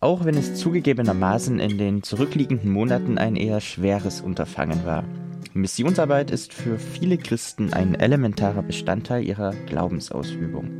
Auch 0.00 0.24
wenn 0.26 0.36
es 0.36 0.54
zugegebenermaßen 0.54 1.58
in 1.58 1.78
den 1.78 2.02
zurückliegenden 2.02 2.70
Monaten 2.70 3.16
ein 3.16 3.34
eher 3.34 3.60
schweres 3.60 4.20
Unterfangen 4.20 4.84
war. 4.84 5.04
Missionsarbeit 5.54 6.30
ist 6.30 6.52
für 6.52 6.78
viele 6.78 7.16
Christen 7.16 7.72
ein 7.72 7.94
elementarer 7.94 8.62
Bestandteil 8.62 9.24
ihrer 9.24 9.54
Glaubensausübung. 9.66 10.70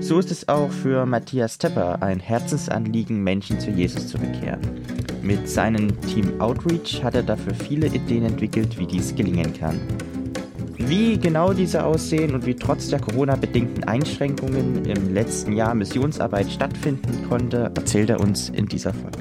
So 0.00 0.18
ist 0.18 0.32
es 0.32 0.48
auch 0.48 0.70
für 0.70 1.06
Matthias 1.06 1.58
Tepper 1.58 2.02
ein 2.02 2.18
Herzensanliegen, 2.18 3.22
Menschen 3.22 3.60
zu 3.60 3.70
Jesus 3.70 4.08
zu 4.08 4.18
bekehren. 4.18 4.60
Mit 5.22 5.48
seinem 5.48 6.00
Team 6.02 6.40
Outreach 6.40 7.02
hat 7.04 7.14
er 7.14 7.22
dafür 7.22 7.54
viele 7.54 7.86
Ideen 7.86 8.24
entwickelt, 8.24 8.76
wie 8.76 8.86
dies 8.86 9.14
gelingen 9.14 9.52
kann. 9.52 9.80
Wie 10.94 11.18
genau 11.18 11.54
diese 11.54 11.86
aussehen 11.86 12.34
und 12.34 12.44
wie 12.44 12.54
trotz 12.54 12.88
der 12.90 13.00
Corona-bedingten 13.00 13.82
Einschränkungen 13.84 14.84
im 14.84 15.14
letzten 15.14 15.54
Jahr 15.54 15.74
Missionsarbeit 15.74 16.52
stattfinden 16.52 17.26
konnte, 17.30 17.72
erzählt 17.74 18.10
er 18.10 18.20
uns 18.20 18.50
in 18.50 18.66
dieser 18.66 18.92
Folge. 18.92 19.18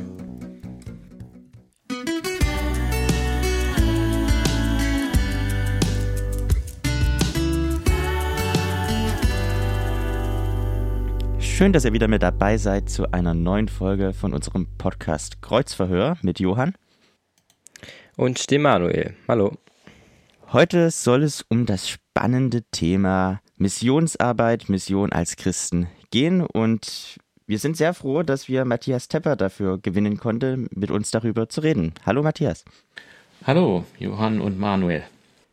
Schön, 11.40 11.72
dass 11.72 11.86
ihr 11.86 11.94
wieder 11.94 12.10
mit 12.10 12.22
dabei 12.22 12.58
seid 12.58 12.90
zu 12.90 13.10
einer 13.14 13.34
neuen 13.34 13.70
Folge 13.70 14.12
von 14.12 14.34
unserem 14.34 14.68
Podcast 14.78 15.42
Kreuzverhör 15.42 16.18
mit 16.22 16.42
Johann. 16.42 16.74
Und 18.18 18.52
dem 18.52 18.64
Manuel. 18.64 19.16
Hallo. 19.30 19.54
Heute 20.54 20.92
soll 20.92 21.24
es 21.24 21.46
um 21.48 21.66
das 21.66 21.88
spannende 21.88 22.64
Thema 22.72 23.40
Missionsarbeit, 23.56 24.68
Mission 24.68 25.14
als 25.14 25.38
Christen 25.38 25.88
gehen 26.10 26.42
und 26.42 27.16
wir 27.48 27.58
sind 27.58 27.78
sehr 27.78 27.94
froh, 27.94 28.22
dass 28.22 28.50
wir 28.50 28.66
Matthias 28.66 29.08
Tepper 29.08 29.38
dafür 29.38 29.78
gewinnen 29.78 30.18
konnten, 30.18 30.68
mit 30.76 30.92
uns 30.92 31.10
darüber 31.10 31.48
zu 31.48 31.62
reden. 31.62 31.94
Hallo 32.06 32.22
Matthias. 32.22 32.66
Hallo 33.46 33.86
Johann 33.98 34.42
und 34.42 34.60
Manuel. 34.60 35.04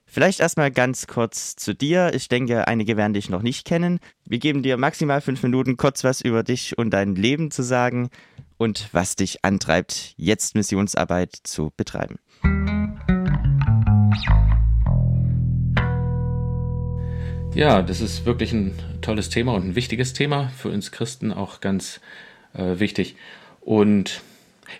Vielleicht 0.04 0.40
erstmal 0.40 0.72
ganz 0.72 1.06
kurz 1.06 1.54
zu 1.54 1.76
dir. 1.76 2.12
Ich 2.12 2.28
denke, 2.28 2.66
einige 2.66 2.96
werden 2.96 3.14
dich 3.14 3.30
noch 3.30 3.42
nicht 3.42 3.64
kennen. 3.64 4.00
Wir 4.24 4.38
geben 4.38 4.64
dir 4.64 4.78
maximal 4.78 5.20
fünf 5.20 5.44
Minuten, 5.44 5.76
kurz 5.76 6.02
was 6.02 6.22
über 6.22 6.42
dich 6.42 6.76
und 6.76 6.90
dein 6.90 7.14
Leben 7.14 7.52
zu 7.52 7.62
sagen 7.62 8.08
und 8.56 8.88
was 8.90 9.14
dich 9.14 9.44
antreibt, 9.44 10.14
jetzt 10.16 10.56
Missionsarbeit 10.56 11.36
zu 11.44 11.70
betreiben. 11.76 12.18
Ja, 17.54 17.82
das 17.82 18.00
ist 18.00 18.24
wirklich 18.24 18.52
ein 18.52 18.78
tolles 19.00 19.30
Thema 19.30 19.54
und 19.54 19.68
ein 19.68 19.74
wichtiges 19.74 20.12
Thema 20.12 20.48
für 20.56 20.68
uns 20.68 20.92
Christen 20.92 21.32
auch 21.32 21.60
ganz 21.60 22.00
äh, 22.54 22.78
wichtig. 22.78 23.16
Und 23.60 24.20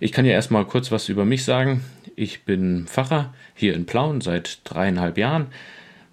ich 0.00 0.12
kann 0.12 0.25
ja 0.25 0.33
erstmal 0.33 0.64
kurz 0.64 0.92
was 0.92 1.08
über 1.08 1.25
mich 1.25 1.44
sagen. 1.44 1.83
Ich 2.14 2.44
bin 2.44 2.86
Pfarrer 2.86 3.34
hier 3.55 3.75
in 3.75 3.86
Plauen 3.86 4.20
seit 4.20 4.60
dreieinhalb 4.64 5.19
Jahren. 5.19 5.47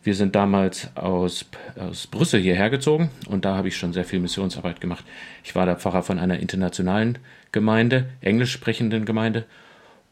Wir 0.04 0.16
sind 0.16 0.36
damals 0.36 0.96
aus, 0.96 1.46
aus 1.80 2.08
Brüssel 2.08 2.40
hierher 2.40 2.70
gezogen 2.70 3.10
und 3.28 3.44
da 3.44 3.56
habe 3.56 3.68
ich 3.68 3.78
schon 3.78 3.92
sehr 3.92 4.06
viel 4.06 4.20
Missionsarbeit 4.20 4.80
gemacht. 4.80 5.04
Ich 5.44 5.56
war 5.56 5.66
der 5.66 5.78
Pfarrer 5.78 6.04
von 6.04 6.20
einer 6.20 6.40
internationalen 6.40 7.18
Gemeinde, 7.52 8.10
englisch 8.22 8.52
sprechenden 8.52 9.06
Gemeinde 9.06 9.46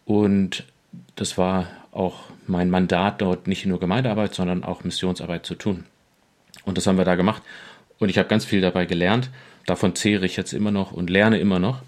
und 0.06 0.66
das 1.16 1.38
war 1.38 1.68
auch 1.92 2.24
mein 2.48 2.70
Mandat, 2.72 3.22
dort 3.22 3.48
nicht 3.48 3.68
nur 3.68 3.80
Gemeindearbeit, 3.80 4.34
sondern 4.34 4.64
auch 4.64 4.84
Missionsarbeit 4.84 5.46
zu 5.46 5.56
tun. 5.56 5.86
Und 6.66 6.78
das 6.78 6.88
haben 6.88 6.98
wir 6.98 7.06
da 7.06 7.16
gemacht 7.16 7.42
und 8.00 8.10
ich 8.10 8.18
habe 8.18 8.30
ganz 8.30 8.46
viel 8.46 8.62
dabei 8.62 8.86
gelernt. 8.86 9.30
Davon 9.66 9.96
zehre 9.96 10.26
ich 10.26 10.36
jetzt 10.36 10.54
immer 10.54 10.72
noch 10.72 10.92
und 10.92 11.10
lerne 11.10 11.40
immer 11.40 11.60
noch. 11.60 11.82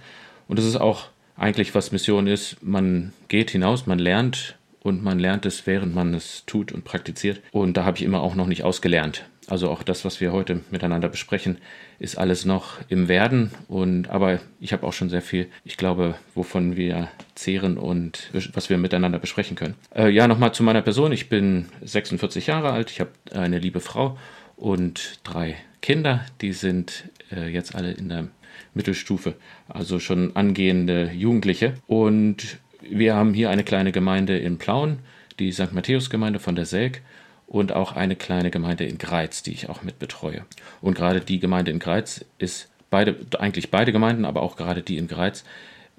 Und 0.48 0.58
das 0.58 0.66
ist 0.66 0.78
auch 0.78 1.08
eigentlich, 1.38 1.76
was 1.76 1.92
Mission 1.92 2.28
ist. 2.28 2.64
Man 2.64 3.12
geht 3.28 3.52
hinaus, 3.52 3.86
man 3.86 4.00
lernt 4.00 4.56
und 4.82 5.04
man 5.04 5.20
lernt 5.20 5.46
es, 5.46 5.68
während 5.68 5.94
man 5.94 6.14
es 6.14 6.44
tut 6.46 6.72
und 6.72 6.86
praktiziert. 6.86 7.42
Und 7.52 7.76
da 7.76 7.84
habe 7.84 7.98
ich 7.98 8.04
immer 8.04 8.22
auch 8.22 8.36
noch 8.36 8.48
nicht 8.48 8.64
ausgelernt. 8.64 9.26
Also 9.48 9.70
auch 9.70 9.84
das, 9.84 10.06
was 10.06 10.22
wir 10.22 10.32
heute 10.32 10.62
miteinander 10.72 11.08
besprechen, 11.08 11.58
ist 12.00 12.18
alles 12.18 12.46
noch 12.46 12.80
im 12.88 13.08
Werden. 13.08 13.52
Und 13.68 14.10
aber 14.10 14.40
ich 14.60 14.74
habe 14.74 14.88
auch 14.88 14.94
schon 14.94 15.10
sehr 15.10 15.22
viel, 15.22 15.48
ich 15.66 15.78
glaube, 15.78 16.16
wovon 16.34 16.78
wir 16.78 17.10
zehren 17.36 17.78
und 17.78 18.30
was 18.54 18.70
wir 18.70 18.78
miteinander 18.78 19.20
besprechen 19.20 19.56
können. 19.56 19.76
Äh, 19.94 20.10
ja, 20.10 20.28
nochmal 20.28 20.54
zu 20.54 20.64
meiner 20.64 20.82
Person. 20.82 21.12
Ich 21.12 21.30
bin 21.30 21.68
46 21.84 22.48
Jahre 22.48 22.72
alt. 22.72 22.90
Ich 22.90 23.02
habe 23.02 23.12
eine 23.34 23.60
liebe 23.60 23.82
Frau 23.82 24.18
und 24.58 25.20
drei 25.24 25.58
Kinder. 25.82 26.26
Die 26.42 26.54
sind 26.54 27.10
äh, 27.32 27.48
jetzt 27.48 27.76
alle 27.76 27.92
in 27.92 28.10
der 28.10 28.28
Mittelstufe, 28.74 29.36
also 29.68 30.00
schon 30.00 30.36
angehende 30.36 31.12
Jugendliche. 31.12 31.76
Und 31.88 32.58
wir 32.82 33.16
haben 33.16 33.34
hier 33.34 33.50
eine 33.50 33.64
kleine 33.64 33.92
Gemeinde 33.92 34.38
in 34.38 34.58
Plauen, 34.58 35.00
die 35.40 35.52
St. 35.52 35.74
Matthäus-Gemeinde 35.74 36.40
von 36.40 36.56
der 36.56 36.66
Selk 36.66 37.02
und 37.48 37.74
auch 37.74 37.94
eine 37.94 38.16
kleine 38.16 38.52
Gemeinde 38.52 38.86
in 38.86 38.98
Greiz, 38.98 39.44
die 39.44 39.52
ich 39.52 39.70
auch 39.70 39.84
mit 39.84 40.00
betreue. 40.00 40.46
Und 40.82 40.96
gerade 40.96 41.22
die 41.22 41.40
Gemeinde 41.40 41.72
in 41.72 41.80
Greiz 41.80 42.26
ist 42.38 42.70
beide, 42.90 43.16
eigentlich 43.40 43.72
beide 43.72 43.92
Gemeinden, 43.92 44.26
aber 44.26 44.42
auch 44.42 44.56
gerade 44.56 44.82
die 44.82 44.98
in 44.98 45.08
Greiz, 45.08 45.44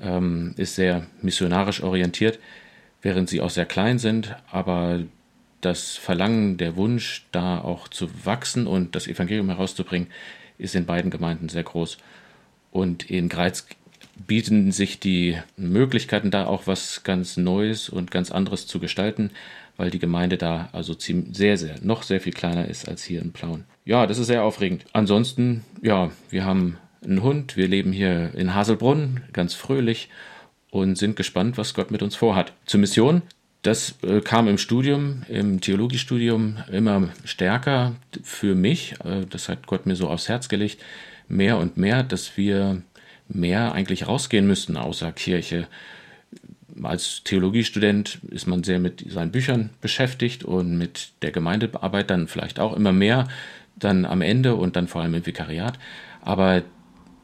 ähm, 0.00 0.54
ist 0.56 0.74
sehr 0.74 1.06
missionarisch 1.22 1.82
orientiert, 1.82 2.38
während 3.02 3.28
sie 3.28 3.40
auch 3.40 3.50
sehr 3.50 3.66
klein 3.66 3.98
sind, 3.98 4.36
aber 4.50 5.00
das 5.60 5.96
Verlangen, 5.96 6.56
der 6.56 6.76
Wunsch, 6.76 7.26
da 7.32 7.60
auch 7.60 7.88
zu 7.88 8.08
wachsen 8.24 8.66
und 8.66 8.94
das 8.94 9.06
Evangelium 9.06 9.48
herauszubringen, 9.48 10.08
ist 10.58 10.74
in 10.74 10.86
beiden 10.86 11.10
Gemeinden 11.10 11.48
sehr 11.48 11.62
groß. 11.62 11.98
Und 12.70 13.10
in 13.10 13.28
Greiz 13.28 13.66
bieten 14.26 14.72
sich 14.72 14.98
die 14.98 15.38
Möglichkeiten, 15.56 16.30
da 16.30 16.46
auch 16.46 16.66
was 16.66 17.02
ganz 17.04 17.36
Neues 17.36 17.88
und 17.88 18.10
ganz 18.10 18.30
anderes 18.30 18.66
zu 18.66 18.78
gestalten, 18.78 19.30
weil 19.76 19.90
die 19.90 19.98
Gemeinde 19.98 20.38
da 20.38 20.68
also 20.72 20.94
ziemlich, 20.94 21.36
sehr, 21.36 21.58
sehr, 21.58 21.76
noch 21.82 22.02
sehr 22.02 22.20
viel 22.20 22.32
kleiner 22.32 22.68
ist 22.68 22.88
als 22.88 23.04
hier 23.04 23.20
in 23.20 23.32
Plauen. 23.32 23.64
Ja, 23.84 24.06
das 24.06 24.18
ist 24.18 24.26
sehr 24.26 24.42
aufregend. 24.42 24.84
Ansonsten, 24.92 25.64
ja, 25.82 26.10
wir 26.30 26.44
haben 26.44 26.78
einen 27.04 27.22
Hund, 27.22 27.56
wir 27.56 27.68
leben 27.68 27.92
hier 27.92 28.34
in 28.34 28.54
Haselbrunn, 28.54 29.22
ganz 29.32 29.54
fröhlich 29.54 30.08
und 30.70 30.96
sind 30.96 31.16
gespannt, 31.16 31.58
was 31.58 31.74
Gott 31.74 31.90
mit 31.90 32.02
uns 32.02 32.16
vorhat. 32.16 32.52
Zur 32.64 32.80
Mission, 32.80 33.22
das 33.62 33.96
äh, 34.02 34.20
kam 34.20 34.48
im 34.48 34.58
Studium, 34.58 35.22
im 35.28 35.60
Theologiestudium 35.60 36.58
immer 36.70 37.08
stärker 37.24 37.96
für 38.22 38.54
mich. 38.54 38.94
Äh, 39.04 39.26
das 39.28 39.48
hat 39.48 39.66
Gott 39.66 39.86
mir 39.86 39.96
so 39.96 40.08
aufs 40.08 40.28
Herz 40.28 40.48
gelegt 40.48 40.82
mehr 41.28 41.58
und 41.58 41.76
mehr, 41.76 42.02
dass 42.02 42.36
wir 42.36 42.82
mehr 43.28 43.72
eigentlich 43.72 44.06
rausgehen 44.06 44.46
müssten 44.46 44.76
außer 44.76 45.12
Kirche. 45.12 45.66
Als 46.82 47.22
Theologiestudent 47.24 48.20
ist 48.30 48.46
man 48.46 48.62
sehr 48.62 48.78
mit 48.78 49.04
seinen 49.10 49.32
Büchern 49.32 49.70
beschäftigt 49.80 50.44
und 50.44 50.76
mit 50.76 51.10
der 51.22 51.32
Gemeindearbeit 51.32 52.10
dann 52.10 52.28
vielleicht 52.28 52.60
auch 52.60 52.76
immer 52.76 52.92
mehr, 52.92 53.28
dann 53.76 54.04
am 54.04 54.22
Ende 54.22 54.54
und 54.54 54.76
dann 54.76 54.88
vor 54.88 55.02
allem 55.02 55.14
im 55.14 55.26
Vikariat. 55.26 55.78
Aber 56.20 56.62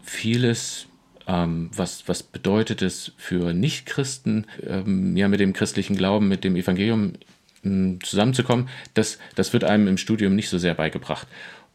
vieles, 0.03 0.87
ähm, 1.27 1.71
was, 1.75 2.09
was 2.09 2.23
bedeutet 2.23 2.83
es 2.83 3.13
für 3.17 3.53
Nichtchristen, 3.53 4.47
ähm, 4.67 5.17
ja, 5.17 5.29
mit 5.29 5.41
dem 5.41 5.53
christlichen 5.53 5.97
Glauben, 5.97 6.29
mit 6.29 6.45
dem 6.45 6.57
Evangelium 6.57 7.15
ähm, 7.65 7.99
zusammenzukommen, 8.03 8.69
das, 8.95 9.19
das 9.35 9.53
wird 9.53 9.65
einem 9.65 9.89
im 9.89 9.99
Studium 9.99 10.35
nicht 10.35 10.49
so 10.49 10.59
sehr 10.59 10.75
beigebracht. 10.75 11.27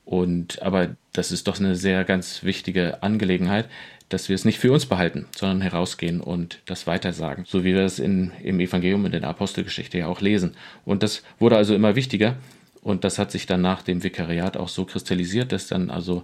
Und 0.06 0.62
aber 0.62 0.96
das 1.14 1.32
ist 1.32 1.48
doch 1.48 1.60
eine 1.60 1.76
sehr 1.76 2.06
ganz 2.06 2.44
wichtige 2.44 3.04
Angelegenheit, 3.04 3.68
dass 4.10 4.30
wir 4.30 4.36
es 4.36 4.46
nicht 4.46 4.58
für 4.58 4.72
uns 4.72 4.86
behalten, 4.86 5.26
sondern 5.36 5.62
herausgehen 5.62 6.22
und 6.22 6.60
das 6.66 6.88
weitersagen, 6.88 7.44
so 7.46 7.66
wie 7.66 7.76
wir 7.76 7.84
es 7.84 8.00
in, 8.00 8.32
im 8.42 8.60
Evangelium 8.62 9.06
in 9.06 9.12
der 9.12 9.24
Apostelgeschichte 9.26 9.98
ja 9.98 10.08
auch 10.08 10.22
lesen. 10.22 10.56
Und 10.86 11.04
das 11.04 11.24
wurde 11.40 11.58
also 11.58 11.76
immer 11.76 11.96
wichtiger 11.96 12.38
und 12.82 13.04
das 13.04 13.20
hat 13.20 13.32
sich 13.32 13.48
dann 13.48 13.62
nach 13.62 13.82
dem 13.82 14.02
Vikariat 14.02 14.56
auch 14.56 14.70
so 14.70 14.86
kristallisiert, 14.86 15.52
dass 15.52 15.68
dann 15.68 15.90
also 15.90 16.24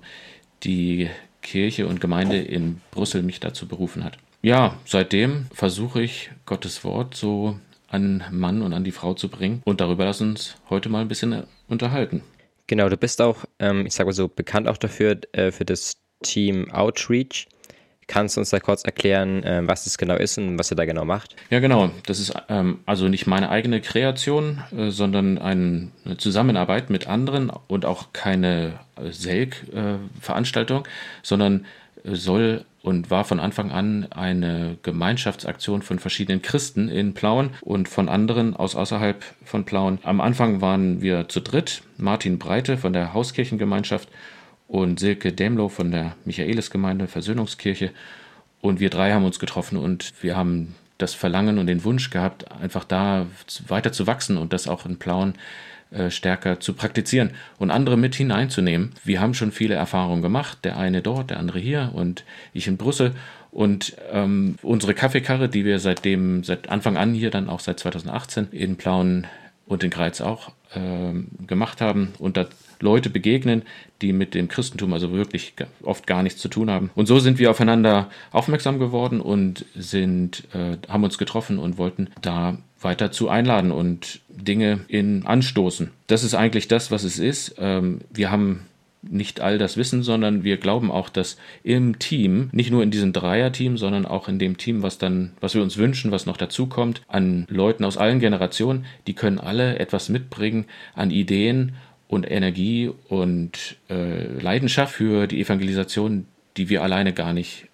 die 0.63 1.09
Kirche 1.43 1.87
und 1.87 2.01
Gemeinde 2.01 2.39
in 2.39 2.81
Brüssel 2.91 3.21
mich 3.21 3.39
dazu 3.39 3.67
berufen 3.67 4.03
hat. 4.03 4.17
Ja, 4.41 4.77
seitdem 4.85 5.45
versuche 5.53 6.01
ich 6.01 6.31
Gottes 6.45 6.83
Wort 6.83 7.15
so 7.15 7.59
an 7.87 8.23
Mann 8.31 8.61
und 8.61 8.73
an 8.73 8.83
die 8.83 8.91
Frau 8.91 9.13
zu 9.13 9.29
bringen 9.29 9.61
und 9.65 9.79
darüber 9.79 10.05
lass 10.05 10.19
uns 10.19 10.55
heute 10.69 10.89
mal 10.89 11.01
ein 11.01 11.07
bisschen 11.07 11.43
unterhalten. 11.67 12.23
Genau, 12.67 12.89
du 12.89 12.97
bist 12.97 13.21
auch, 13.21 13.45
ähm, 13.59 13.85
ich 13.85 13.93
sage 13.93 14.07
mal 14.07 14.13
so, 14.13 14.27
bekannt 14.27 14.67
auch 14.67 14.77
dafür, 14.77 15.19
äh, 15.33 15.51
für 15.51 15.65
das 15.65 15.97
Team 16.23 16.71
Outreach. 16.71 17.47
Kannst 18.07 18.35
du 18.35 18.41
uns 18.41 18.49
da 18.49 18.59
kurz 18.59 18.83
erklären, 18.83 19.43
äh, 19.43 19.61
was 19.65 19.85
das 19.85 19.97
genau 19.97 20.15
ist 20.15 20.37
und 20.37 20.57
was 20.59 20.71
ihr 20.71 20.75
da 20.75 20.85
genau 20.85 21.05
macht? 21.05 21.35
Ja, 21.49 21.59
genau. 21.59 21.91
Das 22.05 22.19
ist 22.19 22.33
ähm, 22.49 22.79
also 22.85 23.07
nicht 23.07 23.27
meine 23.27 23.49
eigene 23.49 23.81
Kreation, 23.81 24.63
äh, 24.75 24.89
sondern 24.89 25.37
ein, 25.37 25.91
eine 26.05 26.17
Zusammenarbeit 26.17 26.89
mit 26.89 27.07
anderen 27.07 27.51
und 27.67 27.85
auch 27.85 28.13
keine 28.13 28.79
äh, 28.95 29.11
Selk-Veranstaltung, 29.11 30.87
sondern 31.21 31.65
äh, 32.03 32.15
soll 32.15 32.65
und 32.83 33.09
war 33.09 33.23
von 33.23 33.39
Anfang 33.39 33.71
an 33.71 34.07
eine 34.11 34.77
Gemeinschaftsaktion 34.83 35.81
von 35.81 35.99
verschiedenen 35.99 36.41
Christen 36.41 36.89
in 36.89 37.13
Plauen 37.13 37.51
und 37.61 37.87
von 37.87 38.09
anderen 38.09 38.55
aus 38.55 38.75
außerhalb 38.75 39.23
von 39.45 39.63
Plauen. 39.63 39.99
Am 40.03 40.19
Anfang 40.19 40.59
waren 40.59 41.01
wir 41.01 41.29
zu 41.29 41.39
dritt, 41.39 41.81
Martin 41.97 42.39
Breite 42.39 42.77
von 42.77 42.91
der 42.91 43.13
Hauskirchengemeinschaft 43.13 44.09
und 44.73 44.99
Silke 44.99 45.31
Demlow 45.31 45.69
von 45.69 45.91
der 45.91 46.15
Michaelisgemeinde 46.25 47.07
Versöhnungskirche. 47.07 47.91
Und 48.59 48.79
wir 48.79 48.89
drei 48.89 49.11
haben 49.13 49.23
uns 49.23 49.37
getroffen 49.37 49.77
und 49.77 50.15
wir 50.23 50.35
haben 50.35 50.73
das 50.97 51.13
Verlangen 51.13 51.59
und 51.59 51.67
den 51.67 51.83
Wunsch 51.83 52.09
gehabt, 52.09 52.51
einfach 52.51 52.83
da 52.83 53.27
weiter 53.67 53.91
zu 53.91 54.07
wachsen 54.07 54.35
und 54.35 54.51
das 54.51 54.67
auch 54.67 54.87
in 54.87 54.97
Plauen 54.97 55.35
äh, 55.91 56.09
stärker 56.09 56.59
zu 56.59 56.73
praktizieren 56.73 57.33
und 57.59 57.69
andere 57.69 57.97
mit 57.97 58.15
hineinzunehmen. 58.15 58.93
Wir 59.03 59.21
haben 59.21 59.35
schon 59.35 59.51
viele 59.51 59.75
Erfahrungen 59.75 60.23
gemacht, 60.23 60.57
der 60.63 60.75
eine 60.75 61.03
dort, 61.03 61.29
der 61.29 61.37
andere 61.37 61.59
hier 61.59 61.91
und 61.93 62.23
ich 62.51 62.67
in 62.67 62.77
Brüssel. 62.77 63.13
Und 63.51 63.95
ähm, 64.11 64.55
unsere 64.63 64.95
Kaffeekarre, 64.95 65.49
die 65.49 65.65
wir 65.65 65.77
seitdem, 65.77 66.43
seit 66.43 66.69
Anfang 66.69 66.97
an 66.97 67.13
hier, 67.13 67.29
dann 67.29 67.47
auch 67.47 67.59
seit 67.59 67.79
2018 67.79 68.47
in 68.49 68.77
Plauen 68.77 69.27
und 69.67 69.83
in 69.83 69.91
Greiz 69.91 70.19
auch 70.19 70.51
ähm, 70.73 71.27
gemacht 71.45 71.79
haben 71.79 72.13
und 72.17 72.37
da 72.37 72.47
Leute 72.83 73.09
begegnen, 73.09 73.63
die 74.01 74.13
mit 74.13 74.35
dem 74.35 74.47
Christentum 74.47 74.93
also 74.93 75.11
wirklich 75.11 75.53
oft 75.81 76.05
gar 76.05 76.21
nichts 76.21 76.41
zu 76.41 76.49
tun 76.49 76.69
haben. 76.69 76.91
Und 76.93 77.07
so 77.07 77.19
sind 77.19 77.39
wir 77.39 77.49
aufeinander 77.49 78.09
aufmerksam 78.31 78.77
geworden 78.77 79.21
und 79.21 79.65
sind, 79.75 80.43
äh, 80.53 80.77
haben 80.87 81.03
uns 81.03 81.17
getroffen 81.17 81.57
und 81.57 81.77
wollten 81.77 82.09
da 82.21 82.57
weiter 82.81 83.11
zu 83.11 83.29
einladen 83.29 83.71
und 83.71 84.19
Dinge 84.27 84.81
in 84.87 85.25
anstoßen. 85.25 85.91
Das 86.07 86.23
ist 86.23 86.35
eigentlich 86.35 86.67
das, 86.67 86.91
was 86.91 87.03
es 87.03 87.17
ist. 87.17 87.55
Ähm, 87.57 88.01
wir 88.11 88.29
haben 88.29 88.65
nicht 89.03 89.41
all 89.41 89.57
das 89.57 89.77
Wissen, 89.77 90.01
sondern 90.01 90.43
wir 90.43 90.57
glauben 90.57 90.89
auch, 90.89 91.09
dass 91.09 91.37
im 91.63 91.99
Team, 91.99 92.49
nicht 92.51 92.71
nur 92.71 92.83
in 92.83 92.91
diesem 92.91 93.13
Dreierteam, 93.13 93.77
sondern 93.77 94.05
auch 94.05 94.27
in 94.29 94.39
dem 94.39 94.57
Team, 94.57 94.81
was 94.81 94.97
dann, 94.97 95.33
was 95.41 95.55
wir 95.55 95.61
uns 95.61 95.77
wünschen, 95.77 96.11
was 96.11 96.25
noch 96.25 96.37
dazukommt, 96.37 97.01
an 97.07 97.45
Leuten 97.49 97.83
aus 97.83 97.97
allen 97.97 98.19
Generationen, 98.19 98.85
die 99.07 99.13
können 99.13 99.39
alle 99.39 99.77
etwas 99.79 100.09
mitbringen 100.09 100.65
an 100.95 101.11
Ideen 101.11 101.73
und 102.07 102.29
Energie 102.29 102.91
und 103.07 103.77
äh, 103.89 104.25
Leidenschaft 104.39 104.95
für 104.95 105.27
die 105.27 105.41
Evangelisation, 105.41 106.27
die 106.57 106.69
wir 106.69 106.83
alleine 106.83 107.13
gar 107.13 107.33
nicht 107.33 107.67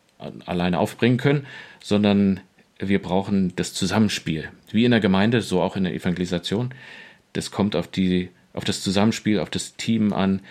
alleine 0.46 0.80
aufbringen 0.80 1.18
können, 1.18 1.46
sondern 1.82 2.42
wir 2.78 3.02
brauchen 3.02 3.54
das 3.56 3.74
Zusammenspiel. 3.74 4.50
Wie 4.72 4.86
in 4.86 4.92
der 4.92 5.00
Gemeinde, 5.00 5.42
so 5.42 5.62
auch 5.62 5.76
in 5.76 5.84
der 5.84 5.94
Evangelisation. 5.94 6.74
Das 7.34 7.52
kommt 7.52 7.76
auf 7.76 7.88
die, 7.88 8.30
auf 8.54 8.64
das 8.64 8.82
Zusammenspiel, 8.82 9.40
auf 9.40 9.50
das 9.50 9.76
Team 9.76 10.14
an, 10.14 10.42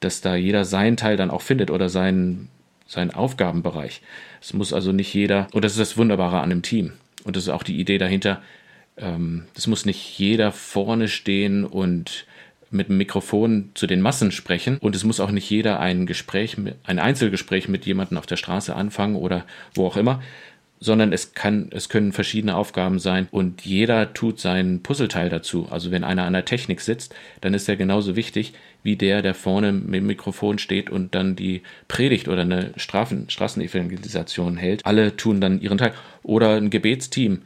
dass 0.00 0.20
da 0.20 0.36
jeder 0.36 0.64
seinen 0.64 0.96
Teil 0.96 1.16
dann 1.16 1.30
auch 1.30 1.42
findet 1.42 1.70
oder 1.70 1.88
seinen, 1.88 2.48
seinen 2.86 3.10
Aufgabenbereich. 3.10 4.02
Es 4.40 4.52
muss 4.52 4.72
also 4.72 4.92
nicht 4.92 5.12
jeder, 5.12 5.48
und 5.52 5.64
das 5.64 5.72
ist 5.72 5.80
das 5.80 5.96
Wunderbare 5.96 6.40
an 6.40 6.50
dem 6.50 6.62
Team. 6.62 6.92
Und 7.24 7.36
das 7.36 7.44
ist 7.44 7.48
auch 7.50 7.62
die 7.62 7.78
Idee 7.78 7.98
dahinter. 7.98 8.42
Ähm, 8.96 9.44
das 9.54 9.66
muss 9.66 9.84
nicht 9.84 10.18
jeder 10.18 10.52
vorne 10.52 11.08
stehen 11.08 11.64
und 11.64 12.26
mit 12.70 12.88
dem 12.88 12.98
Mikrofon 12.98 13.70
zu 13.74 13.86
den 13.86 14.00
Massen 14.00 14.30
sprechen 14.30 14.78
und 14.78 14.94
es 14.94 15.04
muss 15.04 15.20
auch 15.20 15.30
nicht 15.30 15.48
jeder 15.48 15.80
ein 15.80 16.06
Gespräch, 16.06 16.56
ein 16.84 16.98
Einzelgespräch 16.98 17.68
mit 17.68 17.86
jemandem 17.86 18.18
auf 18.18 18.26
der 18.26 18.36
Straße 18.36 18.74
anfangen 18.74 19.16
oder 19.16 19.44
wo 19.74 19.86
auch 19.86 19.96
immer, 19.96 20.20
sondern 20.80 21.12
es 21.12 21.34
kann, 21.34 21.70
es 21.72 21.88
können 21.88 22.12
verschiedene 22.12 22.56
Aufgaben 22.56 22.98
sein 22.98 23.28
und 23.30 23.64
jeder 23.64 24.12
tut 24.14 24.38
seinen 24.38 24.82
Puzzleteil 24.82 25.28
dazu. 25.28 25.66
Also 25.70 25.90
wenn 25.90 26.04
einer 26.04 26.24
an 26.24 26.32
der 26.32 26.44
Technik 26.44 26.80
sitzt, 26.80 27.14
dann 27.40 27.54
ist 27.54 27.68
er 27.68 27.76
genauso 27.76 28.16
wichtig 28.16 28.52
wie 28.82 28.96
der, 28.96 29.22
der 29.22 29.34
vorne 29.34 29.72
mit 29.72 29.96
dem 29.96 30.06
Mikrofon 30.06 30.58
steht 30.58 30.88
und 30.88 31.14
dann 31.14 31.34
die 31.34 31.62
Predigt 31.88 32.28
oder 32.28 32.42
eine 32.42 32.72
Strafen, 32.76 33.28
Straßenevangelisation 33.28 34.56
hält. 34.56 34.86
Alle 34.86 35.16
tun 35.16 35.40
dann 35.40 35.60
ihren 35.60 35.78
Teil. 35.78 35.94
Oder 36.22 36.56
ein 36.56 36.70
Gebetsteam, 36.70 37.42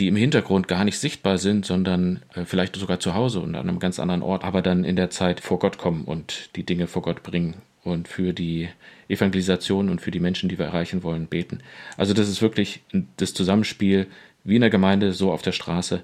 die 0.00 0.08
im 0.08 0.16
Hintergrund 0.16 0.66
gar 0.66 0.84
nicht 0.84 0.98
sichtbar 0.98 1.38
sind, 1.38 1.66
sondern 1.66 2.22
äh, 2.34 2.44
vielleicht 2.44 2.74
sogar 2.74 2.98
zu 3.00 3.14
Hause 3.14 3.40
und 3.40 3.54
an 3.54 3.68
einem 3.68 3.78
ganz 3.78 4.00
anderen 4.00 4.22
Ort, 4.22 4.44
aber 4.44 4.62
dann 4.62 4.84
in 4.84 4.96
der 4.96 5.10
Zeit 5.10 5.40
vor 5.40 5.58
Gott 5.58 5.78
kommen 5.78 6.04
und 6.04 6.50
die 6.56 6.64
Dinge 6.64 6.86
vor 6.86 7.02
Gott 7.02 7.22
bringen 7.22 7.56
und 7.84 8.08
für 8.08 8.32
die 8.32 8.68
Evangelisation 9.08 9.90
und 9.90 10.00
für 10.00 10.10
die 10.10 10.20
Menschen, 10.20 10.48
die 10.48 10.58
wir 10.58 10.66
erreichen 10.66 11.02
wollen, 11.02 11.26
beten. 11.26 11.60
Also 11.96 12.14
das 12.14 12.28
ist 12.28 12.40
wirklich 12.40 12.82
das 13.18 13.34
Zusammenspiel 13.34 14.06
wie 14.42 14.54
in 14.54 14.62
der 14.62 14.70
Gemeinde, 14.70 15.12
so 15.12 15.32
auf 15.32 15.42
der 15.42 15.52
Straße 15.52 16.02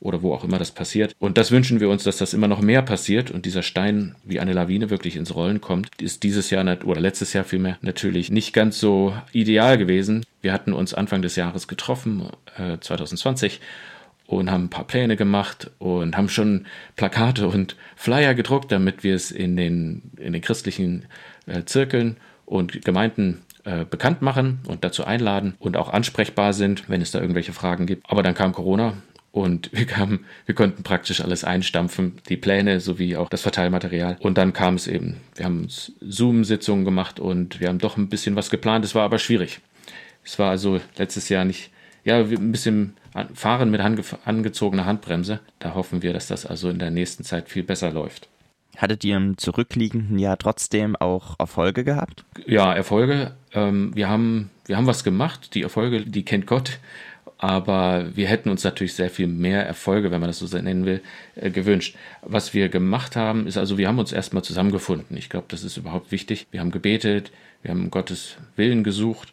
oder 0.00 0.22
wo 0.22 0.34
auch 0.34 0.44
immer 0.44 0.58
das 0.58 0.70
passiert. 0.70 1.14
Und 1.18 1.38
das 1.38 1.50
wünschen 1.50 1.80
wir 1.80 1.88
uns, 1.88 2.04
dass 2.04 2.18
das 2.18 2.34
immer 2.34 2.48
noch 2.48 2.60
mehr 2.60 2.82
passiert 2.82 3.30
und 3.30 3.46
dieser 3.46 3.62
Stein 3.62 4.14
wie 4.24 4.38
eine 4.38 4.52
Lawine 4.52 4.90
wirklich 4.90 5.16
ins 5.16 5.34
Rollen 5.34 5.60
kommt. 5.60 5.90
Ist 6.00 6.22
dieses 6.22 6.50
Jahr 6.50 6.64
oder 6.84 7.00
letztes 7.00 7.32
Jahr 7.32 7.44
vielmehr 7.44 7.78
natürlich 7.80 8.30
nicht 8.30 8.52
ganz 8.52 8.78
so 8.78 9.16
ideal 9.32 9.78
gewesen. 9.78 10.24
Wir 10.42 10.52
hatten 10.52 10.72
uns 10.72 10.94
Anfang 10.94 11.22
des 11.22 11.36
Jahres 11.36 11.68
getroffen, 11.68 12.28
äh, 12.58 12.78
2020 12.78 13.60
und 14.26 14.50
haben 14.50 14.64
ein 14.64 14.70
paar 14.70 14.86
Pläne 14.86 15.16
gemacht 15.16 15.70
und 15.78 16.16
haben 16.16 16.28
schon 16.28 16.66
Plakate 16.96 17.46
und 17.46 17.76
Flyer 17.96 18.34
gedruckt, 18.34 18.72
damit 18.72 19.04
wir 19.04 19.14
es 19.14 19.30
in 19.30 19.56
den, 19.56 20.10
in 20.16 20.32
den 20.32 20.42
christlichen 20.42 21.06
äh, 21.46 21.64
Zirkeln 21.64 22.16
und 22.46 22.84
Gemeinden 22.84 23.42
äh, 23.64 23.84
bekannt 23.84 24.22
machen 24.22 24.60
und 24.66 24.84
dazu 24.84 25.04
einladen 25.04 25.54
und 25.58 25.76
auch 25.76 25.90
ansprechbar 25.92 26.52
sind, 26.52 26.88
wenn 26.88 27.00
es 27.00 27.10
da 27.10 27.20
irgendwelche 27.20 27.52
Fragen 27.52 27.86
gibt. 27.86 28.10
Aber 28.10 28.22
dann 28.22 28.34
kam 28.34 28.52
Corona 28.52 28.94
und 29.34 29.70
wir, 29.76 29.84
kamen, 29.84 30.24
wir 30.46 30.54
konnten 30.54 30.84
praktisch 30.84 31.20
alles 31.20 31.42
einstampfen, 31.42 32.20
die 32.28 32.36
Pläne 32.36 32.78
sowie 32.78 33.16
auch 33.16 33.28
das 33.28 33.42
Verteilmaterial. 33.42 34.16
Und 34.20 34.38
dann 34.38 34.52
kam 34.52 34.76
es 34.76 34.86
eben. 34.86 35.16
Wir 35.34 35.44
haben 35.44 35.66
Zoom-Sitzungen 35.68 36.84
gemacht 36.84 37.18
und 37.18 37.60
wir 37.60 37.68
haben 37.68 37.80
doch 37.80 37.96
ein 37.96 38.08
bisschen 38.08 38.36
was 38.36 38.48
geplant. 38.48 38.84
Es 38.84 38.94
war 38.94 39.02
aber 39.02 39.18
schwierig. 39.18 39.60
Es 40.24 40.38
war 40.38 40.50
also 40.50 40.80
letztes 40.96 41.28
Jahr 41.28 41.44
nicht, 41.44 41.70
ja, 42.04 42.18
ein 42.18 42.52
bisschen 42.52 42.94
fahren 43.34 43.70
mit 43.70 43.80
angezogener 43.80 44.86
Handbremse. 44.86 45.40
Da 45.58 45.74
hoffen 45.74 46.02
wir, 46.02 46.12
dass 46.12 46.28
das 46.28 46.46
also 46.46 46.70
in 46.70 46.78
der 46.78 46.90
nächsten 46.92 47.24
Zeit 47.24 47.48
viel 47.48 47.64
besser 47.64 47.90
läuft. 47.90 48.28
Hattet 48.76 49.04
ihr 49.04 49.16
im 49.16 49.36
zurückliegenden 49.36 50.18
Jahr 50.18 50.38
trotzdem 50.38 50.96
auch 50.96 51.38
Erfolge 51.38 51.84
gehabt? 51.84 52.24
Ja, 52.46 52.72
Erfolge. 52.72 53.32
Ähm, 53.52 53.92
wir, 53.94 54.08
haben, 54.08 54.50
wir 54.66 54.76
haben 54.76 54.86
was 54.86 55.04
gemacht. 55.04 55.54
Die 55.54 55.62
Erfolge, 55.62 56.02
die 56.02 56.24
kennt 56.24 56.46
Gott. 56.46 56.78
Aber 57.38 58.16
wir 58.16 58.28
hätten 58.28 58.48
uns 58.48 58.64
natürlich 58.64 58.94
sehr 58.94 59.10
viel 59.10 59.26
mehr 59.26 59.66
Erfolge, 59.66 60.10
wenn 60.10 60.20
man 60.20 60.28
das 60.28 60.38
so 60.38 60.56
nennen 60.56 60.86
will, 60.86 61.02
äh, 61.34 61.50
gewünscht. 61.50 61.96
Was 62.22 62.54
wir 62.54 62.68
gemacht 62.68 63.16
haben, 63.16 63.46
ist 63.46 63.58
also, 63.58 63.76
wir 63.76 63.88
haben 63.88 63.98
uns 63.98 64.12
erstmal 64.12 64.44
zusammengefunden. 64.44 65.16
Ich 65.16 65.28
glaube, 65.28 65.46
das 65.48 65.64
ist 65.64 65.76
überhaupt 65.76 66.12
wichtig. 66.12 66.46
Wir 66.50 66.60
haben 66.60 66.70
gebetet, 66.70 67.32
wir 67.62 67.70
haben 67.70 67.90
Gottes 67.90 68.36
Willen 68.56 68.84
gesucht 68.84 69.32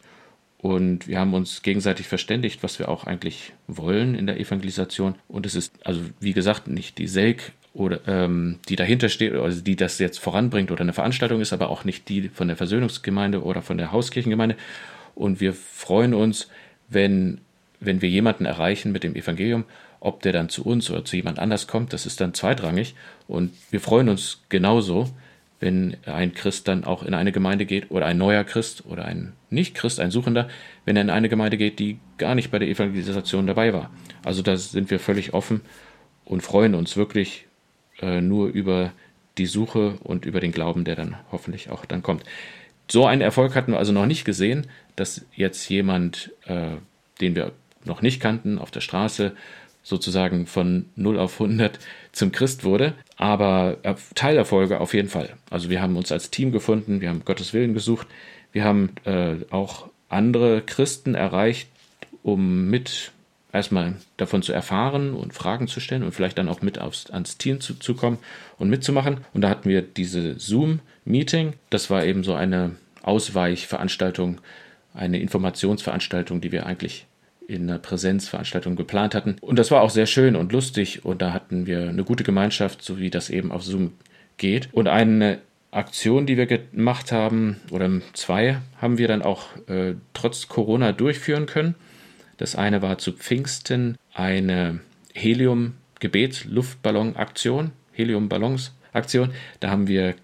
und 0.58 1.08
wir 1.08 1.18
haben 1.18 1.34
uns 1.34 1.62
gegenseitig 1.62 2.06
verständigt, 2.06 2.62
was 2.62 2.78
wir 2.78 2.88
auch 2.88 3.04
eigentlich 3.04 3.52
wollen 3.66 4.14
in 4.14 4.26
der 4.26 4.38
Evangelisation. 4.38 5.16
Und 5.26 5.44
es 5.44 5.54
ist, 5.54 5.74
also 5.84 6.00
wie 6.20 6.32
gesagt, 6.32 6.68
nicht 6.68 6.98
die 6.98 7.08
Selk 7.08 7.52
oder 7.74 8.00
ähm, 8.06 8.58
die 8.68 8.76
dahinter 8.76 9.08
steht, 9.08 9.32
also 9.32 9.60
die 9.60 9.76
das 9.76 9.98
jetzt 9.98 10.18
voranbringt 10.18 10.70
oder 10.70 10.82
eine 10.82 10.92
Veranstaltung 10.92 11.40
ist, 11.40 11.52
aber 11.52 11.68
auch 11.68 11.84
nicht 11.84 12.08
die 12.08 12.28
von 12.28 12.48
der 12.48 12.56
Versöhnungsgemeinde 12.56 13.42
oder 13.42 13.60
von 13.60 13.76
der 13.76 13.92
Hauskirchengemeinde. 13.92 14.56
Und 15.14 15.40
wir 15.40 15.52
freuen 15.52 16.14
uns, 16.14 16.48
wenn, 16.88 17.40
wenn 17.84 18.02
wir 18.02 18.08
jemanden 18.08 18.44
erreichen 18.44 18.92
mit 18.92 19.02
dem 19.02 19.14
Evangelium, 19.14 19.64
ob 20.00 20.22
der 20.22 20.32
dann 20.32 20.48
zu 20.48 20.64
uns 20.64 20.90
oder 20.90 21.04
zu 21.04 21.16
jemand 21.16 21.38
anders 21.38 21.66
kommt, 21.66 21.92
das 21.92 22.06
ist 22.06 22.20
dann 22.20 22.34
zweitrangig. 22.34 22.94
Und 23.28 23.52
wir 23.70 23.80
freuen 23.80 24.08
uns 24.08 24.42
genauso, 24.48 25.08
wenn 25.60 25.96
ein 26.06 26.34
Christ 26.34 26.66
dann 26.66 26.82
auch 26.82 27.04
in 27.04 27.14
eine 27.14 27.30
Gemeinde 27.30 27.66
geht 27.66 27.92
oder 27.92 28.06
ein 28.06 28.18
neuer 28.18 28.42
Christ 28.42 28.84
oder 28.84 29.04
ein 29.04 29.32
Nicht-Christ, 29.48 30.00
ein 30.00 30.10
Suchender, 30.10 30.48
wenn 30.84 30.96
er 30.96 31.02
in 31.02 31.10
eine 31.10 31.28
Gemeinde 31.28 31.56
geht, 31.56 31.78
die 31.78 31.98
gar 32.18 32.34
nicht 32.34 32.50
bei 32.50 32.58
der 32.58 32.68
Evangelisation 32.68 33.46
dabei 33.46 33.72
war. 33.72 33.90
Also 34.24 34.42
da 34.42 34.56
sind 34.56 34.90
wir 34.90 34.98
völlig 34.98 35.34
offen 35.34 35.60
und 36.24 36.42
freuen 36.42 36.74
uns 36.74 36.96
wirklich 36.96 37.46
äh, 38.00 38.20
nur 38.20 38.48
über 38.48 38.92
die 39.38 39.46
Suche 39.46 39.98
und 40.02 40.26
über 40.26 40.40
den 40.40 40.50
Glauben, 40.50 40.84
der 40.84 40.96
dann 40.96 41.16
hoffentlich 41.30 41.70
auch 41.70 41.84
dann 41.84 42.02
kommt. 42.02 42.24
So 42.90 43.06
einen 43.06 43.22
Erfolg 43.22 43.54
hatten 43.54 43.72
wir 43.72 43.78
also 43.78 43.92
noch 43.92 44.06
nicht 44.06 44.24
gesehen, 44.24 44.66
dass 44.96 45.24
jetzt 45.34 45.68
jemand, 45.68 46.32
äh, 46.44 46.72
den 47.20 47.36
wir 47.36 47.52
noch 47.84 48.02
nicht 48.02 48.20
kannten, 48.20 48.58
auf 48.58 48.70
der 48.70 48.80
Straße 48.80 49.32
sozusagen 49.82 50.46
von 50.46 50.86
0 50.96 51.18
auf 51.18 51.40
100 51.40 51.78
zum 52.12 52.32
Christ 52.32 52.64
wurde. 52.64 52.94
Aber 53.16 53.78
Teilerfolge 54.14 54.80
auf 54.80 54.94
jeden 54.94 55.08
Fall. 55.08 55.34
Also 55.50 55.70
wir 55.70 55.82
haben 55.82 55.96
uns 55.96 56.12
als 56.12 56.30
Team 56.30 56.52
gefunden, 56.52 57.00
wir 57.00 57.08
haben 57.08 57.24
Gottes 57.24 57.52
Willen 57.52 57.74
gesucht, 57.74 58.06
wir 58.52 58.64
haben 58.64 58.90
äh, 59.04 59.36
auch 59.50 59.88
andere 60.08 60.62
Christen 60.62 61.14
erreicht, 61.14 61.68
um 62.22 62.68
mit 62.68 63.12
erstmal 63.52 63.94
davon 64.16 64.42
zu 64.42 64.52
erfahren 64.52 65.14
und 65.14 65.34
Fragen 65.34 65.68
zu 65.68 65.80
stellen 65.80 66.02
und 66.02 66.12
vielleicht 66.12 66.38
dann 66.38 66.48
auch 66.48 66.62
mit 66.62 66.78
aufs, 66.78 67.10
ans 67.10 67.38
Team 67.38 67.60
zu, 67.60 67.74
zu 67.74 67.94
kommen 67.94 68.18
und 68.58 68.70
mitzumachen. 68.70 69.18
Und 69.34 69.42
da 69.42 69.48
hatten 69.48 69.68
wir 69.68 69.82
diese 69.82 70.38
Zoom-Meeting. 70.38 71.54
Das 71.70 71.90
war 71.90 72.04
eben 72.04 72.24
so 72.24 72.34
eine 72.34 72.76
Ausweichveranstaltung, 73.02 74.40
eine 74.94 75.20
Informationsveranstaltung, 75.20 76.40
die 76.40 76.52
wir 76.52 76.66
eigentlich 76.66 77.06
in 77.52 77.68
einer 77.68 77.78
Präsenzveranstaltung 77.78 78.74
geplant 78.76 79.14
hatten. 79.14 79.36
Und 79.40 79.58
das 79.58 79.70
war 79.70 79.82
auch 79.82 79.90
sehr 79.90 80.06
schön 80.06 80.36
und 80.36 80.52
lustig 80.52 81.04
und 81.04 81.20
da 81.22 81.32
hatten 81.32 81.66
wir 81.66 81.88
eine 81.88 82.04
gute 82.04 82.24
Gemeinschaft, 82.24 82.82
so 82.82 82.98
wie 82.98 83.10
das 83.10 83.30
eben 83.30 83.52
auf 83.52 83.62
Zoom 83.62 83.92
geht. 84.36 84.68
Und 84.72 84.88
eine 84.88 85.38
Aktion, 85.70 86.26
die 86.26 86.36
wir 86.36 86.46
gemacht 86.46 87.12
haben, 87.12 87.60
oder 87.70 87.88
zwei, 88.12 88.58
haben 88.80 88.98
wir 88.98 89.06
dann 89.08 89.22
auch 89.22 89.46
äh, 89.68 89.94
trotz 90.12 90.48
Corona 90.48 90.92
durchführen 90.92 91.46
können. 91.46 91.74
Das 92.36 92.56
eine 92.56 92.82
war 92.82 92.98
zu 92.98 93.12
Pfingsten 93.12 93.96
eine 94.12 94.80
Helium-Gebets-Luftballon-Aktion, 95.14 97.70
Helium-Ballons-Aktion. 97.92 99.30
Da 99.60 99.70
haben 99.70 99.88
wir 99.88 100.14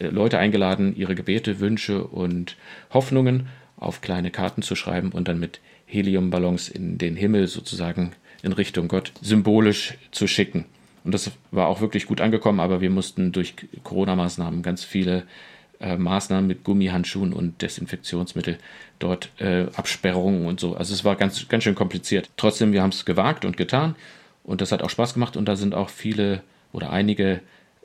Leute 0.00 0.38
eingeladen, 0.38 0.96
ihre 0.96 1.14
Gebete, 1.14 1.60
Wünsche 1.60 2.02
und 2.04 2.56
Hoffnungen 2.92 3.46
auf 3.76 4.00
kleine 4.00 4.30
Karten 4.30 4.62
zu 4.62 4.74
schreiben 4.74 5.12
und 5.12 5.28
dann 5.28 5.38
mit 5.38 5.60
Heliumballons 5.86 6.68
in 6.68 6.98
den 6.98 7.16
Himmel 7.16 7.46
sozusagen 7.46 8.12
in 8.42 8.52
Richtung 8.52 8.88
Gott 8.88 9.12
symbolisch 9.22 9.94
zu 10.10 10.26
schicken. 10.26 10.66
Und 11.04 11.12
das 11.12 11.30
war 11.52 11.68
auch 11.68 11.80
wirklich 11.80 12.06
gut 12.06 12.20
angekommen, 12.20 12.60
aber 12.60 12.80
wir 12.80 12.90
mussten 12.90 13.32
durch 13.32 13.54
Corona-Maßnahmen 13.84 14.62
ganz 14.62 14.84
viele 14.84 15.22
äh, 15.78 15.96
Maßnahmen 15.96 16.46
mit 16.46 16.64
Gummihandschuhen 16.64 17.32
und 17.32 17.62
Desinfektionsmittel 17.62 18.58
dort 18.98 19.30
äh, 19.38 19.66
Absperrungen 19.74 20.46
und 20.46 20.58
so. 20.58 20.74
Also 20.74 20.94
es 20.94 21.04
war 21.04 21.16
ganz, 21.16 21.48
ganz 21.48 21.64
schön 21.64 21.74
kompliziert. 21.74 22.30
Trotzdem, 22.36 22.72
wir 22.72 22.82
haben 22.82 22.90
es 22.90 23.04
gewagt 23.04 23.44
und 23.44 23.56
getan 23.56 23.94
und 24.42 24.60
das 24.60 24.72
hat 24.72 24.82
auch 24.82 24.90
Spaß 24.90 25.14
gemacht 25.14 25.36
und 25.36 25.46
da 25.46 25.54
sind 25.54 25.74
auch 25.74 25.90
viele 25.90 26.42
oder 26.72 26.90
einige 26.90 27.40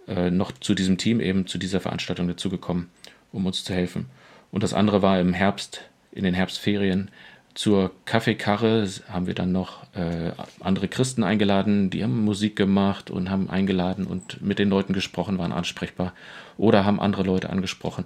äh, 0.07 0.31
noch 0.31 0.51
zu 0.51 0.73
diesem 0.73 0.97
Team 0.97 1.19
eben 1.19 1.47
zu 1.47 1.57
dieser 1.57 1.79
Veranstaltung 1.79 2.27
dazugekommen, 2.27 2.89
um 3.31 3.45
uns 3.45 3.63
zu 3.63 3.73
helfen. 3.73 4.07
Und 4.51 4.63
das 4.63 4.73
andere 4.73 5.01
war 5.01 5.19
im 5.19 5.33
Herbst, 5.33 5.81
in 6.11 6.23
den 6.23 6.33
Herbstferien, 6.33 7.11
zur 7.53 7.91
Kaffeekarre 8.05 8.87
haben 9.09 9.27
wir 9.27 9.33
dann 9.33 9.51
noch 9.51 9.83
äh, 9.93 10.31
andere 10.59 10.87
Christen 10.87 11.23
eingeladen, 11.23 11.89
die 11.89 12.03
haben 12.03 12.23
Musik 12.23 12.55
gemacht 12.55 13.11
und 13.11 13.29
haben 13.29 13.49
eingeladen 13.49 14.05
und 14.05 14.41
mit 14.41 14.59
den 14.59 14.69
Leuten 14.69 14.93
gesprochen, 14.93 15.37
waren 15.37 15.51
ansprechbar 15.51 16.13
oder 16.57 16.85
haben 16.85 16.99
andere 16.99 17.23
Leute 17.23 17.49
angesprochen. 17.49 18.05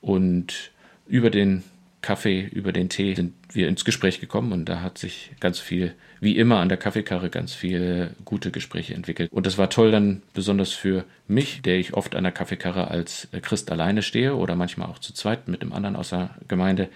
Und 0.00 0.70
über 1.06 1.30
den 1.30 1.64
Kaffee, 2.00 2.42
über 2.42 2.72
den 2.72 2.88
Tee 2.88 3.14
sind 3.14 3.34
wir 3.52 3.68
ins 3.68 3.84
Gespräch 3.84 4.20
gekommen 4.20 4.52
und 4.52 4.66
da 4.66 4.80
hat 4.80 4.98
sich 4.98 5.32
ganz 5.40 5.58
viel, 5.58 5.94
wie 6.20 6.36
immer 6.36 6.58
an 6.58 6.68
der 6.68 6.78
Kaffeekarre, 6.78 7.28
ganz 7.28 7.54
viele 7.54 8.14
gute 8.24 8.50
Gespräche 8.52 8.94
entwickelt. 8.94 9.32
Und 9.32 9.46
das 9.46 9.58
war 9.58 9.68
toll 9.68 9.90
dann 9.90 10.22
besonders 10.32 10.72
für 10.72 11.04
mich, 11.26 11.62
der 11.62 11.78
ich 11.78 11.94
oft 11.94 12.14
an 12.14 12.22
der 12.22 12.32
Kaffeekarre 12.32 12.88
als 12.88 13.28
Christ 13.42 13.72
alleine 13.72 14.02
stehe 14.02 14.36
oder 14.36 14.54
manchmal 14.54 14.88
auch 14.88 15.00
zu 15.00 15.12
zweit 15.12 15.48
mit 15.48 15.62
dem 15.62 15.72
anderen 15.72 15.96
aus 15.96 16.10
der 16.10 16.36
Gemeinde 16.46 16.88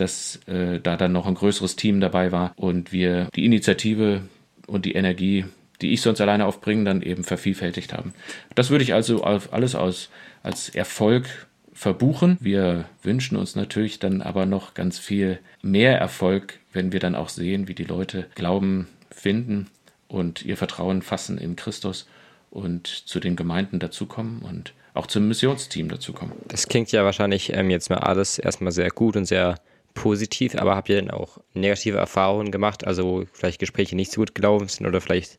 dass 0.00 0.40
äh, 0.46 0.80
da 0.80 0.96
dann 0.96 1.12
noch 1.12 1.26
ein 1.26 1.34
größeres 1.34 1.76
Team 1.76 2.00
dabei 2.00 2.32
war 2.32 2.52
und 2.56 2.92
wir 2.92 3.28
die 3.34 3.44
Initiative 3.44 4.22
und 4.66 4.84
die 4.84 4.92
Energie, 4.92 5.44
die 5.80 5.92
ich 5.92 6.00
sonst 6.00 6.20
alleine 6.20 6.46
aufbringen, 6.46 6.84
dann 6.84 7.02
eben 7.02 7.24
vervielfältigt 7.24 7.92
haben. 7.92 8.12
Das 8.54 8.70
würde 8.70 8.84
ich 8.84 8.94
also 8.94 9.22
alles 9.22 9.74
aus, 9.74 10.10
als 10.42 10.68
Erfolg 10.68 11.48
verbuchen. 11.72 12.36
Wir 12.40 12.86
wünschen 13.02 13.36
uns 13.36 13.54
natürlich 13.54 13.98
dann 13.98 14.20
aber 14.20 14.46
noch 14.46 14.74
ganz 14.74 14.98
viel 14.98 15.38
mehr 15.62 15.98
Erfolg, 15.98 16.58
wenn 16.72 16.92
wir 16.92 17.00
dann 17.00 17.14
auch 17.14 17.28
sehen, 17.28 17.68
wie 17.68 17.74
die 17.74 17.84
Leute 17.84 18.26
Glauben 18.34 18.88
finden 19.10 19.68
und 20.08 20.44
ihr 20.44 20.56
Vertrauen 20.56 21.02
fassen 21.02 21.38
in 21.38 21.54
Christus 21.54 22.08
und 22.50 22.86
zu 22.86 23.20
den 23.20 23.36
Gemeinden 23.36 23.78
dazukommen 23.78 24.40
und 24.42 24.72
auch 24.94 25.06
zum 25.06 25.28
Missionsteam 25.28 25.88
dazukommen. 25.88 26.34
Das 26.48 26.66
klingt 26.66 26.90
ja 26.90 27.04
wahrscheinlich 27.04 27.52
ähm, 27.52 27.70
jetzt 27.70 27.90
mal 27.90 27.98
alles 27.98 28.38
erstmal 28.38 28.72
sehr 28.72 28.90
gut 28.90 29.16
und 29.16 29.26
sehr 29.26 29.56
positiv, 29.98 30.54
aber 30.54 30.76
habt 30.76 30.88
ihr 30.88 30.96
denn 30.96 31.10
auch 31.10 31.38
negative 31.54 31.98
Erfahrungen 31.98 32.52
gemacht? 32.52 32.86
Also 32.86 33.24
vielleicht 33.32 33.58
Gespräche 33.58 33.96
nicht 33.96 34.12
so 34.12 34.20
gut 34.20 34.34
gelaufen 34.34 34.68
sind 34.68 34.86
oder 34.86 35.00
vielleicht 35.00 35.36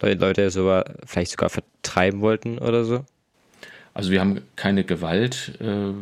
Leute 0.00 0.50
sogar, 0.50 0.84
vielleicht 1.04 1.32
sogar 1.32 1.50
vertreiben 1.50 2.20
wollten 2.20 2.58
oder 2.58 2.84
so? 2.84 3.04
Also 3.92 4.12
wir 4.12 4.20
haben 4.20 4.42
keine 4.54 4.84
Gewalt 4.84 5.58
äh, 5.60 5.92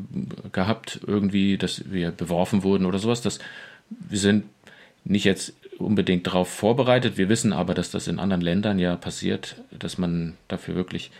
gehabt, 0.52 1.00
irgendwie, 1.07 1.57
dass 1.57 1.90
wir 1.90 2.11
beworfen 2.11 2.62
wurden 2.62 2.85
oder 2.85 2.99
sowas. 2.99 3.23
Das, 3.23 3.38
wir 3.88 4.18
sind 4.18 4.45
nicht 5.04 5.25
jetzt 5.25 5.54
unbedingt 5.78 6.26
darauf 6.26 6.49
vorbereitet. 6.49 7.16
Wir 7.16 7.30
wissen 7.30 7.54
aber, 7.54 7.73
dass 7.73 7.90
das 7.90 8.07
in 8.07 8.18
anderen 8.18 8.42
Ländern 8.42 8.78
ja 8.78 8.97
passiert, 8.97 9.57
dass 9.71 9.97
man 9.97 10.35
dafür 10.49 10.75
wirklich 10.75 11.11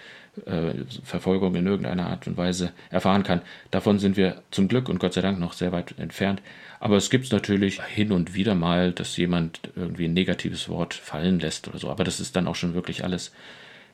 äh, 0.47 0.85
Verfolgung 1.05 1.55
in 1.55 1.67
irgendeiner 1.67 2.07
Art 2.07 2.27
und 2.27 2.37
Weise 2.37 2.73
erfahren 2.91 3.23
kann. 3.23 3.41
Davon 3.71 3.99
sind 3.99 4.17
wir 4.17 4.43
zum 4.51 4.69
Glück 4.69 4.89
und 4.89 4.99
Gott 4.99 5.15
sei 5.15 5.21
Dank 5.21 5.39
noch 5.39 5.53
sehr 5.53 5.73
weit 5.73 5.95
entfernt. 5.99 6.43
Aber 6.81 6.97
es 6.97 7.11
gibt 7.11 7.33
natürlich 7.33 7.83
hin 7.83 8.13
und 8.13 8.35
wieder 8.35 8.55
mal, 8.55 8.93
dass 8.93 9.17
jemand 9.17 9.61
irgendwie 9.75 10.07
ein 10.07 10.15
negatives 10.15 10.69
Wort 10.69 10.95
fallen 10.95 11.41
lässt 11.41 11.69
oder 11.69 11.79
so. 11.79 11.91
Aber 11.91 12.05
das 12.05 12.21
ist 12.21 12.37
dann 12.37 12.47
auch 12.47 12.55
schon 12.55 12.75
wirklich 12.75 13.05
alles. 13.05 13.33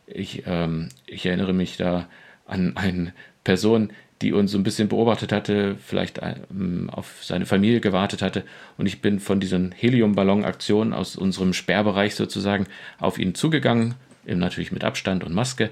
Ich, 0.06 0.42
ähm, 0.46 0.90
ich 1.06 1.24
erinnere 1.24 1.54
mich 1.54 1.76
da 1.76 2.08
an 2.46 2.76
eine 2.76 3.14
Person, 3.42 3.90
die 4.22 4.32
uns 4.32 4.52
so 4.52 4.58
ein 4.58 4.62
bisschen 4.62 4.88
beobachtet 4.88 5.32
hatte, 5.32 5.76
vielleicht 5.76 6.20
ähm, 6.22 6.88
auf 6.90 7.22
seine 7.22 7.46
Familie 7.46 7.80
gewartet 7.80 8.22
hatte. 8.22 8.44
Und 8.78 8.86
ich 8.86 9.00
bin 9.00 9.20
von 9.20 9.40
diesen 9.40 9.72
Heliumballon-Aktionen 9.72 10.92
aus 10.92 11.16
unserem 11.16 11.52
Sperrbereich 11.52 12.14
sozusagen 12.14 12.66
auf 12.98 13.18
ihn 13.18 13.34
zugegangen, 13.34 13.94
natürlich 14.24 14.72
mit 14.72 14.84
Abstand 14.84 15.24
und 15.24 15.34
Maske. 15.34 15.70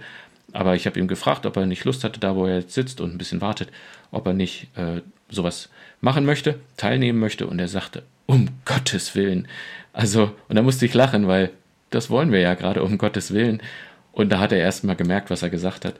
Aber 0.52 0.74
ich 0.74 0.86
habe 0.86 0.98
ihm 0.98 1.08
gefragt, 1.08 1.46
ob 1.46 1.56
er 1.56 1.66
nicht 1.66 1.84
Lust 1.84 2.04
hatte, 2.04 2.20
da 2.20 2.36
wo 2.36 2.46
er 2.46 2.60
jetzt 2.60 2.74
sitzt 2.74 3.00
und 3.00 3.14
ein 3.14 3.18
bisschen 3.18 3.40
wartet, 3.40 3.70
ob 4.10 4.26
er 4.26 4.34
nicht 4.34 4.68
äh, 4.76 5.00
sowas 5.30 5.70
machen 6.00 6.24
möchte, 6.24 6.58
teilnehmen 6.76 7.18
möchte. 7.18 7.46
Und 7.46 7.58
er 7.58 7.68
sagte, 7.68 8.02
um 8.26 8.48
Gottes 8.64 9.14
Willen. 9.14 9.48
Also, 9.92 10.32
und 10.48 10.56
da 10.56 10.62
musste 10.62 10.86
ich 10.86 10.94
lachen, 10.94 11.26
weil 11.26 11.50
das 11.90 12.10
wollen 12.10 12.32
wir 12.32 12.40
ja 12.40 12.54
gerade, 12.54 12.82
um 12.82 12.98
Gottes 12.98 13.32
Willen. 13.32 13.62
Und 14.12 14.30
da 14.30 14.40
hat 14.40 14.52
er 14.52 14.58
erst 14.58 14.84
mal 14.84 14.96
gemerkt, 14.96 15.30
was 15.30 15.42
er 15.42 15.50
gesagt 15.50 15.84
hat. 15.84 15.94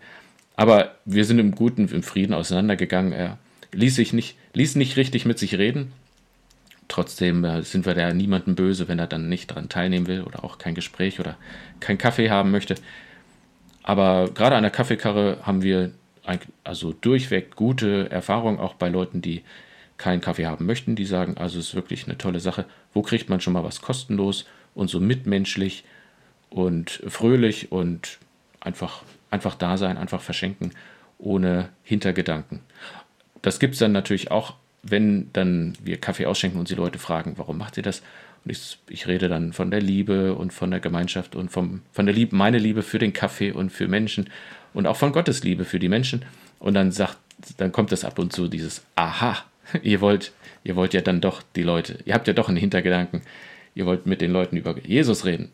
Aber 0.56 0.96
wir 1.04 1.24
sind 1.24 1.38
im 1.38 1.54
Guten, 1.54 1.88
im 1.88 2.02
Frieden 2.02 2.34
auseinandergegangen. 2.34 3.12
Er 3.12 3.38
ließ 3.72 3.96
sich 3.96 4.12
nicht, 4.12 4.36
ließ 4.52 4.76
nicht 4.76 4.96
richtig 4.96 5.24
mit 5.24 5.38
sich 5.38 5.56
reden. 5.56 5.92
Trotzdem 6.88 7.44
äh, 7.44 7.62
sind 7.62 7.86
wir 7.86 7.94
da 7.94 8.12
niemandem 8.12 8.54
böse, 8.54 8.88
wenn 8.88 8.98
er 8.98 9.06
dann 9.06 9.28
nicht 9.28 9.50
daran 9.50 9.68
teilnehmen 9.68 10.06
will 10.06 10.22
oder 10.22 10.44
auch 10.44 10.58
kein 10.58 10.74
Gespräch 10.74 11.20
oder 11.20 11.36
kein 11.80 11.96
Kaffee 11.96 12.28
haben 12.28 12.50
möchte. 12.50 12.74
Aber 13.82 14.30
gerade 14.30 14.56
an 14.56 14.62
der 14.62 14.70
Kaffeekarre 14.70 15.38
haben 15.42 15.62
wir 15.62 15.92
also 16.64 16.92
durchweg 16.92 17.56
gute 17.56 18.10
Erfahrungen, 18.10 18.60
auch 18.60 18.74
bei 18.74 18.88
Leuten, 18.88 19.22
die 19.22 19.42
keinen 19.96 20.20
Kaffee 20.20 20.46
haben 20.46 20.66
möchten. 20.66 20.96
Die 20.96 21.04
sagen, 21.04 21.36
also 21.36 21.58
es 21.58 21.68
ist 21.68 21.74
wirklich 21.74 22.06
eine 22.06 22.18
tolle 22.18 22.40
Sache. 22.40 22.64
Wo 22.92 23.02
kriegt 23.02 23.28
man 23.28 23.40
schon 23.40 23.52
mal 23.52 23.64
was 23.64 23.80
kostenlos 23.80 24.46
und 24.74 24.88
so 24.88 25.00
mitmenschlich 25.00 25.84
und 26.50 27.02
fröhlich 27.06 27.72
und 27.72 28.18
einfach, 28.60 29.02
einfach 29.30 29.54
da 29.54 29.76
sein, 29.76 29.98
einfach 29.98 30.20
verschenken, 30.20 30.72
ohne 31.18 31.70
Hintergedanken. 31.82 32.60
Das 33.42 33.58
gibt 33.58 33.74
es 33.74 33.80
dann 33.80 33.92
natürlich 33.92 34.30
auch, 34.30 34.54
wenn 34.82 35.30
dann 35.32 35.74
wir 35.82 36.00
Kaffee 36.00 36.26
ausschenken 36.26 36.58
und 36.58 36.68
die 36.68 36.74
Leute 36.74 36.98
fragen, 36.98 37.34
warum 37.36 37.58
macht 37.58 37.76
ihr 37.76 37.82
das? 37.82 38.02
Und 38.44 38.50
ich, 38.50 38.78
ich 38.88 39.06
rede 39.06 39.28
dann 39.28 39.52
von 39.52 39.70
der 39.70 39.80
Liebe 39.80 40.34
und 40.34 40.52
von 40.52 40.70
der 40.70 40.80
Gemeinschaft 40.80 41.36
und 41.36 41.50
vom, 41.50 41.82
von 41.92 42.06
der 42.06 42.14
Liebe, 42.14 42.34
meine 42.34 42.58
Liebe 42.58 42.82
für 42.82 42.98
den 42.98 43.12
Kaffee 43.12 43.52
und 43.52 43.70
für 43.70 43.88
Menschen 43.88 44.28
und 44.74 44.86
auch 44.86 44.96
von 44.96 45.12
Gottes 45.12 45.44
Liebe 45.44 45.64
für 45.64 45.78
die 45.78 45.88
Menschen. 45.88 46.24
Und 46.58 46.74
dann 46.74 46.92
sagt, 46.92 47.18
dann 47.56 47.72
kommt 47.72 47.92
das 47.92 48.04
ab 48.04 48.18
und 48.18 48.32
zu 48.32 48.48
dieses 48.48 48.84
Aha, 48.96 49.38
ihr 49.82 50.00
wollt, 50.00 50.32
ihr 50.64 50.76
wollt 50.76 50.94
ja 50.94 51.00
dann 51.00 51.20
doch 51.20 51.42
die 51.56 51.62
Leute, 51.62 51.98
ihr 52.04 52.14
habt 52.14 52.26
ja 52.26 52.34
doch 52.34 52.48
einen 52.48 52.56
Hintergedanken, 52.56 53.22
ihr 53.74 53.86
wollt 53.86 54.06
mit 54.06 54.20
den 54.20 54.32
Leuten 54.32 54.56
über 54.56 54.78
Jesus 54.78 55.24
reden. 55.24 55.50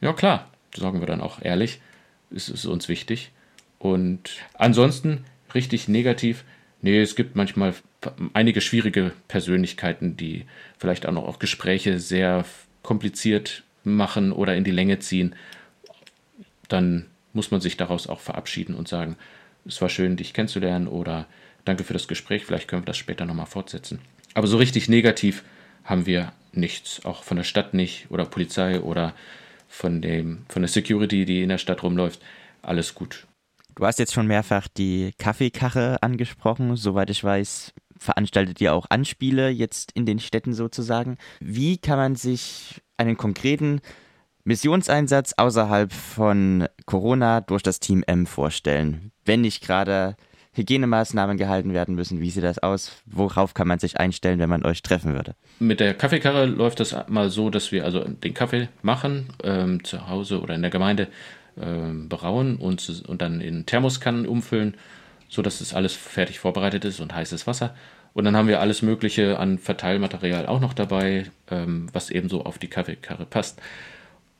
Ja 0.00 0.12
klar, 0.12 0.50
sagen 0.76 1.00
wir 1.00 1.06
dann 1.06 1.20
auch 1.20 1.42
ehrlich, 1.42 1.80
ist 2.30 2.48
es 2.48 2.66
uns 2.66 2.88
wichtig. 2.88 3.32
Und 3.78 4.30
ansonsten 4.54 5.24
richtig 5.54 5.88
negativ, 5.88 6.44
nee, 6.82 7.00
es 7.00 7.16
gibt 7.16 7.36
manchmal 7.36 7.74
einige 8.32 8.60
schwierige 8.60 9.12
Persönlichkeiten, 9.28 10.16
die 10.16 10.44
vielleicht 10.78 11.06
auch 11.06 11.12
noch 11.12 11.26
auch 11.26 11.38
Gespräche 11.38 11.98
sehr 11.98 12.44
kompliziert 12.82 13.64
machen 13.84 14.32
oder 14.32 14.56
in 14.56 14.64
die 14.64 14.70
Länge 14.70 14.98
ziehen, 14.98 15.34
dann 16.68 17.06
muss 17.32 17.50
man 17.50 17.60
sich 17.60 17.76
daraus 17.76 18.06
auch 18.06 18.20
verabschieden 18.20 18.74
und 18.74 18.88
sagen, 18.88 19.16
es 19.66 19.80
war 19.80 19.88
schön, 19.88 20.16
dich 20.16 20.32
kennenzulernen 20.32 20.88
oder 20.88 21.26
danke 21.64 21.84
für 21.84 21.92
das 21.92 22.08
Gespräch, 22.08 22.44
vielleicht 22.44 22.68
können 22.68 22.82
wir 22.82 22.86
das 22.86 22.96
später 22.96 23.26
nochmal 23.26 23.46
fortsetzen. 23.46 24.00
Aber 24.34 24.46
so 24.46 24.56
richtig 24.56 24.88
negativ 24.88 25.42
haben 25.84 26.06
wir 26.06 26.32
nichts, 26.52 27.04
auch 27.04 27.22
von 27.22 27.36
der 27.36 27.44
Stadt 27.44 27.74
nicht 27.74 28.06
oder 28.10 28.24
Polizei 28.24 28.80
oder 28.80 29.14
von, 29.68 30.00
dem, 30.00 30.44
von 30.48 30.62
der 30.62 30.68
Security, 30.68 31.24
die 31.24 31.42
in 31.42 31.48
der 31.48 31.58
Stadt 31.58 31.82
rumläuft. 31.82 32.20
Alles 32.62 32.94
gut. 32.94 33.26
Du 33.78 33.86
hast 33.86 34.00
jetzt 34.00 34.12
schon 34.12 34.26
mehrfach 34.26 34.66
die 34.66 35.12
Kaffeekache 35.18 36.02
angesprochen. 36.02 36.74
Soweit 36.74 37.10
ich 37.10 37.22
weiß, 37.22 37.72
veranstaltet 37.96 38.60
ihr 38.60 38.74
auch 38.74 38.86
Anspiele 38.90 39.50
jetzt 39.50 39.92
in 39.92 40.04
den 40.04 40.18
Städten 40.18 40.52
sozusagen. 40.52 41.16
Wie 41.38 41.78
kann 41.78 41.96
man 41.96 42.16
sich 42.16 42.82
einen 42.96 43.16
konkreten 43.16 43.80
Missionseinsatz 44.42 45.34
außerhalb 45.36 45.92
von 45.92 46.66
Corona 46.86 47.40
durch 47.40 47.62
das 47.62 47.78
Team 47.78 48.02
M 48.04 48.26
vorstellen? 48.26 49.12
Wenn 49.24 49.42
nicht 49.42 49.62
gerade 49.62 50.16
Hygienemaßnahmen 50.54 51.36
gehalten 51.36 51.72
werden 51.72 51.94
müssen, 51.94 52.20
wie 52.20 52.30
sieht 52.30 52.42
das 52.42 52.58
aus? 52.58 53.00
Worauf 53.06 53.54
kann 53.54 53.68
man 53.68 53.78
sich 53.78 54.00
einstellen, 54.00 54.40
wenn 54.40 54.50
man 54.50 54.66
euch 54.66 54.82
treffen 54.82 55.14
würde? 55.14 55.36
Mit 55.60 55.78
der 55.78 55.94
Kaffeekarre 55.94 56.46
läuft 56.46 56.80
das 56.80 56.96
mal 57.06 57.30
so, 57.30 57.48
dass 57.48 57.70
wir 57.70 57.84
also 57.84 58.02
den 58.02 58.34
Kaffee 58.34 58.68
machen, 58.82 59.28
ähm, 59.44 59.84
zu 59.84 60.08
Hause 60.08 60.40
oder 60.40 60.56
in 60.56 60.62
der 60.62 60.72
Gemeinde 60.72 61.06
ähm, 61.60 62.08
brauen 62.08 62.56
und, 62.56 63.02
und 63.06 63.22
dann 63.22 63.40
in 63.40 63.66
Thermoskannen 63.66 64.26
umfüllen 64.26 64.74
so 65.28 65.42
dass 65.42 65.60
es 65.60 65.74
alles 65.74 65.94
fertig 65.94 66.38
vorbereitet 66.38 66.84
ist 66.84 67.00
und 67.00 67.14
heißes 67.14 67.46
Wasser. 67.46 67.74
Und 68.14 68.24
dann 68.24 68.36
haben 68.36 68.48
wir 68.48 68.60
alles 68.60 68.82
Mögliche 68.82 69.38
an 69.38 69.58
Verteilmaterial 69.58 70.46
auch 70.46 70.60
noch 70.60 70.72
dabei, 70.72 71.26
ähm, 71.50 71.88
was 71.92 72.10
eben 72.10 72.28
so 72.28 72.44
auf 72.44 72.58
die 72.58 72.68
Kaffeekarre 72.68 73.26
passt. 73.26 73.60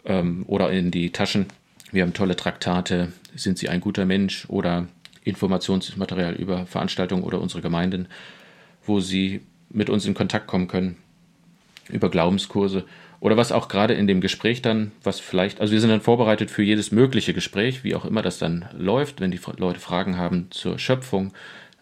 Ähm, 0.05 0.45
oder 0.47 0.71
in 0.71 0.91
die 0.91 1.13
Taschen. 1.13 1.47
Wir 1.93 2.03
haben 2.03 2.15
tolle 2.15 2.37
Traktate, 2.37 3.13
sind 3.35 3.59
Sie 3.59 3.69
ein 3.69 3.81
guter 3.81 4.05
Mensch 4.05 4.47
oder 4.49 4.89
Informationsmaterial 5.25 6.35
über 6.35 6.67
Veranstaltungen 6.67 7.23
oder 7.23 7.41
unsere 7.41 7.63
Gemeinden, 7.63 8.09
wo 8.85 9.01
Sie 9.01 9.43
mit 9.71 9.91
uns 9.91 10.07
in 10.07 10.15
Kontakt 10.15 10.47
kommen 10.47 10.69
können 10.69 10.97
über 11.89 12.11
Glaubenskurse 12.11 12.85
oder 13.21 13.37
was 13.37 13.53
auch 13.53 13.69
gerade 13.69 13.95
in 13.95 14.07
dem 14.07 14.21
Gespräch 14.21 14.63
dann, 14.63 14.93
was 15.03 15.19
vielleicht, 15.19 15.61
also 15.61 15.73
wir 15.73 15.81
sind 15.81 15.91
dann 15.91 16.01
vorbereitet 16.01 16.51
für 16.51 16.63
jedes 16.63 16.93
mögliche 16.93 17.35
Gespräch, 17.35 17.83
wie 17.83 17.95
auch 17.95 18.05
immer 18.05 18.23
das 18.23 18.39
dann 18.39 18.67
läuft. 18.77 19.21
Wenn 19.21 19.31
die 19.31 19.41
Leute 19.57 19.81
Fragen 19.81 20.17
haben 20.17 20.49
zur 20.51 20.79
Schöpfung, 20.79 21.33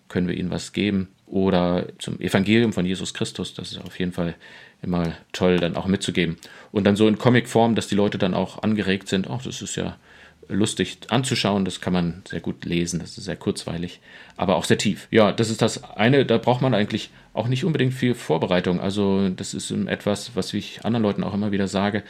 können 0.09 0.29
wir 0.29 0.37
ihnen 0.37 0.51
was 0.51 0.73
geben. 0.73 1.09
Oder 1.27 1.89
zum 1.99 2.21
Evangelium 2.21 2.73
von 2.73 2.87
Jesus 2.87 3.13
Christus, 3.13 3.53
das 3.53 3.73
ist 3.73 3.85
auf 3.85 3.99
jeden 3.99 4.13
Fall 4.13 4.35
immer 4.81 5.13
toll, 5.33 5.59
dann 5.59 5.77
auch 5.77 5.87
mitzugeben. 5.87 6.37
Und 6.73 6.85
dann 6.85 6.97
so 6.97 7.09
in 7.09 7.19
Comicform, 7.19 7.75
dass 7.75 7.89
die 7.89 7.97
Leute 7.97 8.17
dann 8.17 8.33
auch 8.33 8.63
angeregt 8.63 9.09
sind, 9.09 9.29
ach, 9.29 9.43
das 9.43 9.61
ist 9.61 9.77
ja 9.77 9.97
lustig 10.49 10.99
anzuschauen, 11.09 11.65
das 11.65 11.81
kann 11.81 11.93
man 11.93 12.23
sehr 12.29 12.41
gut 12.41 12.65
lesen, 12.65 13.01
das 13.01 13.19
ist 13.19 13.25
sehr 13.25 13.37
kurzweilig, 13.37 14.01
aber 14.37 14.57
auch 14.57 14.65
sehr 14.65 14.79
tief. 14.79 15.09
Ja, 15.11 15.33
das 15.33 15.51
ist 15.51 15.63
das 15.63 15.85
eine, 15.85 16.25
da 16.25 16.39
braucht 16.39 16.63
man 16.63 16.75
eigentlich 16.75 17.11
auch 17.35 17.49
nicht 17.49 17.65
unbedingt 17.65 17.95
viel 17.95 18.15
Vorbereitung. 18.15 18.81
Also 18.81 19.29
das 19.29 19.55
ist 19.55 19.71
etwas, 19.71 20.35
was 20.35 20.55
ich 20.55 20.85
anderen 20.85 21.03
Leuten 21.03 21.25
auch 21.25 21.35
immer 21.35 21.53
wieder 21.53 21.69
sage, 21.69 22.03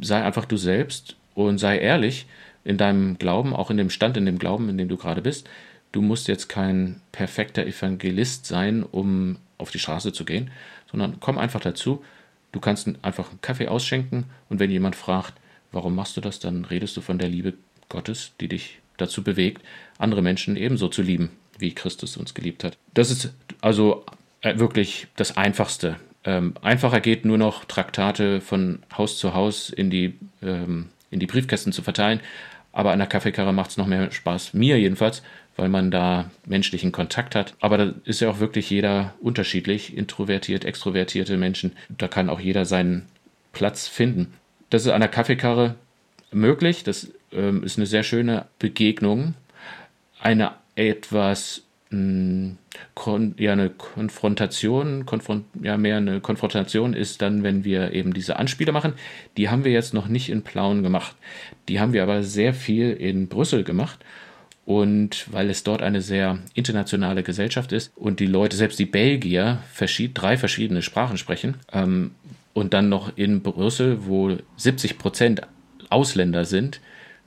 sei 0.00 0.22
einfach 0.22 0.44
du 0.44 0.56
selbst 0.56 1.16
und 1.34 1.58
sei 1.58 1.78
ehrlich 1.78 2.26
in 2.64 2.76
deinem 2.76 3.18
Glauben, 3.18 3.54
auch 3.54 3.70
in 3.70 3.76
dem 3.76 3.90
Stand, 3.90 4.16
in 4.16 4.26
dem 4.26 4.38
Glauben, 4.38 4.68
in 4.68 4.78
dem 4.78 4.88
du 4.88 4.96
gerade 4.96 5.22
bist. 5.22 5.48
Du 5.92 6.02
musst 6.02 6.28
jetzt 6.28 6.48
kein 6.48 7.00
perfekter 7.12 7.64
Evangelist 7.64 8.46
sein, 8.46 8.82
um 8.82 9.38
auf 9.56 9.70
die 9.70 9.78
Straße 9.78 10.12
zu 10.12 10.24
gehen, 10.24 10.50
sondern 10.90 11.18
komm 11.20 11.38
einfach 11.38 11.60
dazu. 11.60 12.04
Du 12.52 12.60
kannst 12.60 12.90
einfach 13.02 13.30
einen 13.30 13.40
Kaffee 13.40 13.68
ausschenken 13.68 14.24
und 14.48 14.60
wenn 14.60 14.70
jemand 14.70 14.96
fragt, 14.96 15.34
warum 15.72 15.94
machst 15.94 16.16
du 16.16 16.20
das, 16.20 16.38
dann 16.38 16.64
redest 16.64 16.96
du 16.96 17.00
von 17.00 17.18
der 17.18 17.28
Liebe 17.28 17.54
Gottes, 17.88 18.32
die 18.40 18.48
dich 18.48 18.80
dazu 18.96 19.22
bewegt, 19.22 19.62
andere 19.98 20.22
Menschen 20.22 20.56
ebenso 20.56 20.88
zu 20.88 21.02
lieben, 21.02 21.30
wie 21.58 21.74
Christus 21.74 22.16
uns 22.16 22.34
geliebt 22.34 22.64
hat. 22.64 22.76
Das 22.94 23.10
ist 23.10 23.32
also 23.60 24.04
äh, 24.40 24.58
wirklich 24.58 25.08
das 25.16 25.36
Einfachste. 25.36 25.96
Ähm, 26.24 26.54
einfacher 26.60 27.00
geht 27.00 27.24
nur 27.24 27.38
noch 27.38 27.64
Traktate 27.64 28.40
von 28.40 28.80
Haus 28.96 29.18
zu 29.18 29.34
Haus 29.34 29.70
in 29.70 29.90
die, 29.90 30.18
ähm, 30.42 30.88
in 31.10 31.20
die 31.20 31.26
Briefkästen 31.26 31.72
zu 31.72 31.82
verteilen. 31.82 32.20
Aber 32.72 32.92
an 32.92 32.98
der 32.98 33.08
Kaffeekarre 33.08 33.54
macht 33.54 33.70
es 33.70 33.76
noch 33.78 33.86
mehr 33.86 34.10
Spaß, 34.10 34.52
mir 34.52 34.78
jedenfalls, 34.78 35.22
weil 35.56 35.70
man 35.70 35.90
da 35.90 36.30
menschlichen 36.44 36.92
Kontakt 36.92 37.34
hat. 37.34 37.54
Aber 37.60 37.78
da 37.78 37.94
ist 38.04 38.20
ja 38.20 38.28
auch 38.28 38.38
wirklich 38.38 38.68
jeder 38.68 39.14
unterschiedlich, 39.20 39.96
introvertiert, 39.96 40.66
extrovertierte 40.66 41.38
Menschen. 41.38 41.72
Da 41.88 42.06
kann 42.08 42.28
auch 42.28 42.40
jeder 42.40 42.66
seinen 42.66 43.06
Platz 43.52 43.88
finden. 43.88 44.34
Das 44.68 44.84
ist 44.84 44.92
an 44.92 45.00
der 45.00 45.08
Kaffeekarre 45.08 45.76
möglich. 46.32 46.84
Das 46.84 47.08
ähm, 47.36 47.62
ist 47.62 47.78
eine 47.78 47.86
sehr 47.86 48.02
schöne 48.02 48.46
Begegnung. 48.58 49.34
Eine 50.20 50.52
etwas 50.74 51.62
hm, 51.90 52.58
ja, 53.38 53.52
eine 53.52 53.70
Konfrontation, 53.70 55.06
konfront, 55.06 55.44
ja, 55.62 55.76
mehr 55.76 55.98
eine 55.98 56.20
Konfrontation 56.20 56.94
ist 56.94 57.22
dann, 57.22 57.42
wenn 57.42 57.64
wir 57.64 57.92
eben 57.92 58.12
diese 58.12 58.38
Anspiele 58.38 58.72
machen. 58.72 58.94
Die 59.36 59.48
haben 59.48 59.64
wir 59.64 59.72
jetzt 59.72 59.94
noch 59.94 60.08
nicht 60.08 60.28
in 60.28 60.42
Plauen 60.42 60.82
gemacht. 60.82 61.14
Die 61.68 61.78
haben 61.78 61.92
wir 61.92 62.02
aber 62.02 62.22
sehr 62.22 62.54
viel 62.54 62.92
in 62.92 63.28
Brüssel 63.28 63.62
gemacht. 63.62 64.00
Und 64.64 65.32
weil 65.32 65.48
es 65.48 65.62
dort 65.62 65.80
eine 65.80 66.02
sehr 66.02 66.40
internationale 66.54 67.22
Gesellschaft 67.22 67.70
ist 67.70 67.92
und 67.94 68.18
die 68.18 68.26
Leute, 68.26 68.56
selbst 68.56 68.80
die 68.80 68.86
Belgier, 68.86 69.60
verschied, 69.72 70.10
drei 70.14 70.36
verschiedene 70.36 70.82
Sprachen 70.82 71.18
sprechen, 71.18 71.54
ähm, 71.72 72.10
und 72.52 72.72
dann 72.72 72.88
noch 72.88 73.16
in 73.16 73.42
Brüssel, 73.42 74.06
wo 74.06 74.34
70 74.56 74.98
Prozent 74.98 75.42
Ausländer 75.90 76.44
sind, 76.46 76.80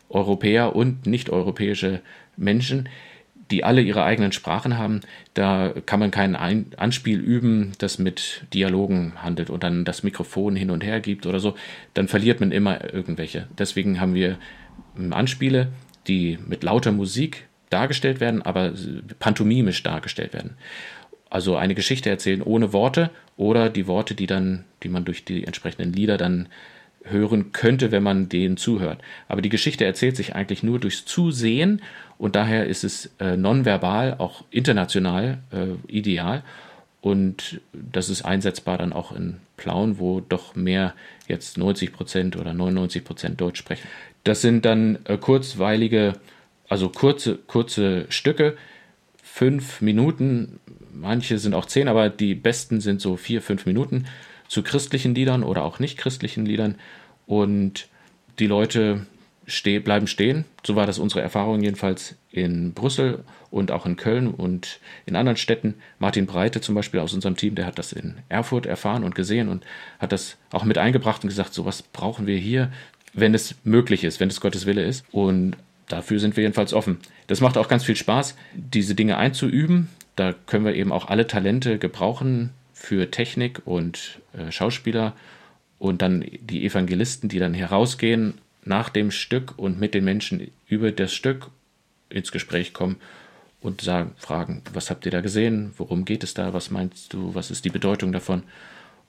Europäer 0.09 0.75
und 0.75 1.05
nicht-europäische 1.05 2.01
Menschen, 2.35 2.89
die 3.51 3.63
alle 3.63 3.81
ihre 3.81 4.03
eigenen 4.03 4.31
Sprachen 4.31 4.77
haben, 4.77 5.01
da 5.33 5.73
kann 5.85 5.99
man 5.99 6.11
kein 6.11 6.35
Ein 6.35 6.67
Anspiel 6.77 7.19
üben, 7.19 7.71
das 7.79 7.97
mit 7.97 8.45
Dialogen 8.53 9.13
handelt 9.17 9.49
und 9.49 9.63
dann 9.63 9.85
das 9.85 10.03
Mikrofon 10.03 10.55
hin 10.55 10.69
und 10.69 10.83
her 10.83 10.99
gibt 10.99 11.25
oder 11.25 11.39
so, 11.39 11.55
dann 11.93 12.07
verliert 12.07 12.39
man 12.39 12.51
immer 12.51 12.93
irgendwelche. 12.93 13.47
Deswegen 13.57 13.99
haben 13.99 14.13
wir 14.13 14.37
ähm, 14.97 15.13
Anspiele, 15.13 15.69
die 16.07 16.37
mit 16.45 16.63
lauter 16.63 16.91
Musik 16.91 17.47
dargestellt 17.69 18.19
werden, 18.19 18.41
aber 18.41 18.73
pantomimisch 19.19 19.83
dargestellt 19.83 20.33
werden. 20.33 20.55
Also 21.29 21.55
eine 21.55 21.75
Geschichte 21.75 22.09
erzählen 22.09 22.41
ohne 22.41 22.73
Worte 22.73 23.11
oder 23.37 23.69
die 23.69 23.85
Worte, 23.85 24.15
die 24.15 24.25
dann, 24.25 24.65
die 24.81 24.89
man 24.89 25.05
durch 25.05 25.25
die 25.25 25.43
entsprechenden 25.43 25.93
Lieder 25.93 26.17
dann 26.17 26.49
hören 27.03 27.51
könnte, 27.51 27.91
wenn 27.91 28.03
man 28.03 28.29
denen 28.29 28.57
zuhört. 28.57 29.01
Aber 29.27 29.41
die 29.41 29.49
Geschichte 29.49 29.85
erzählt 29.85 30.15
sich 30.15 30.35
eigentlich 30.35 30.63
nur 30.63 30.79
durchs 30.79 31.05
Zusehen 31.05 31.81
und 32.17 32.35
daher 32.35 32.65
ist 32.65 32.83
es 32.83 33.11
äh, 33.19 33.37
nonverbal, 33.37 34.15
auch 34.17 34.43
international 34.51 35.39
äh, 35.51 35.91
ideal. 35.91 36.43
Und 37.01 37.61
das 37.71 38.09
ist 38.09 38.23
einsetzbar 38.23 38.77
dann 38.77 38.91
auch 38.91 39.15
in 39.15 39.37
Plauen, 39.55 39.99
wo 39.99 40.19
doch 40.19 40.55
mehr 40.55 40.93
jetzt 41.27 41.57
90 41.57 41.93
Prozent 41.93 42.35
oder 42.35 42.53
99 42.53 43.05
Prozent 43.05 43.39
Deutsch 43.39 43.59
sprechen. 43.59 43.87
Das 44.25 44.41
sind 44.41 44.65
dann 44.65 44.99
äh, 45.05 45.17
kurzweilige, 45.17 46.13
also 46.67 46.89
kurze, 46.89 47.37
kurze 47.47 48.05
Stücke, 48.09 48.57
fünf 49.23 49.79
Minuten, 49.79 50.59
manche 50.93 51.39
sind 51.39 51.53
auch 51.53 51.65
zehn, 51.65 51.87
aber 51.87 52.09
die 52.09 52.35
besten 52.35 52.81
sind 52.81 52.99
so 52.99 53.15
vier, 53.15 53.41
fünf 53.41 53.65
Minuten 53.65 54.05
zu 54.49 54.63
christlichen 54.63 55.15
Liedern 55.15 55.43
oder 55.43 55.63
auch 55.63 55.79
nicht 55.79 55.97
christlichen 55.97 56.45
Liedern. 56.45 56.75
Und 57.25 57.87
die 58.39 58.47
Leute 58.47 59.05
steh, 59.45 59.79
bleiben 59.79 60.07
stehen. 60.07 60.45
So 60.65 60.75
war 60.75 60.85
das 60.85 60.99
unsere 60.99 61.21
Erfahrung 61.21 61.61
jedenfalls 61.61 62.15
in 62.31 62.73
Brüssel 62.73 63.23
und 63.51 63.71
auch 63.71 63.85
in 63.85 63.95
Köln 63.95 64.27
und 64.27 64.79
in 65.05 65.15
anderen 65.15 65.37
Städten. 65.37 65.75
Martin 65.97 66.25
Breite 66.25 66.61
zum 66.61 66.75
Beispiel 66.75 66.99
aus 66.99 67.13
unserem 67.13 67.35
Team, 67.35 67.55
der 67.55 67.65
hat 67.65 67.79
das 67.79 67.93
in 67.93 68.15
Erfurt 68.27 68.65
erfahren 68.65 69.03
und 69.03 69.15
gesehen 69.15 69.49
und 69.49 69.65
hat 69.99 70.11
das 70.11 70.37
auch 70.51 70.63
mit 70.63 70.77
eingebracht 70.77 71.23
und 71.23 71.29
gesagt, 71.29 71.53
so 71.53 71.65
was 71.65 71.81
brauchen 71.81 72.27
wir 72.27 72.37
hier, 72.37 72.71
wenn 73.13 73.33
es 73.33 73.55
möglich 73.63 74.03
ist, 74.03 74.19
wenn 74.19 74.29
es 74.29 74.41
Gottes 74.41 74.65
Wille 74.65 74.83
ist. 74.83 75.05
Und 75.11 75.55
dafür 75.87 76.19
sind 76.19 76.35
wir 76.35 76.43
jedenfalls 76.43 76.73
offen. 76.73 76.99
Das 77.27 77.41
macht 77.41 77.57
auch 77.57 77.67
ganz 77.67 77.83
viel 77.83 77.95
Spaß, 77.95 78.35
diese 78.53 78.95
Dinge 78.95 79.17
einzuüben. 79.17 79.89
Da 80.15 80.33
können 80.45 80.65
wir 80.65 80.75
eben 80.75 80.91
auch 80.91 81.07
alle 81.07 81.27
Talente 81.27 81.77
gebrauchen 81.79 82.51
für 82.79 83.11
Technik 83.11 83.61
und 83.65 84.21
äh, 84.33 84.51
Schauspieler 84.51 85.13
und 85.79 86.01
dann 86.01 86.25
die 86.39 86.65
Evangelisten, 86.65 87.27
die 87.27 87.37
dann 87.37 87.53
herausgehen 87.53 88.35
nach 88.63 88.87
dem 88.87 89.11
Stück 89.11 89.57
und 89.57 89.79
mit 89.79 89.93
den 89.93 90.05
Menschen 90.05 90.49
über 90.65 90.91
das 90.91 91.13
Stück 91.13 91.49
ins 92.09 92.31
Gespräch 92.31 92.73
kommen 92.73 92.95
und 93.59 93.81
sagen, 93.81 94.13
fragen, 94.15 94.61
was 94.73 94.89
habt 94.89 95.05
ihr 95.05 95.11
da 95.11 95.19
gesehen, 95.19 95.73
worum 95.77 96.05
geht 96.05 96.23
es 96.23 96.33
da, 96.33 96.53
was 96.53 96.71
meinst 96.71 97.13
du, 97.13 97.35
was 97.35 97.51
ist 97.51 97.65
die 97.65 97.69
Bedeutung 97.69 98.13
davon 98.13 98.43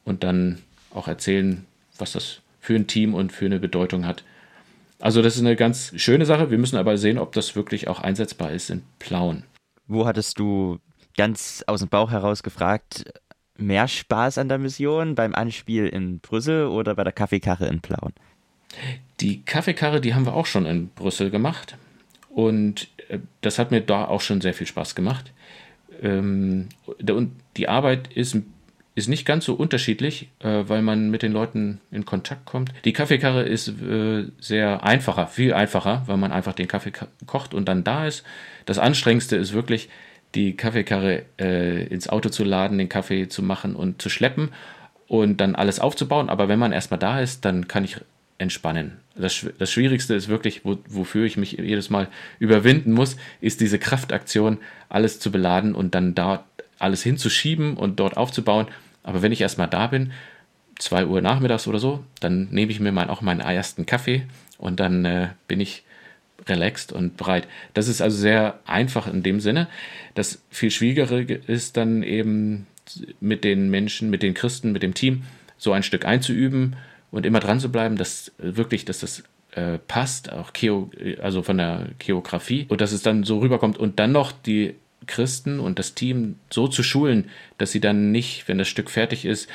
und 0.05 0.25
dann 0.25 0.59
auch 0.93 1.07
erzählen, 1.07 1.65
was 1.97 2.13
das 2.13 2.41
für 2.59 2.75
ein 2.75 2.89
Team 2.89 3.15
und 3.15 3.31
für 3.31 3.47
eine 3.47 3.61
Bedeutung 3.61 4.05
hat. 4.05 4.25
Also 4.99 5.23
das 5.23 5.37
ist 5.37 5.43
eine 5.43 5.57
ganz 5.57 5.93
schöne 5.97 6.27
Sache. 6.27 6.51
Wir 6.51 6.59
müssen 6.59 6.77
aber 6.77 6.99
sehen, 6.99 7.19
ob 7.19 7.33
das 7.33 7.55
wirklich 7.55 7.87
auch 7.87 8.01
einsetzbar 8.01 8.51
ist 8.51 8.69
in 8.69 8.83
Plauen. 8.99 9.45
Wo 9.87 10.07
hattest 10.07 10.41
du 10.41 10.79
ganz 11.17 11.63
aus 11.69 11.81
dem 11.81 11.89
Bauch 11.89 12.11
heraus 12.11 12.43
gefragt, 12.43 13.05
mehr 13.61 13.89
Spaß 13.89 14.39
an 14.39 14.49
der 14.49 14.59
Mission 14.59 15.15
beim 15.15 15.35
Anspiel 15.35 15.87
in 15.87 16.21
Brüssel 16.21 16.67
oder 16.67 16.95
bei 16.95 17.05
der 17.05 17.13
Kaffeekarre 17.13 17.67
in 17.67 17.81
Plauen? 17.81 18.13
Die 19.21 19.43
Kaffeekarre, 19.43 20.01
die 20.01 20.15
haben 20.15 20.27
wir 20.27 20.35
auch 20.35 20.47
schon 20.47 20.67
in 20.67 20.89
Brüssel 20.89 21.31
gemacht. 21.31 21.77
Und 22.29 22.89
äh, 23.09 23.19
das 23.41 23.59
hat 23.59 23.71
mir 23.71 23.81
da 23.81 24.05
auch 24.07 24.21
schon 24.21 24.41
sehr 24.41 24.55
viel 24.55 24.67
Spaß 24.67 24.95
gemacht. 24.95 25.33
Ähm, 26.03 26.69
und 26.87 27.33
die 27.57 27.69
Arbeit 27.69 28.13
ist, 28.15 28.37
ist 28.95 29.09
nicht 29.09 29.27
ganz 29.27 29.45
so 29.45 29.55
unterschiedlich, 29.55 30.29
äh, 30.39 30.65
weil 30.67 30.83
man 30.83 31.11
mit 31.11 31.23
den 31.23 31.33
Leuten 31.33 31.81
in 31.91 32.05
Kontakt 32.05 32.47
kommt. 32.47 32.73
Die 32.85 32.93
Kaffeekarre 32.93 33.43
ist 33.43 33.69
äh, 33.69 34.27
sehr 34.39 34.85
einfacher, 34.85 35.27
viel 35.27 35.53
einfacher, 35.53 36.05
weil 36.07 36.17
man 36.17 36.33
einfach 36.33 36.55
den 36.55 36.69
Kaffee 36.69 36.93
kocht 37.27 37.53
und 37.53 37.69
dann 37.69 37.85
da 37.85 38.07
ist. 38.07 38.25
Das 38.67 38.79
Anstrengendste 38.79 39.37
ist 39.37 39.53
wirklich, 39.53 39.89
die 40.35 40.57
Kaffeekarre 40.57 41.25
ins 41.39 42.09
Auto 42.09 42.29
zu 42.29 42.45
laden, 42.45 42.79
den 42.79 42.89
Kaffee 42.89 43.29
zu 43.29 43.43
machen 43.43 43.75
und 43.75 44.01
zu 44.01 44.09
schleppen 44.09 44.51
und 45.09 45.39
dann 45.39 45.57
alles 45.57 45.81
aufzubauen. 45.81 46.29
Aber 46.29 46.49
wenn 46.49 46.59
man 46.59 46.73
erstmal 46.73 47.01
da 47.01 47.21
ist, 47.21 47.45
dann 47.45 47.67
kann 47.67 47.85
ich 47.85 47.97
entspannen. 48.39 48.99
Das, 49.17 49.47
das 49.59 49.71
Schwierigste 49.71 50.15
ist 50.15 50.29
wirklich, 50.29 50.65
wo, 50.65 50.79
wofür 50.89 51.27
ich 51.27 51.37
mich 51.37 51.53
jedes 51.53 51.91
Mal 51.91 52.09
überwinden 52.39 52.93
muss, 52.93 53.17
ist 53.41 53.61
diese 53.61 53.79
Kraftaktion, 53.79 54.59
alles 54.89 55.21
zu 55.21 55.31
beladen 55.31 55.75
und 55.75 55.95
dann 55.95 56.15
dort 56.15 56.45
alles 56.79 57.03
hinzuschieben 57.03 57.77
und 57.77 58.01
dort 58.01 58.17
aufzubauen. 58.17 58.67
Aber 59.03 59.23
wenn 59.23 59.33
ich 59.33 59.41
erstmal 59.41 59.69
da 59.69 59.87
bin, 59.89 60.13
2 60.79 61.07
Uhr 61.07 61.21
nachmittags 61.21 61.67
oder 61.67 61.79
so, 61.79 62.05
dann 62.21 62.49
nehme 62.51 62.73
ich 62.73 62.81
mir 62.81 62.93
mal 62.93 63.11
auch 63.11 63.21
meinen 63.21 63.41
ersten 63.41 63.87
Kaffee 63.87 64.23
und 64.59 64.81
dann 64.81 65.05
äh, 65.05 65.29
bin 65.47 65.61
ich 65.61 65.85
relaxed 66.49 66.93
und 66.93 67.17
bereit. 67.17 67.47
Das 67.75 67.89
ist 67.89 68.01
also 68.01 68.17
sehr 68.17 68.59
einfach 68.65 69.07
in 69.07 69.23
dem 69.23 69.41
Sinne. 69.41 69.69
Das 70.15 70.43
viel 70.51 70.71
Schwierigere 70.71 71.23
ist 71.23 71.77
dann 71.77 72.03
eben 72.03 72.67
mit 73.21 73.45
den 73.45 73.71
Menschen, 73.71 74.11
mit 74.11 74.23
den 74.23 74.35
Christen, 74.35 74.73
mit 74.73 74.83
dem 74.83 74.95
Team 74.95 75.23
so 75.59 75.73
ein 75.73 75.83
Stück 75.83 76.05
einzuüben 76.05 76.77
und 77.11 77.27
immer 77.27 77.41
dran 77.41 77.61
zu 77.61 77.71
bleiben, 77.71 77.97
dass 77.97 78.33
wirklich, 78.39 78.85
dass 78.85 79.01
das 79.01 79.23
äh, 79.53 79.79
passt, 79.79 80.33
auch 80.33 80.53
Cheo, 80.53 80.91
also 81.21 81.43
von 81.43 81.59
der 81.59 81.89
Geografie 81.99 82.67
und 82.69 82.81
dass 82.81 82.93
es 82.93 83.03
dann 83.03 83.25
so 83.25 83.39
rüberkommt 83.39 83.79
und 83.79 83.99
dann 83.99 84.13
noch 84.13 84.33
die 84.33 84.75
Christen 85.07 85.61
und 85.61 85.79
das 85.79 85.95
Team 85.95 86.37
so 86.51 86.69
zu 86.69 86.83
schulen, 86.83 87.31
dass 87.59 87.73
sie 87.73 87.81
dann 87.81 88.13
nicht, 88.13 88.49
wenn 88.49 88.59
das 88.59 88.69
Stück 88.69 88.91
fertig 88.91 89.25
ist, 89.25 89.49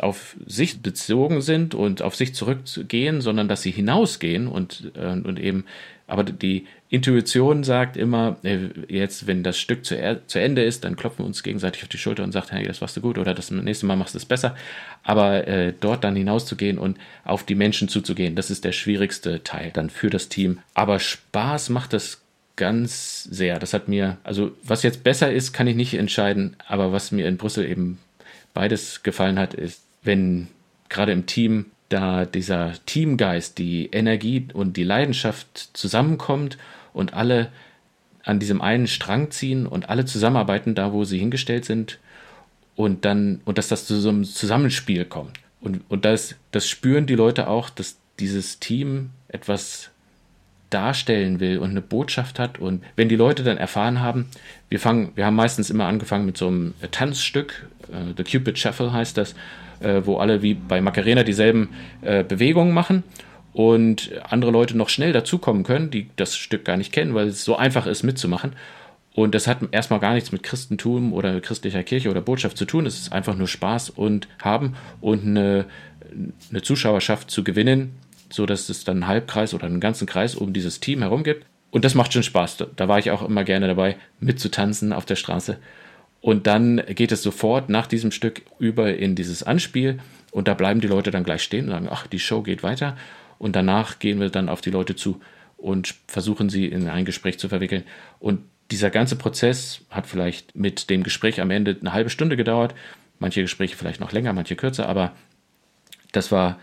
auf 0.00 0.36
sich 0.46 0.82
bezogen 0.82 1.40
sind 1.40 1.74
und 1.74 2.02
auf 2.02 2.14
sich 2.14 2.34
zurückgehen, 2.34 3.20
sondern 3.20 3.48
dass 3.48 3.62
sie 3.62 3.70
hinausgehen 3.70 4.46
und, 4.46 4.92
äh, 4.94 5.12
und 5.12 5.38
eben, 5.40 5.64
aber 6.06 6.24
die 6.24 6.66
Intuition 6.90 7.62
sagt 7.62 7.96
immer, 7.96 8.36
äh, 8.42 8.58
jetzt, 8.88 9.26
wenn 9.28 9.44
das 9.44 9.58
Stück 9.58 9.84
zu, 9.84 9.96
zu 10.26 10.40
Ende 10.40 10.64
ist, 10.64 10.84
dann 10.84 10.96
klopfen 10.96 11.20
wir 11.20 11.26
uns 11.26 11.44
gegenseitig 11.44 11.84
auf 11.84 11.88
die 11.88 11.98
Schulter 11.98 12.24
und 12.24 12.32
sagt, 12.32 12.50
hey, 12.50 12.66
das 12.66 12.80
warst 12.80 12.96
du 12.96 13.00
gut 13.00 13.16
oder 13.16 13.32
das 13.32 13.50
nächste 13.52 13.86
Mal 13.86 13.96
machst 13.96 14.14
du 14.14 14.18
es 14.18 14.24
besser. 14.24 14.56
Aber 15.04 15.46
äh, 15.46 15.72
dort 15.80 16.02
dann 16.02 16.16
hinauszugehen 16.16 16.78
und 16.78 16.98
auf 17.24 17.44
die 17.44 17.54
Menschen 17.54 17.88
zuzugehen, 17.88 18.34
das 18.34 18.50
ist 18.50 18.64
der 18.64 18.72
schwierigste 18.72 19.44
Teil 19.44 19.70
dann 19.72 19.88
für 19.88 20.10
das 20.10 20.28
Team. 20.28 20.58
Aber 20.74 20.98
Spaß 20.98 21.68
macht 21.68 21.92
das 21.92 22.22
ganz 22.56 23.24
sehr. 23.24 23.58
Das 23.60 23.72
hat 23.72 23.86
mir, 23.86 24.18
also 24.24 24.50
was 24.64 24.82
jetzt 24.82 25.04
besser 25.04 25.32
ist, 25.32 25.52
kann 25.52 25.68
ich 25.68 25.76
nicht 25.76 25.94
entscheiden, 25.94 26.56
aber 26.66 26.92
was 26.92 27.12
mir 27.12 27.28
in 27.28 27.36
Brüssel 27.36 27.64
eben 27.64 27.98
beides 28.54 29.02
gefallen 29.02 29.38
hat, 29.38 29.54
ist, 29.54 29.82
wenn 30.02 30.48
gerade 30.88 31.12
im 31.12 31.26
Team 31.26 31.66
da 31.88 32.24
dieser 32.24 32.74
Teamgeist, 32.86 33.58
die 33.58 33.86
Energie 33.86 34.48
und 34.52 34.76
die 34.76 34.84
Leidenschaft 34.84 35.70
zusammenkommt 35.72 36.56
und 36.92 37.14
alle 37.14 37.50
an 38.22 38.38
diesem 38.38 38.60
einen 38.60 38.86
Strang 38.86 39.30
ziehen 39.30 39.66
und 39.66 39.88
alle 39.88 40.04
zusammenarbeiten, 40.04 40.74
da 40.74 40.92
wo 40.92 41.04
sie 41.04 41.18
hingestellt 41.18 41.64
sind 41.64 41.98
und 42.76 43.04
dann 43.04 43.40
und 43.44 43.58
dass 43.58 43.68
das 43.68 43.86
zu 43.86 44.00
so 44.00 44.08
einem 44.08 44.24
Zusammenspiel 44.24 45.04
kommt. 45.04 45.38
Und, 45.60 45.82
und 45.88 46.04
das, 46.04 46.36
das 46.52 46.68
spüren 46.68 47.06
die 47.06 47.14
Leute 47.16 47.48
auch, 47.48 47.70
dass 47.70 47.96
dieses 48.18 48.60
Team 48.60 49.10
etwas 49.28 49.90
darstellen 50.70 51.40
will 51.40 51.58
und 51.58 51.70
eine 51.70 51.82
Botschaft 51.82 52.38
hat. 52.38 52.58
Und 52.58 52.82
wenn 52.96 53.08
die 53.08 53.16
Leute 53.16 53.42
dann 53.42 53.58
erfahren 53.58 54.00
haben, 54.00 54.26
wir 54.68 54.80
fangen, 54.80 55.12
wir 55.14 55.26
haben 55.26 55.36
meistens 55.36 55.70
immer 55.70 55.86
angefangen 55.86 56.26
mit 56.26 56.36
so 56.36 56.48
einem 56.48 56.74
Tanzstück, 56.90 57.68
äh, 57.90 58.14
The 58.16 58.24
Cupid 58.24 58.58
Shuffle 58.58 58.92
heißt 58.92 59.16
das, 59.16 59.34
äh, 59.80 60.02
wo 60.04 60.16
alle 60.16 60.42
wie 60.42 60.54
bei 60.54 60.80
Macarena 60.80 61.22
dieselben 61.22 61.70
äh, 62.02 62.24
Bewegungen 62.24 62.72
machen 62.72 63.02
und 63.52 64.10
andere 64.28 64.50
Leute 64.50 64.76
noch 64.76 64.88
schnell 64.88 65.12
dazukommen 65.12 65.64
können, 65.64 65.90
die 65.90 66.08
das 66.16 66.36
Stück 66.36 66.64
gar 66.64 66.76
nicht 66.76 66.92
kennen, 66.92 67.14
weil 67.14 67.28
es 67.28 67.44
so 67.44 67.56
einfach 67.56 67.86
ist 67.86 68.02
mitzumachen. 68.02 68.52
Und 69.12 69.34
das 69.34 69.48
hat 69.48 69.58
erstmal 69.72 69.98
gar 69.98 70.14
nichts 70.14 70.30
mit 70.30 70.44
Christentum 70.44 71.12
oder 71.12 71.40
christlicher 71.40 71.82
Kirche 71.82 72.10
oder 72.10 72.20
Botschaft 72.20 72.56
zu 72.56 72.64
tun. 72.64 72.86
Es 72.86 72.98
ist 73.00 73.12
einfach 73.12 73.36
nur 73.36 73.48
Spaß 73.48 73.90
und 73.90 74.28
haben 74.40 74.76
und 75.00 75.26
eine, 75.26 75.64
eine 76.50 76.62
Zuschauerschaft 76.62 77.30
zu 77.30 77.42
gewinnen, 77.42 77.96
so 78.32 78.46
dass 78.46 78.68
es 78.68 78.84
dann 78.84 78.98
einen 78.98 79.06
Halbkreis 79.06 79.54
oder 79.54 79.66
einen 79.66 79.80
ganzen 79.80 80.06
Kreis 80.06 80.34
um 80.34 80.52
dieses 80.52 80.80
Team 80.80 81.00
herum 81.00 81.24
gibt. 81.24 81.46
Und 81.70 81.84
das 81.84 81.94
macht 81.94 82.12
schon 82.12 82.22
Spaß. 82.22 82.64
Da, 82.74 82.88
war 82.88 82.98
ich 82.98 83.10
auch 83.10 83.22
immer 83.22 83.44
gerne 83.44 83.68
dabei, 83.68 83.96
mitzutanzen 84.18 84.92
auf 84.92 85.04
der 85.04 85.16
Straße. 85.16 85.58
Und 86.20 86.46
dann 86.46 86.82
geht 86.88 87.12
es 87.12 87.22
sofort 87.22 87.68
nach 87.68 87.86
diesem 87.86 88.10
Stück 88.10 88.42
über 88.58 88.94
in 88.94 89.14
dieses 89.14 89.42
Anspiel. 89.42 89.98
Und 90.32 90.48
da 90.48 90.54
bleiben 90.54 90.80
die 90.80 90.88
Leute 90.88 91.10
dann 91.10 91.24
gleich 91.24 91.42
stehen 91.42 91.66
und 91.66 91.70
sagen, 91.70 91.88
ach, 91.90 92.06
die 92.06 92.18
Show 92.18 92.42
geht 92.42 92.62
weiter. 92.62 92.96
Und 93.38 93.56
danach 93.56 93.98
gehen 93.98 94.20
wir 94.20 94.30
dann 94.30 94.48
auf 94.48 94.60
die 94.60 94.70
Leute 94.70 94.96
zu 94.96 95.20
und 95.56 95.94
versuchen 96.06 96.50
sie 96.50 96.66
in 96.66 96.88
ein 96.88 97.04
Gespräch 97.04 97.38
zu 97.38 97.48
verwickeln. 97.48 97.84
Und 98.18 98.40
dieser 98.70 98.90
ganze 98.90 99.16
Prozess 99.16 99.82
hat 99.90 100.06
vielleicht 100.06 100.54
mit 100.54 100.90
dem 100.90 101.02
Gespräch 101.02 101.40
am 101.40 101.50
Ende 101.50 101.76
eine 101.80 101.92
halbe 101.92 102.10
Stunde 102.10 102.36
gedauert. 102.36 102.74
Manche 103.18 103.42
Gespräche 103.42 103.76
vielleicht 103.76 104.00
noch 104.00 104.12
länger, 104.12 104.32
manche 104.32 104.56
kürzer, 104.56 104.88
aber 104.88 105.12
das 106.12 106.32
war 106.32 106.58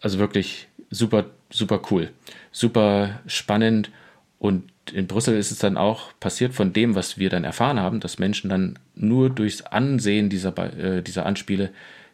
also 0.00 0.18
wirklich 0.18 0.68
super, 0.94 1.26
super 1.50 1.80
cool, 1.90 2.10
super 2.52 3.20
spannend. 3.26 3.90
Und 4.38 4.64
in 4.92 5.06
Brüssel 5.06 5.36
ist 5.36 5.50
es 5.50 5.58
dann 5.58 5.76
auch 5.76 6.12
passiert 6.20 6.54
von 6.54 6.72
dem, 6.72 6.94
was 6.94 7.18
wir 7.18 7.30
dann 7.30 7.44
erfahren 7.44 7.80
haben, 7.80 8.00
dass 8.00 8.18
Menschen 8.18 8.50
dann 8.50 8.78
nur 8.94 9.30
durchs 9.30 9.62
Ansehen 9.62 10.28
dieser, 10.28 10.56
äh, 10.78 11.02
dieser 11.02 11.26
Anspiele 11.26 11.70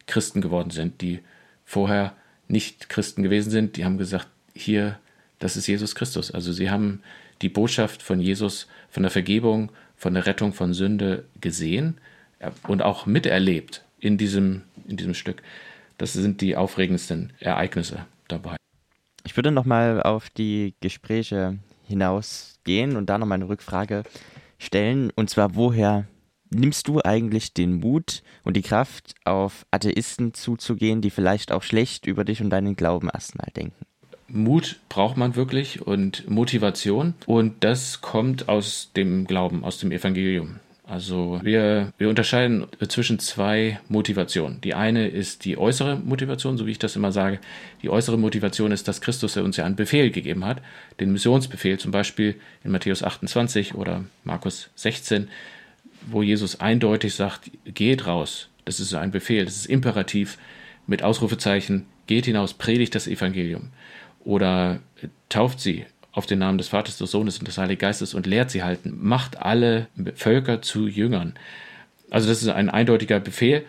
Christen 0.07 0.41
geworden 0.41 0.71
sind, 0.71 1.01
die 1.01 1.21
vorher 1.65 2.15
nicht 2.49 2.89
Christen 2.89 3.23
gewesen 3.23 3.51
sind. 3.51 3.77
Die 3.77 3.85
haben 3.85 3.99
gesagt, 3.99 4.29
hier, 4.55 4.99
das 5.39 5.57
ist 5.57 5.67
Jesus 5.67 5.95
Christus. 5.95 6.31
Also 6.31 6.53
sie 6.53 6.71
haben 6.71 7.03
die 7.43 7.49
Botschaft 7.49 8.03
von 8.03 8.21
Jesus, 8.21 8.67
von 8.91 9.03
der 9.03 9.11
Vergebung, 9.11 9.71
von 9.97 10.15
der 10.15 10.27
Rettung 10.27 10.53
von 10.53 10.75
Sünde 10.75 11.25
gesehen 11.41 11.99
und 12.67 12.83
auch 12.83 13.07
miterlebt 13.07 13.83
in 14.01 14.19
diesem, 14.19 14.63
in 14.87 14.97
diesem 14.97 15.15
Stück. 15.15 15.43
Das 15.99 16.13
sind 16.13 16.41
die 16.41 16.57
aufregendsten 16.57 17.33
Ereignisse 17.41 18.07
dabei. 18.29 18.60
Ich 19.25 19.37
würde 19.37 19.51
nochmal 19.51 20.03
auf 20.03 20.31
die 20.31 20.75
Gespräche 20.81 21.59
hinausgehen 21.87 22.97
und 22.97 23.11
da 23.11 23.19
nochmal 23.19 23.37
eine 23.37 23.49
Rückfrage 23.49 24.05
stellen. 24.59 25.11
Und 25.15 25.31
zwar, 25.31 25.55
woher 25.55 26.07
nimmst 26.51 26.89
du 26.89 27.01
eigentlich 27.03 27.55
den 27.55 27.75
Mut 27.75 28.23
und 28.45 28.57
die 28.57 28.63
Kraft, 28.63 29.15
auf 29.25 29.67
Atheisten 29.71 30.35
zuzugehen, 30.35 31.01
die 31.01 31.11
vielleicht 31.11 31.53
auch 31.53 31.63
schlecht 31.63 32.07
über 32.07 32.25
dich 32.25 32.41
und 32.41 32.51
deinen 32.51 32.77
Glauben 32.77 33.09
erstmal 33.13 33.49
denken? 33.55 33.87
Mut 34.29 34.79
braucht 34.89 35.17
man 35.17 35.35
wirklich 35.35 35.85
und 35.85 36.29
Motivation. 36.31 37.15
Und 37.27 37.65
das 37.65 38.01
kommt 38.01 38.49
aus 38.49 38.91
dem 38.95 39.27
Glauben, 39.27 39.65
aus 39.65 39.79
dem 39.79 39.91
Evangelium. 39.91 40.61
Also 40.91 41.39
wir, 41.45 41.93
wir 41.99 42.09
unterscheiden 42.09 42.67
zwischen 42.89 43.21
zwei 43.21 43.79
Motivationen. 43.89 44.61
Die 44.61 44.75
eine 44.75 45.07
ist 45.07 45.45
die 45.45 45.57
äußere 45.57 45.95
Motivation, 45.95 46.59
so 46.59 46.67
wie 46.67 46.73
ich 46.73 46.81
das 46.81 46.97
immer 46.97 47.13
sage. 47.13 47.39
Die 47.83 47.91
äußere 47.91 48.19
Motivation 48.19 48.73
ist, 48.73 48.89
dass 48.89 49.01
Christus 49.01 49.37
uns 49.37 49.57
ja 49.57 49.65
einen 49.65 49.77
Befehl 49.77 50.11
gegeben 50.11 50.45
hat, 50.45 50.61
den 50.99 51.13
Missionsbefehl 51.13 51.79
zum 51.79 51.93
Beispiel 51.93 52.35
in 52.65 52.73
Matthäus 52.73 53.05
28 53.05 53.77
oder 53.77 54.05
Markus 54.25 54.71
16, 54.75 55.29
wo 56.09 56.25
Jesus 56.25 56.59
eindeutig 56.59 57.15
sagt, 57.15 57.53
geht 57.67 58.09
raus. 58.09 58.49
Das 58.65 58.81
ist 58.81 58.93
ein 58.93 59.13
Befehl, 59.13 59.45
das 59.45 59.55
ist 59.55 59.67
imperativ 59.67 60.39
mit 60.89 61.05
Ausrufezeichen, 61.05 61.87
geht 62.09 62.25
hinaus, 62.25 62.53
predigt 62.55 62.97
das 62.97 63.07
Evangelium. 63.07 63.69
Oder 64.25 64.81
tauft 65.29 65.61
sie, 65.61 65.87
auf 66.13 66.27
den 66.27 66.41
Namen 66.41 66.59
des 66.59 66.69
Vaters, 66.69 66.99
des 66.99 67.11
Sohnes 67.11 67.39
und 67.39 67.47
des 67.47 67.59
Heiligen 67.59 67.81
Geistes 67.81 68.15
und 68.15 68.27
lehrt 68.27 68.51
sie 68.51 68.63
halten, 68.63 68.99
macht 69.01 69.41
alle 69.41 69.87
Völker 70.15 70.61
zu 70.63 70.89
Jüngern. 70.89 71.35
Also 72.11 72.29
das 72.29 72.43
ist 72.43 72.49
ein 72.49 72.69
eindeutiger 72.69 73.21
Befehl. 73.21 73.65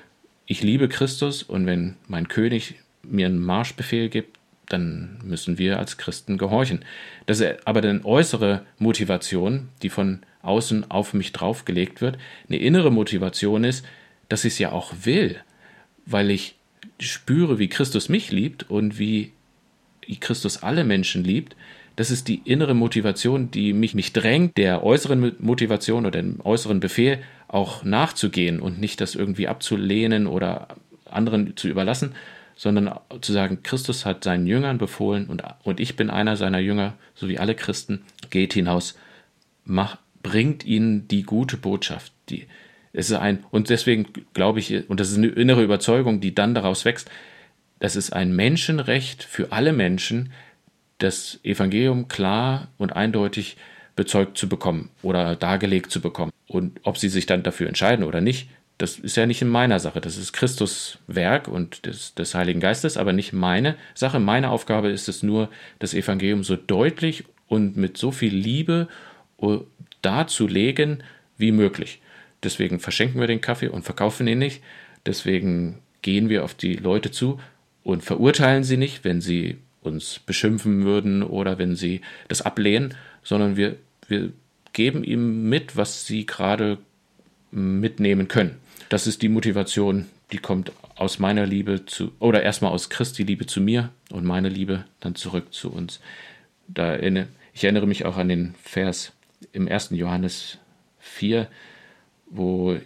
Ich 0.48 0.64
liebe 0.64 0.90
Christus 0.90 1.44
und 1.44 1.66
wenn 1.66 1.96
mein 2.08 2.28
König 2.28 2.76
mir 3.04 3.28
einen 3.28 3.40
Marschbefehl 3.40 4.10
gibt, 4.10 4.40
dann 4.68 5.20
müssen 5.24 5.58
wir 5.58 5.78
als 5.80 5.98
Christen 5.98 6.38
gehorchen. 6.38 6.84
Das 7.26 7.40
ist 7.40 7.68
aber 7.68 7.84
eine 7.84 8.04
äußere 8.06 8.66
Motivation, 8.80 9.70
die 9.82 9.90
von 9.90 10.22
außen 10.42 10.90
auf 10.90 11.14
mich 11.14 11.34
draufgelegt 11.34 12.02
wird. 12.02 12.18
Eine 12.48 12.58
innere 12.58 12.92
Motivation 12.92 13.64
ist, 13.64 13.86
dass 14.30 14.46
ich 14.46 14.54
es 14.54 14.60
ja 14.60 14.72
auch 14.72 14.94
will, 15.04 15.38
weil 16.06 16.32
ich 16.32 16.56
spüre, 17.00 17.60
wie 17.60 17.68
Christus 17.68 18.10
mich 18.10 18.32
liebt 18.32 18.70
und 18.70 18.98
wie 18.98 19.34
Christus 20.20 20.64
alle 20.64 20.84
Menschen 20.84 21.24
liebt 21.24 21.56
das 21.96 22.12
ist 22.12 22.28
die 22.28 22.42
innere 22.46 22.74
Motivation, 22.74 23.52
die 23.52 23.74
mich, 23.74 23.94
mich 23.96 24.14
drängt, 24.14 24.58
der 24.58 24.84
äußeren 24.84 25.36
Motivation 25.40 26.06
oder 26.06 26.22
dem 26.22 26.40
äußeren 26.44 26.80
Befehl 26.80 27.20
auch 27.48 27.84
nachzugehen 27.84 28.60
und 28.60 28.80
nicht 28.80 29.02
das 29.02 29.16
irgendwie 29.16 29.48
abzulehnen 29.48 30.28
oder 30.28 30.70
anderen 31.06 31.58
zu 31.58 31.68
überlassen, 31.68 32.14
sondern 32.56 33.00
zu 33.22 33.34
sagen, 33.34 33.64
Christus 33.64 34.06
hat 34.06 34.24
seinen 34.24 34.48
Jüngern 34.48 34.78
befohlen 34.78 35.28
und, 35.28 35.44
und 35.64 35.80
ich 35.80 35.96
bin 35.96 36.10
einer 36.10 36.38
seiner 36.38 36.60
Jünger, 36.60 36.94
so 37.16 37.28
wie 37.28 37.40
alle 37.40 37.56
Christen, 37.56 38.04
geht 38.30 38.54
hinaus, 38.54 38.98
mach, 39.66 39.98
bringt 40.24 40.66
ihnen 40.66 41.08
die 41.08 41.24
gute 41.24 41.58
Botschaft. 41.58 42.14
Die, 42.30 42.46
es 42.94 43.10
ist 43.10 43.18
ein, 43.18 43.44
und 43.52 43.70
deswegen 43.70 44.08
glaube 44.34 44.60
ich, 44.60 44.90
und 44.90 45.00
das 45.00 45.12
ist 45.12 45.18
eine 45.18 45.28
innere 45.28 45.64
Überzeugung, 45.64 46.22
die 46.22 46.36
dann 46.36 46.54
daraus 46.54 46.86
wächst, 46.86 47.10
das 47.80 47.96
ist 47.96 48.14
ein 48.14 48.36
Menschenrecht 48.36 49.24
für 49.24 49.52
alle 49.52 49.74
Menschen, 49.74 50.32
das 51.02 51.40
Evangelium 51.44 52.08
klar 52.08 52.68
und 52.78 52.96
eindeutig 52.96 53.58
bezeugt 53.96 54.38
zu 54.38 54.48
bekommen 54.48 54.90
oder 55.02 55.36
dargelegt 55.36 55.92
zu 55.92 56.02
bekommen. 56.02 56.32
Und 56.48 56.80
ob 56.84 56.98
sie 56.98 57.10
sich 57.10 57.26
dann 57.26 57.44
dafür 57.44 57.68
entscheiden 57.68 58.06
oder 58.06 58.22
nicht, 58.22 58.50
das 58.78 58.98
ist 58.98 59.16
ja 59.16 59.26
nicht 59.26 59.42
in 59.42 59.48
meiner 59.48 59.80
Sache. 59.80 60.02
Das 60.02 60.18
ist 60.18 60.34
Christus 60.34 60.98
Werk 61.08 61.48
und 61.48 61.86
des, 61.86 62.16
des 62.16 62.34
Heiligen 62.34 62.60
Geistes, 62.60 62.98
aber 62.98 63.14
nicht 63.14 63.32
meine 63.32 63.76
Sache. 63.94 64.20
Meine 64.20 64.50
Aufgabe 64.50 64.90
ist 64.90 65.08
es 65.08 65.22
nur, 65.22 65.50
das 65.80 65.94
Evangelium 65.94 66.44
so 66.44 66.56
deutlich 66.56 67.26
und 67.48 67.78
mit 67.78 67.98
so 67.98 68.12
viel 68.12 68.34
Liebe 68.34 68.88
äh, 69.42 69.58
darzulegen 70.02 71.04
wie 71.38 71.52
möglich. 71.52 72.02
Deswegen 72.44 72.80
verschenken 72.80 73.20
wir 73.20 73.28
den 73.28 73.42
Kaffee 73.42 73.68
und 73.68 73.84
verkaufen 73.84 74.28
ihn 74.28 74.40
nicht. 74.40 74.64
Deswegen 75.06 75.80
gehen 76.02 76.30
wir 76.30 76.44
auf 76.44 76.56
die 76.56 76.76
Leute 76.76 77.12
zu 77.12 77.40
und 77.84 78.04
verurteilen 78.04 78.64
sie 78.64 78.78
nicht, 78.78 79.04
wenn 79.04 79.22
sie 79.22 79.58
uns 79.82 80.20
beschimpfen 80.20 80.84
würden 80.84 81.24
oder 81.24 81.58
wenn 81.58 81.76
sie 81.76 82.02
das 82.28 82.42
ablehnen, 82.42 82.96
sondern 83.24 83.58
wir, 83.58 83.76
wir 84.08 84.32
geben 84.74 85.04
ihm 85.04 85.50
mit, 85.50 85.76
was 85.76 86.06
sie 86.06 86.26
gerade 86.26 86.78
mitnehmen 87.52 88.28
können. 88.28 88.58
Das 88.90 89.08
ist 89.08 89.22
die 89.22 89.30
Motivation, 89.30 90.08
die 90.32 90.38
kommt 90.38 90.72
aus 90.96 91.20
meiner 91.20 91.46
Liebe 91.46 91.86
zu, 91.86 92.12
oder 92.20 92.44
erstmal 92.44 92.72
aus 92.72 92.90
Christi 92.90 93.24
Liebe 93.24 93.46
zu 93.46 93.60
mir 93.62 93.90
und 94.12 94.26
meine 94.26 94.50
Liebe 94.50 94.86
dann 95.00 95.16
zurück 95.16 95.54
zu 95.54 95.72
uns. 95.72 96.00
Da 96.68 96.98
ich 96.98 97.64
erinnere 97.64 97.88
mich 97.88 98.06
auch 98.06 98.18
an 98.18 98.30
den 98.30 98.56
Vers 98.64 99.14
im 99.52 99.68
ersten 99.68 99.96
Johannes 99.96 100.58
4, 101.00 101.48
wo, 102.28 102.74
äh, 102.74 102.80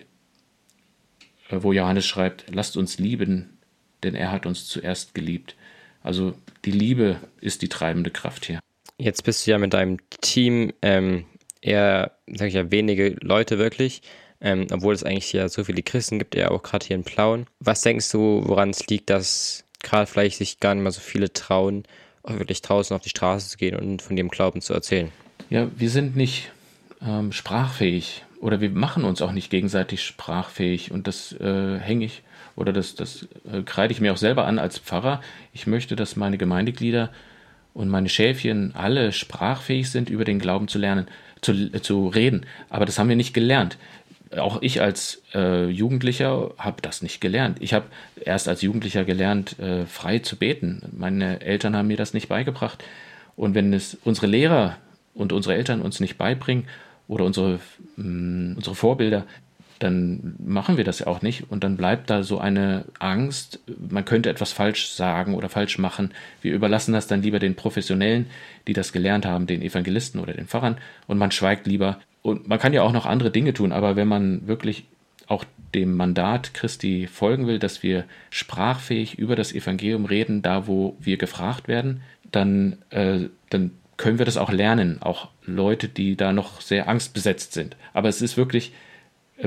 wo 1.50 1.74
Johannes 1.74 2.06
schreibt, 2.06 2.46
lasst 2.54 2.78
uns 2.78 2.98
lieben, 2.98 3.58
denn 4.04 4.16
er 4.16 4.32
hat 4.32 4.46
uns 4.46 4.68
zuerst 4.68 5.14
geliebt. 5.14 5.56
Also 6.02 6.36
die 6.66 6.72
Liebe 6.72 7.18
ist 7.42 7.62
die 7.62 7.70
treibende 7.70 8.12
Kraft 8.12 8.46
hier. 8.46 8.60
Jetzt 8.98 9.24
bist 9.24 9.46
du 9.46 9.52
ja 9.52 9.58
mit 9.58 9.74
deinem 9.74 9.98
Team 10.22 10.74
ähm, 10.82 11.26
eher, 11.62 12.18
sag 12.28 12.48
ich 12.48 12.54
ja, 12.54 12.72
wenige 12.72 13.16
Leute 13.22 13.58
wirklich, 13.58 14.02
ähm, 14.42 14.68
obwohl 14.72 14.94
es 14.94 15.04
eigentlich 15.04 15.34
ja 15.34 15.50
so 15.50 15.64
viele 15.64 15.84
Christen 15.84 16.20
gibt, 16.20 16.36
ja 16.36 16.52
auch 16.52 16.64
gerade 16.64 16.86
hier 16.86 16.96
in 16.96 17.04
Plauen. 17.04 17.48
Was 17.60 17.82
denkst 17.82 18.12
du, 18.12 18.44
woran 18.46 18.70
es 18.70 18.88
liegt, 18.88 19.10
dass 19.10 19.64
gerade 19.82 20.08
vielleicht 20.08 20.38
sich 20.38 20.60
gar 20.60 20.76
nicht 20.76 20.84
mehr 20.84 20.92
so 20.92 21.02
viele 21.02 21.34
trauen, 21.34 21.84
auch 22.24 22.38
wirklich 22.40 22.62
draußen 22.62 22.96
auf 22.96 23.02
die 23.02 23.10
Straße 23.10 23.50
zu 23.50 23.58
gehen 23.58 23.76
und 23.76 24.02
von 24.02 24.18
ihrem 24.18 24.30
Glauben 24.30 24.62
zu 24.62 24.74
erzählen? 24.74 25.12
Ja, 25.50 25.70
wir 25.76 25.90
sind 25.90 26.16
nicht 26.16 26.52
ähm, 27.06 27.32
sprachfähig 27.32 28.24
oder 28.40 28.62
wir 28.62 28.70
machen 28.70 29.04
uns 29.04 29.22
auch 29.22 29.32
nicht 29.32 29.50
gegenseitig 29.50 30.04
sprachfähig 30.04 30.92
und 30.92 31.08
das 31.08 31.34
äh, 31.34 31.80
hänge 31.80 32.06
ich 32.06 32.24
oder 32.56 32.72
das, 32.72 32.96
das 32.96 33.28
äh, 33.52 33.62
kreide 33.64 33.92
ich 33.92 34.02
mir 34.02 34.14
auch 34.14 34.18
selber 34.18 34.46
an 34.46 34.60
als 34.60 34.80
Pfarrer. 34.80 35.22
Ich 35.54 35.68
möchte, 35.68 35.96
dass 35.96 36.16
meine 36.16 36.38
Gemeindeglieder 36.38 37.10
und 37.74 37.90
meine 37.90 38.10
Schäfchen 38.10 38.74
alle 38.76 39.12
sprachfähig 39.12 39.92
sind, 39.92 40.10
über 40.10 40.24
den 40.24 40.40
Glauben 40.40 40.68
zu 40.68 40.80
lernen, 40.80 41.08
zu, 41.42 41.52
äh, 41.52 41.82
zu 41.82 42.08
reden. 42.08 42.46
Aber 42.70 42.86
das 42.86 42.98
haben 42.98 43.10
wir 43.10 43.16
nicht 43.16 43.34
gelernt. 43.34 43.78
Auch 44.38 44.62
ich 44.62 44.82
als 44.82 45.22
äh, 45.34 45.68
Jugendlicher 45.68 46.52
habe 46.58 46.82
das 46.82 47.02
nicht 47.02 47.22
gelernt. 47.22 47.58
Ich 47.62 47.74
habe 47.74 47.86
erst 48.20 48.48
als 48.48 48.62
Jugendlicher 48.62 49.04
gelernt, 49.04 49.60
äh, 49.60 49.86
frei 49.86 50.20
zu 50.20 50.36
beten. 50.38 50.82
Meine 50.92 51.42
Eltern 51.42 51.76
haben 51.76 51.88
mir 51.88 51.98
das 51.98 52.14
nicht 52.14 52.28
beigebracht. 52.28 52.84
Und 53.36 53.54
wenn 53.54 53.74
es 53.74 53.98
unsere 54.04 54.28
Lehrer 54.28 54.78
und 55.14 55.34
unsere 55.34 55.56
Eltern 55.56 55.82
uns 55.82 56.00
nicht 56.00 56.18
beibringen 56.18 56.68
oder 57.08 57.26
unsere, 57.26 57.60
mh, 57.98 58.04
mm, 58.04 58.54
unsere 58.58 58.76
Vorbilder, 58.76 59.26
dann 59.80 60.36
machen 60.40 60.78
wir 60.78 60.84
das 60.84 61.00
ja 61.00 61.08
auch 61.08 61.22
nicht 61.22 61.52
und 61.52 61.64
dann 61.64 61.76
bleibt 61.76 62.10
da 62.10 62.24
so 62.24 62.40
eine 62.40 62.86
Angst, 63.00 63.60
man 63.90 64.06
könnte 64.06 64.30
etwas 64.30 64.54
falsch 64.54 64.90
sagen 64.90 65.36
oder 65.36 65.50
falsch 65.50 65.78
machen. 65.78 66.12
Wir 66.42 66.54
überlassen 66.54 66.94
das 66.94 67.08
dann 67.08 67.22
lieber 67.22 67.40
den 67.40 67.56
Professionellen, 67.56 68.28
die 68.68 68.74
das 68.74 68.94
gelernt 68.94 69.26
haben, 69.26 69.48
den 69.48 69.62
Evangelisten 69.62 70.20
oder 70.20 70.34
den 70.34 70.48
Pfarrern 70.48 70.78
und 71.08 71.18
man 71.18 71.32
schweigt 71.32 71.68
lieber. 71.68 72.00
Und 72.22 72.48
man 72.48 72.60
kann 72.60 72.74
ja 72.74 72.82
auch 72.84 72.94
noch 72.94 73.06
andere 73.06 73.32
Dinge 73.32 73.54
tun, 73.54 73.72
aber 73.72 73.96
wenn 73.96 74.08
man 74.08 74.48
wirklich 74.48 74.86
auch 75.28 75.44
dem 75.74 75.96
Mandat 75.96 76.54
Christi 76.54 77.08
folgen 77.08 77.48
will, 77.48 77.60
dass 77.60 77.84
wir 77.84 78.06
sprachfähig 78.30 79.20
über 79.20 79.36
das 79.36 79.54
Evangelium 79.54 80.06
reden, 80.06 80.42
da 80.42 80.68
wo 80.68 80.96
wir 81.00 81.18
gefragt 81.18 81.68
werden, 81.68 82.02
dann, 82.32 82.78
äh, 82.92 83.30
dann 83.50 83.72
können 83.98 84.18
wir 84.18 84.26
das 84.26 84.38
auch 84.38 84.52
lernen, 84.52 85.02
auch 85.02 85.30
Leute, 85.46 85.88
die 85.88 86.16
da 86.16 86.34
noch 86.34 86.62
sehr 86.62 86.88
angstbesetzt 86.88 87.54
sind. 87.54 87.76
Aber 87.94 88.10
es 88.10 88.22
ist 88.22 88.38
wirklich 88.38 88.74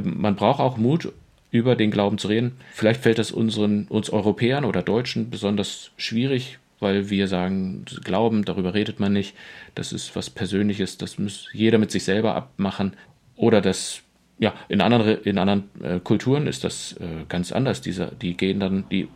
man 0.02 0.36
braucht 0.36 0.60
auch 0.60 0.76
Mut, 0.76 1.12
über 1.50 1.76
den 1.76 1.90
Glauben 1.90 2.18
zu 2.18 2.28
reden. 2.28 2.52
Vielleicht 2.72 3.02
fällt 3.02 3.18
das 3.18 3.32
unseren, 3.32 3.86
uns 3.88 4.10
Europäern 4.10 4.64
oder 4.64 4.82
Deutschen 4.82 5.30
besonders 5.30 5.90
schwierig, 5.96 6.58
weil 6.80 7.10
wir 7.10 7.26
sagen, 7.26 7.84
Glauben, 8.04 8.44
darüber 8.44 8.74
redet 8.74 9.00
man 9.00 9.12
nicht. 9.12 9.34
Das 9.74 9.92
ist 9.92 10.14
was 10.14 10.30
Persönliches, 10.30 10.98
das 10.98 11.18
muss 11.18 11.48
jeder 11.52 11.78
mit 11.78 11.90
sich 11.90 12.04
selber 12.04 12.34
abmachen. 12.34 12.94
Oder 13.34 13.60
das, 13.60 14.02
ja, 14.38 14.54
in 14.68 14.80
anderen, 14.80 15.22
in 15.22 15.38
anderen 15.38 15.64
äh, 15.82 16.00
Kulturen 16.00 16.46
ist 16.46 16.64
das 16.64 16.92
äh, 17.00 17.24
ganz 17.28 17.50
anders. 17.50 17.80
Diese, 17.80 18.12
die 18.20 18.36
gehen 18.36 18.60
dann, 18.60 18.84
die 18.90 19.08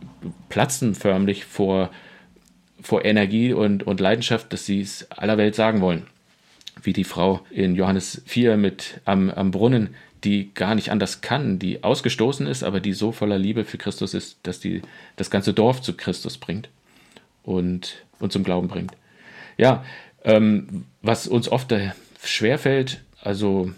platzen 0.49 0.95
förmlich 0.95 1.45
vor, 1.45 1.91
vor 2.81 3.05
Energie 3.05 3.53
und, 3.53 3.83
und 3.83 3.99
Leidenschaft, 3.99 4.51
dass 4.51 4.65
sie 4.65 4.81
es 4.81 5.09
aller 5.11 5.37
Welt 5.37 5.55
sagen 5.55 5.81
wollen. 5.81 6.07
Wie 6.81 6.93
die 6.93 7.03
Frau 7.03 7.41
in 7.51 7.75
Johannes 7.75 8.23
4 8.25 8.57
mit 8.57 9.01
am, 9.05 9.29
am 9.29 9.51
Brunnen, 9.51 9.89
die 10.23 10.53
gar 10.53 10.75
nicht 10.75 10.89
anders 10.89 11.21
kann, 11.21 11.59
die 11.59 11.83
ausgestoßen 11.83 12.47
ist, 12.47 12.63
aber 12.63 12.79
die 12.79 12.93
so 12.93 13.11
voller 13.11 13.37
Liebe 13.37 13.65
für 13.65 13.77
Christus 13.77 14.13
ist, 14.13 14.37
dass 14.43 14.59
die 14.59 14.81
das 15.15 15.29
ganze 15.29 15.53
Dorf 15.53 15.81
zu 15.81 15.95
Christus 15.95 16.37
bringt 16.37 16.69
und, 17.43 18.05
und 18.19 18.31
zum 18.31 18.43
Glauben 18.43 18.67
bringt. 18.67 18.93
Ja, 19.57 19.83
ähm, 20.23 20.85
was 21.01 21.27
uns 21.27 21.49
oft 21.49 21.73
schwerfällt, 22.23 23.01
also 23.21 23.71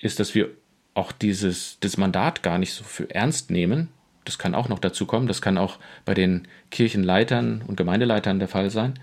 ist, 0.00 0.20
dass 0.20 0.34
wir 0.34 0.50
auch 0.94 1.12
dieses 1.12 1.78
das 1.80 1.96
Mandat 1.96 2.42
gar 2.42 2.58
nicht 2.58 2.72
so 2.72 2.82
für 2.84 3.14
ernst 3.14 3.50
nehmen. 3.50 3.88
Das 4.24 4.38
kann 4.38 4.54
auch 4.54 4.68
noch 4.68 4.78
dazu 4.78 5.06
kommen. 5.06 5.28
Das 5.28 5.42
kann 5.42 5.58
auch 5.58 5.78
bei 6.04 6.14
den 6.14 6.48
Kirchenleitern 6.70 7.62
und 7.66 7.76
Gemeindeleitern 7.76 8.38
der 8.38 8.48
Fall 8.48 8.70
sein. 8.70 8.98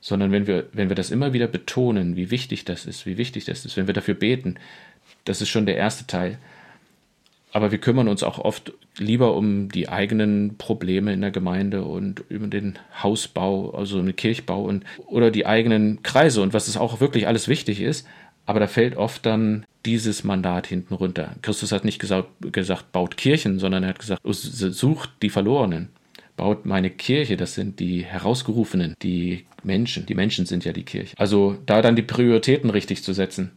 Sondern 0.00 0.32
wenn 0.32 0.46
wir, 0.46 0.68
wenn 0.72 0.88
wir 0.88 0.96
das 0.96 1.10
immer 1.10 1.32
wieder 1.32 1.46
betonen, 1.46 2.16
wie 2.16 2.30
wichtig 2.30 2.64
das 2.64 2.86
ist, 2.86 3.04
wie 3.04 3.18
wichtig 3.18 3.44
das 3.44 3.66
ist, 3.66 3.76
wenn 3.76 3.86
wir 3.86 3.94
dafür 3.94 4.14
beten, 4.14 4.56
das 5.24 5.40
ist 5.40 5.48
schon 5.48 5.66
der 5.66 5.76
erste 5.76 6.06
Teil. 6.06 6.38
Aber 7.52 7.72
wir 7.72 7.78
kümmern 7.78 8.08
uns 8.08 8.22
auch 8.22 8.38
oft 8.38 8.72
lieber 8.96 9.34
um 9.36 9.70
die 9.70 9.88
eigenen 9.88 10.56
Probleme 10.56 11.12
in 11.12 11.20
der 11.20 11.30
Gemeinde 11.30 11.82
und 11.82 12.22
über 12.28 12.46
den 12.46 12.78
Hausbau, 13.02 13.70
also 13.70 14.00
den 14.00 14.14
Kirchbau 14.14 14.62
und 14.62 14.84
oder 15.06 15.30
die 15.30 15.46
eigenen 15.46 16.02
Kreise 16.02 16.42
und 16.42 16.52
was 16.52 16.68
es 16.68 16.76
auch 16.76 17.00
wirklich 17.00 17.26
alles 17.26 17.48
wichtig 17.48 17.80
ist. 17.80 18.06
Aber 18.46 18.60
da 18.60 18.66
fällt 18.66 18.96
oft 18.96 19.26
dann 19.26 19.64
dieses 19.84 20.24
Mandat 20.24 20.66
hinten 20.66 20.94
runter. 20.94 21.36
Christus 21.42 21.72
hat 21.72 21.84
nicht 21.84 21.98
gesagt, 21.98 22.28
gesagt 22.52 22.92
baut 22.92 23.16
Kirchen, 23.16 23.58
sondern 23.58 23.82
er 23.82 23.90
hat 23.90 23.98
gesagt, 23.98 24.22
sucht 24.24 25.10
die 25.22 25.30
Verlorenen. 25.30 25.88
Baut 26.36 26.64
meine 26.66 26.90
Kirche, 26.90 27.36
das 27.36 27.54
sind 27.54 27.80
die 27.80 28.04
Herausgerufenen, 28.04 28.94
die 29.02 29.44
Menschen. 29.62 30.06
Die 30.06 30.14
Menschen 30.14 30.46
sind 30.46 30.64
ja 30.64 30.72
die 30.72 30.84
Kirche. 30.84 31.14
Also 31.18 31.58
da 31.66 31.82
dann 31.82 31.96
die 31.96 32.02
Prioritäten 32.02 32.70
richtig 32.70 33.02
zu 33.02 33.12
setzen 33.12 33.52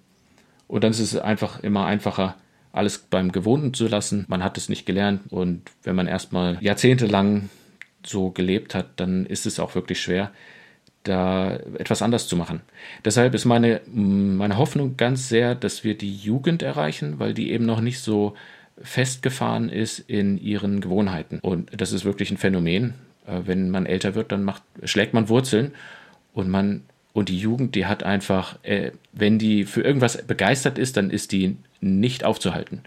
und 0.67 0.83
dann 0.83 0.91
ist 0.91 0.99
es 0.99 1.15
einfach 1.17 1.61
immer 1.61 1.85
einfacher, 1.85 2.35
alles 2.71 2.97
beim 2.97 3.31
Gewohnten 3.31 3.73
zu 3.73 3.87
lassen. 3.87 4.25
Man 4.27 4.43
hat 4.43 4.57
es 4.57 4.67
nicht 4.69 4.85
gelernt 4.85 5.21
und 5.31 5.61
wenn 5.83 5.95
man 5.95 6.07
erstmal 6.07 6.57
jahrzehntelang 6.61 7.49
so 8.05 8.31
gelebt 8.31 8.75
hat, 8.75 8.87
dann 8.97 9.25
ist 9.25 9.45
es 9.45 9.59
auch 9.59 9.75
wirklich 9.75 10.01
schwer, 10.01 10.31
da 11.03 11.55
etwas 11.77 12.01
anders 12.01 12.27
zu 12.27 12.35
machen. 12.35 12.61
Deshalb 13.05 13.33
ist 13.33 13.45
meine, 13.45 13.81
meine 13.87 14.57
Hoffnung 14.57 14.97
ganz 14.97 15.29
sehr, 15.29 15.55
dass 15.55 15.83
wir 15.83 15.97
die 15.97 16.15
Jugend 16.15 16.63
erreichen, 16.63 17.19
weil 17.19 17.33
die 17.33 17.51
eben 17.51 17.65
noch 17.65 17.81
nicht 17.81 17.99
so 17.99 18.35
festgefahren 18.81 19.69
ist 19.69 19.99
in 19.99 20.37
ihren 20.37 20.81
Gewohnheiten. 20.81 21.39
Und 21.39 21.69
das 21.79 21.91
ist 21.91 22.05
wirklich 22.05 22.31
ein 22.31 22.37
Phänomen. 22.37 22.95
Äh, 23.27 23.41
wenn 23.45 23.69
man 23.69 23.85
älter 23.85 24.15
wird, 24.15 24.31
dann 24.31 24.43
macht, 24.43 24.63
schlägt 24.83 25.13
man 25.13 25.29
Wurzeln 25.29 25.73
und 26.33 26.49
man 26.49 26.83
und 27.13 27.29
die 27.29 27.37
Jugend, 27.37 27.75
die 27.75 27.85
hat 27.85 28.03
einfach, 28.03 28.57
äh, 28.63 28.91
wenn 29.11 29.37
die 29.37 29.65
für 29.65 29.81
irgendwas 29.81 30.21
begeistert 30.25 30.77
ist, 30.77 30.97
dann 30.97 31.11
ist 31.11 31.31
die 31.31 31.57
nicht 31.79 32.23
aufzuhalten. 32.23 32.81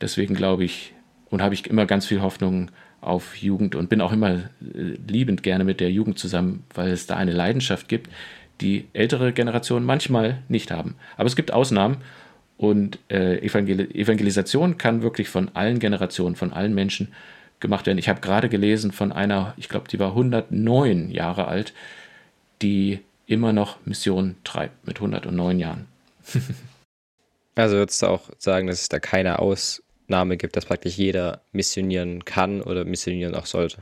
Deswegen 0.00 0.34
glaube 0.34 0.64
ich 0.64 0.92
und 1.30 1.40
habe 1.40 1.54
ich 1.54 1.66
immer 1.66 1.86
ganz 1.86 2.06
viel 2.06 2.20
Hoffnung 2.20 2.70
auf 3.00 3.36
Jugend 3.36 3.74
und 3.74 3.88
bin 3.88 4.00
auch 4.00 4.12
immer 4.12 4.30
äh, 4.30 4.96
liebend 5.08 5.42
gerne 5.42 5.64
mit 5.64 5.80
der 5.80 5.90
Jugend 5.90 6.18
zusammen, 6.18 6.64
weil 6.74 6.90
es 6.90 7.06
da 7.06 7.16
eine 7.16 7.32
Leidenschaft 7.32 7.88
gibt, 7.88 8.10
die 8.60 8.86
ältere 8.92 9.32
Generationen 9.32 9.86
manchmal 9.86 10.42
nicht 10.48 10.70
haben. 10.70 10.94
Aber 11.16 11.26
es 11.26 11.34
gibt 11.34 11.52
Ausnahmen 11.52 11.96
und 12.58 12.98
äh, 13.10 13.38
Evangel 13.38 13.90
Evangelisation 13.94 14.76
kann 14.76 15.02
wirklich 15.02 15.28
von 15.28 15.50
allen 15.54 15.78
Generationen, 15.78 16.36
von 16.36 16.52
allen 16.52 16.74
Menschen 16.74 17.08
gemacht 17.58 17.86
werden. 17.86 17.98
Ich 17.98 18.08
habe 18.08 18.20
gerade 18.20 18.48
gelesen 18.48 18.92
von 18.92 19.10
einer, 19.10 19.54
ich 19.56 19.68
glaube, 19.68 19.88
die 19.88 19.98
war 19.98 20.10
109 20.10 21.10
Jahre 21.10 21.48
alt, 21.48 21.72
die 22.60 23.00
immer 23.26 23.52
noch 23.52 23.84
Mission 23.84 24.36
treibt 24.44 24.86
mit 24.86 24.96
109 24.96 25.58
Jahren. 25.58 25.86
also 27.54 27.76
würdest 27.76 28.02
du 28.02 28.06
auch 28.06 28.30
sagen, 28.38 28.66
dass 28.66 28.82
es 28.82 28.88
da 28.88 28.98
keine 28.98 29.38
Ausnahme 29.38 30.36
gibt, 30.36 30.56
dass 30.56 30.66
praktisch 30.66 30.96
jeder 30.96 31.42
missionieren 31.52 32.24
kann 32.24 32.62
oder 32.62 32.84
missionieren 32.84 33.34
auch 33.34 33.46
sollte? 33.46 33.78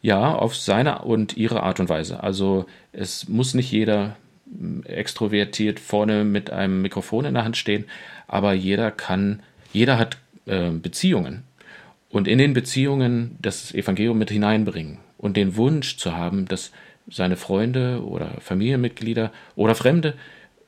Ja, 0.00 0.34
auf 0.34 0.56
seine 0.56 1.02
und 1.02 1.36
ihre 1.36 1.62
Art 1.62 1.80
und 1.80 1.88
Weise. 1.88 2.22
Also 2.22 2.66
es 2.92 3.28
muss 3.28 3.54
nicht 3.54 3.70
jeder 3.70 4.16
hm, 4.46 4.84
extrovertiert 4.84 5.80
vorne 5.80 6.24
mit 6.24 6.50
einem 6.50 6.82
Mikrofon 6.82 7.24
in 7.24 7.34
der 7.34 7.44
Hand 7.44 7.56
stehen, 7.56 7.86
aber 8.28 8.52
jeder 8.52 8.90
kann, 8.90 9.42
jeder 9.72 9.98
hat 9.98 10.18
äh, 10.46 10.70
Beziehungen 10.70 11.44
und 12.12 12.28
in 12.28 12.38
den 12.38 12.52
Beziehungen 12.52 13.36
das 13.40 13.72
Evangelium 13.74 14.18
mit 14.18 14.30
hineinbringen 14.30 14.98
und 15.18 15.36
den 15.36 15.56
Wunsch 15.56 15.96
zu 15.96 16.14
haben, 16.14 16.46
dass 16.46 16.70
seine 17.08 17.36
Freunde 17.36 18.04
oder 18.04 18.40
Familienmitglieder 18.40 19.32
oder 19.56 19.74
Fremde 19.74 20.14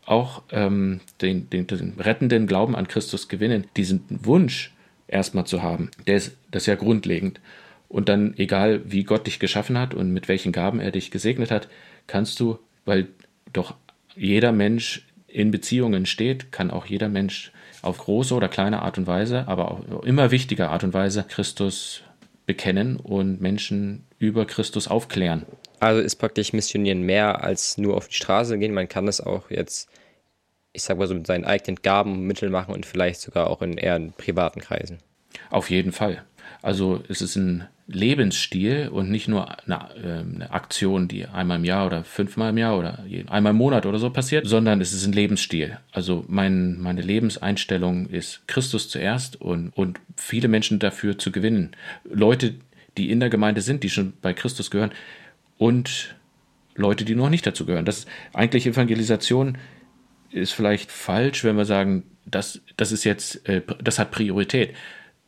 auch 0.07 0.43
ähm, 0.51 1.01
den, 1.23 1.49
den, 1.49 1.67
den, 1.67 1.95
rettenden 1.99 2.47
Glauben 2.47 2.77
an 2.77 2.89
Christus 2.89 3.29
gewinnen, 3.29 3.67
diesen 3.77 4.05
Wunsch 4.09 4.73
erstmal 5.09 5.47
zu 5.47 5.63
haben, 5.63 5.91
der 6.07 6.17
ist 6.17 6.37
das 6.51 6.65
ist 6.65 6.67
ja 6.67 6.75
grundlegend. 6.75 7.41
Und 7.89 8.09
dann, 8.09 8.35
egal 8.37 8.83
wie 8.85 9.05
Gott 9.05 9.27
dich 9.27 9.39
geschaffen 9.39 9.79
hat 9.79 9.95
und 9.95 10.13
mit 10.13 10.29
welchen 10.29 10.53
Gaben 10.53 10.81
er 10.81 10.91
dich 10.91 11.11
gesegnet 11.11 11.51
hat, 11.51 11.69
kannst 12.07 12.41
du, 12.41 12.59
weil 12.85 13.09
doch 13.53 13.77
jeder 14.17 14.53
Mensch 14.53 15.07
in 15.29 15.51
Beziehungen 15.51 16.07
steht, 16.07 16.51
kann 16.53 16.71
auch 16.71 16.87
jeder 16.87 17.09
Mensch 17.09 17.53
auf 17.83 17.99
große 17.99 18.35
oder 18.35 18.49
kleine 18.49 18.83
Art 18.83 18.99
und 18.99 19.07
Weise, 19.07 19.47
aber 19.47 19.71
auch 19.71 20.03
immer 20.05 20.31
wichtiger 20.31 20.71
Art 20.71 20.85
und 20.85 20.95
Weise 20.95 21.25
Christus 21.29 22.03
bekennen 22.47 22.97
und 22.97 23.41
Menschen 23.41 24.05
über 24.19 24.47
Christus 24.47 24.89
aufklären. 24.89 25.45
Also 25.85 26.01
ist 26.01 26.17
praktisch 26.17 26.53
Missionieren 26.53 27.03
mehr 27.03 27.45
als 27.45 27.79
nur 27.79 27.97
auf 27.97 28.09
die 28.09 28.15
Straße 28.15 28.59
gehen. 28.59 28.75
Man 28.75 28.89
kann 28.89 29.09
es 29.09 29.21
auch 29.21 29.51
jetzt 29.51 29.89
ich 30.75 30.83
sag 30.83 30.99
mal 30.99 31.07
so, 31.07 31.15
mit 31.15 31.27
seinen 31.27 31.45
eigenen 31.45 31.81
Gaben 31.83 32.13
und 32.13 32.27
Mitteln 32.27 32.53
machen 32.53 32.75
und 32.75 32.85
vielleicht 32.85 33.21
sogar 33.21 33.49
auch 33.49 33.63
in 33.63 33.79
eher 33.79 33.97
in 33.97 34.13
privaten 34.13 34.61
Kreisen. 34.61 34.99
Auf 35.51 35.71
jeden 35.71 35.93
Fall. 35.93 36.25
Also 36.63 37.03
es 37.09 37.23
ist 37.23 37.37
ein 37.37 37.65
Lebensstil 37.87 38.89
und 38.89 39.11
nicht 39.11 39.29
nur 39.29 39.49
eine, 39.51 39.89
äh, 40.03 40.21
eine, 40.21 40.51
Aktion, 40.51 41.07
die 41.07 41.27
einmal 41.27 41.59
im 41.59 41.65
Jahr 41.65 41.87
oder 41.87 42.03
fünfmal 42.03 42.51
im 42.51 42.59
Jahr 42.59 42.79
oder 42.79 43.05
einmal 43.29 43.51
im 43.51 43.57
Monat 43.57 43.87
oder 43.87 43.99
so 43.99 44.11
passiert, 44.11 44.47
sondern 44.47 44.81
es 44.81 44.93
ist 44.93 45.07
ein 45.07 45.13
Lebensstil. 45.13 45.79
Also 45.93 46.25
mein, 46.27 46.81
meine 46.81 47.03
Lebenseinstellung 47.03 48.07
ist 48.09 48.49
Christus 48.49 48.89
zuerst 48.89 49.41
und, 49.41 49.71
und 49.71 50.01
viele 50.17 50.49
Menschen 50.49 50.79
dafür 50.81 51.19
zu 51.19 51.31
gewinnen. 51.31 51.77
Leute, 52.05 52.55
die 52.97 53.11
in 53.11 53.21
der 53.21 53.31
Gemeinde 53.31 53.61
sind, 53.61 53.83
die 53.83 53.91
schon 53.91 54.15
bei 54.23 54.33
Christus 54.33 54.71
gehören 54.71 54.93
und 55.59 56.17
Leute, 56.75 57.05
die 57.05 57.15
noch 57.15 57.31
nicht 57.31 57.47
dazu 57.47 57.67
gehören. 57.67 57.85
Das 57.85 58.07
eigentlich 58.33 58.67
Evangelisation 58.67 59.59
ist 60.31 60.53
vielleicht 60.53 60.91
falsch, 60.91 61.45
wenn 61.45 61.57
wir 61.57 61.65
sagen, 61.65 62.05
das, 62.27 62.61
das 62.77 62.93
ist 62.93 63.05
jetzt, 63.05 63.49
äh, 63.49 63.63
das 63.83 63.99
hat 63.99 64.11
Priorität. 64.11 64.75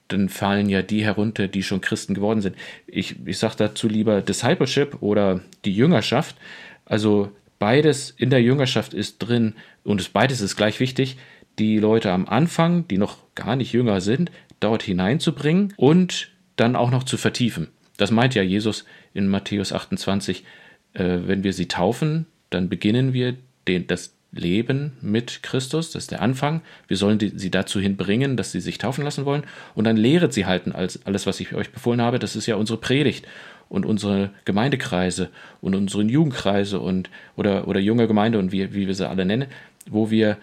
Dann 0.08 0.28
fallen 0.28 0.68
ja 0.68 0.82
die 0.82 1.04
herunter, 1.04 1.48
die 1.48 1.62
schon 1.62 1.80
Christen 1.80 2.14
geworden 2.14 2.40
sind. 2.40 2.56
Ich, 2.86 3.16
ich 3.24 3.38
sage 3.38 3.54
dazu 3.58 3.88
lieber 3.88 4.22
Discipleship 4.22 5.02
oder 5.02 5.40
die 5.64 5.74
Jüngerschaft. 5.74 6.36
Also 6.84 7.32
beides 7.58 8.10
in 8.10 8.30
der 8.30 8.42
Jüngerschaft 8.42 8.94
ist 8.94 9.18
drin 9.18 9.54
und 9.84 10.00
es, 10.00 10.08
beides 10.08 10.40
ist 10.40 10.56
gleich 10.56 10.80
wichtig, 10.80 11.16
die 11.58 11.78
Leute 11.78 12.12
am 12.12 12.26
Anfang, 12.26 12.86
die 12.88 12.98
noch 12.98 13.18
gar 13.34 13.56
nicht 13.56 13.72
jünger 13.72 14.00
sind, 14.00 14.30
dort 14.60 14.82
hineinzubringen 14.82 15.72
und 15.76 16.30
dann 16.56 16.76
auch 16.76 16.90
noch 16.90 17.04
zu 17.04 17.16
vertiefen. 17.16 17.68
Das 17.96 18.10
meint 18.10 18.34
ja 18.34 18.42
Jesus 18.42 18.84
in 19.16 19.28
Matthäus 19.28 19.72
28. 19.72 20.44
Äh, 20.92 21.18
wenn 21.26 21.44
wir 21.44 21.52
sie 21.52 21.66
taufen, 21.66 22.26
dann 22.50 22.68
beginnen 22.68 23.12
wir 23.12 23.36
den, 23.66 23.86
das 23.86 24.14
Leben 24.32 24.92
mit 25.00 25.42
Christus, 25.42 25.90
das 25.92 26.04
ist 26.04 26.10
der 26.10 26.22
Anfang. 26.22 26.60
Wir 26.88 26.96
sollen 26.96 27.18
die, 27.18 27.32
sie 27.34 27.50
dazu 27.50 27.80
hinbringen, 27.80 28.36
dass 28.36 28.52
sie 28.52 28.60
sich 28.60 28.78
taufen 28.78 29.04
lassen 29.04 29.24
wollen. 29.24 29.44
Und 29.74 29.84
dann 29.84 29.96
lehret 29.96 30.32
sie 30.32 30.46
halten 30.46 30.72
als 30.72 31.04
alles, 31.06 31.26
was 31.26 31.40
ich 31.40 31.54
euch 31.54 31.70
befohlen 31.70 32.02
habe. 32.02 32.18
Das 32.18 32.36
ist 32.36 32.46
ja 32.46 32.56
unsere 32.56 32.78
Predigt 32.78 33.26
und 33.68 33.86
unsere 33.86 34.30
Gemeindekreise 34.44 35.30
und 35.60 35.74
unseren 35.74 36.08
Jugendkreise 36.08 36.80
und 36.80 37.10
oder, 37.36 37.66
oder 37.66 37.80
junge 37.80 38.06
Gemeinde 38.06 38.38
und 38.38 38.52
wie, 38.52 38.74
wie 38.74 38.86
wir 38.86 38.94
sie 38.94 39.08
alle 39.08 39.24
nennen, 39.24 39.46
wo 39.88 40.10
wir 40.10 40.36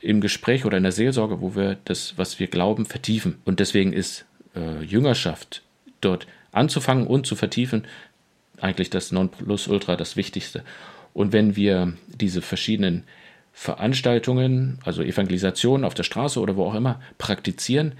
im 0.00 0.20
Gespräch 0.20 0.64
oder 0.64 0.78
in 0.78 0.82
der 0.82 0.92
Seelsorge, 0.92 1.40
wo 1.40 1.54
wir 1.54 1.76
das, 1.84 2.14
was 2.16 2.38
wir 2.38 2.46
glauben, 2.46 2.86
vertiefen. 2.86 3.38
Und 3.44 3.60
deswegen 3.60 3.92
ist 3.92 4.24
äh, 4.54 4.82
Jüngerschaft 4.82 5.62
dort 6.00 6.26
anzufangen 6.52 7.06
und 7.06 7.26
zu 7.26 7.36
vertiefen 7.36 7.84
eigentlich 8.60 8.90
das 8.90 9.12
Nonplusultra, 9.12 9.96
das 9.96 10.16
Wichtigste. 10.16 10.62
Und 11.12 11.32
wenn 11.32 11.56
wir 11.56 11.94
diese 12.08 12.42
verschiedenen 12.42 13.04
Veranstaltungen, 13.52 14.78
also 14.84 15.02
Evangelisationen 15.02 15.84
auf 15.84 15.94
der 15.94 16.04
Straße 16.04 16.40
oder 16.40 16.56
wo 16.56 16.66
auch 16.66 16.74
immer, 16.74 17.00
praktizieren, 17.18 17.94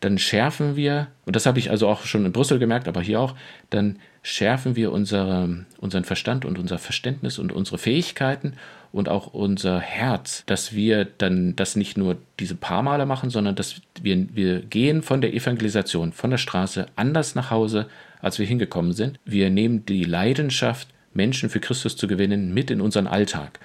dann 0.00 0.18
schärfen 0.18 0.76
wir, 0.76 1.06
und 1.24 1.36
das 1.36 1.46
habe 1.46 1.58
ich 1.58 1.70
also 1.70 1.88
auch 1.88 2.02
schon 2.04 2.26
in 2.26 2.32
Brüssel 2.32 2.58
gemerkt, 2.58 2.86
aber 2.86 3.00
hier 3.00 3.20
auch, 3.20 3.34
dann 3.70 3.98
schärfen 4.22 4.76
wir 4.76 4.92
unsere, 4.92 5.64
unseren 5.78 6.04
Verstand 6.04 6.44
und 6.44 6.58
unser 6.58 6.78
Verständnis 6.78 7.38
und 7.38 7.52
unsere 7.52 7.78
Fähigkeiten 7.78 8.54
und 8.92 9.08
auch 9.08 9.28
unser 9.28 9.80
Herz, 9.80 10.42
dass 10.46 10.74
wir 10.74 11.06
dann 11.06 11.56
das 11.56 11.76
nicht 11.76 11.96
nur 11.96 12.18
diese 12.40 12.56
paar 12.56 12.82
Male 12.82 13.06
machen, 13.06 13.30
sondern 13.30 13.54
dass 13.54 13.80
wir, 14.02 14.26
wir 14.34 14.60
gehen 14.60 15.02
von 15.02 15.20
der 15.20 15.32
Evangelisation, 15.32 16.12
von 16.12 16.30
der 16.30 16.38
Straße 16.38 16.86
anders 16.96 17.34
nach 17.34 17.50
Hause, 17.50 17.86
als 18.20 18.38
wir 18.38 18.46
hingekommen 18.46 18.92
sind. 18.92 19.18
Wir 19.24 19.50
nehmen 19.50 19.86
die 19.86 20.04
Leidenschaft, 20.04 20.88
Menschen 21.14 21.50
für 21.50 21.60
Christus 21.60 21.96
zu 21.96 22.06
gewinnen, 22.06 22.52
mit 22.52 22.70
in 22.70 22.80
unseren 22.80 23.06
Alltag. 23.06 23.58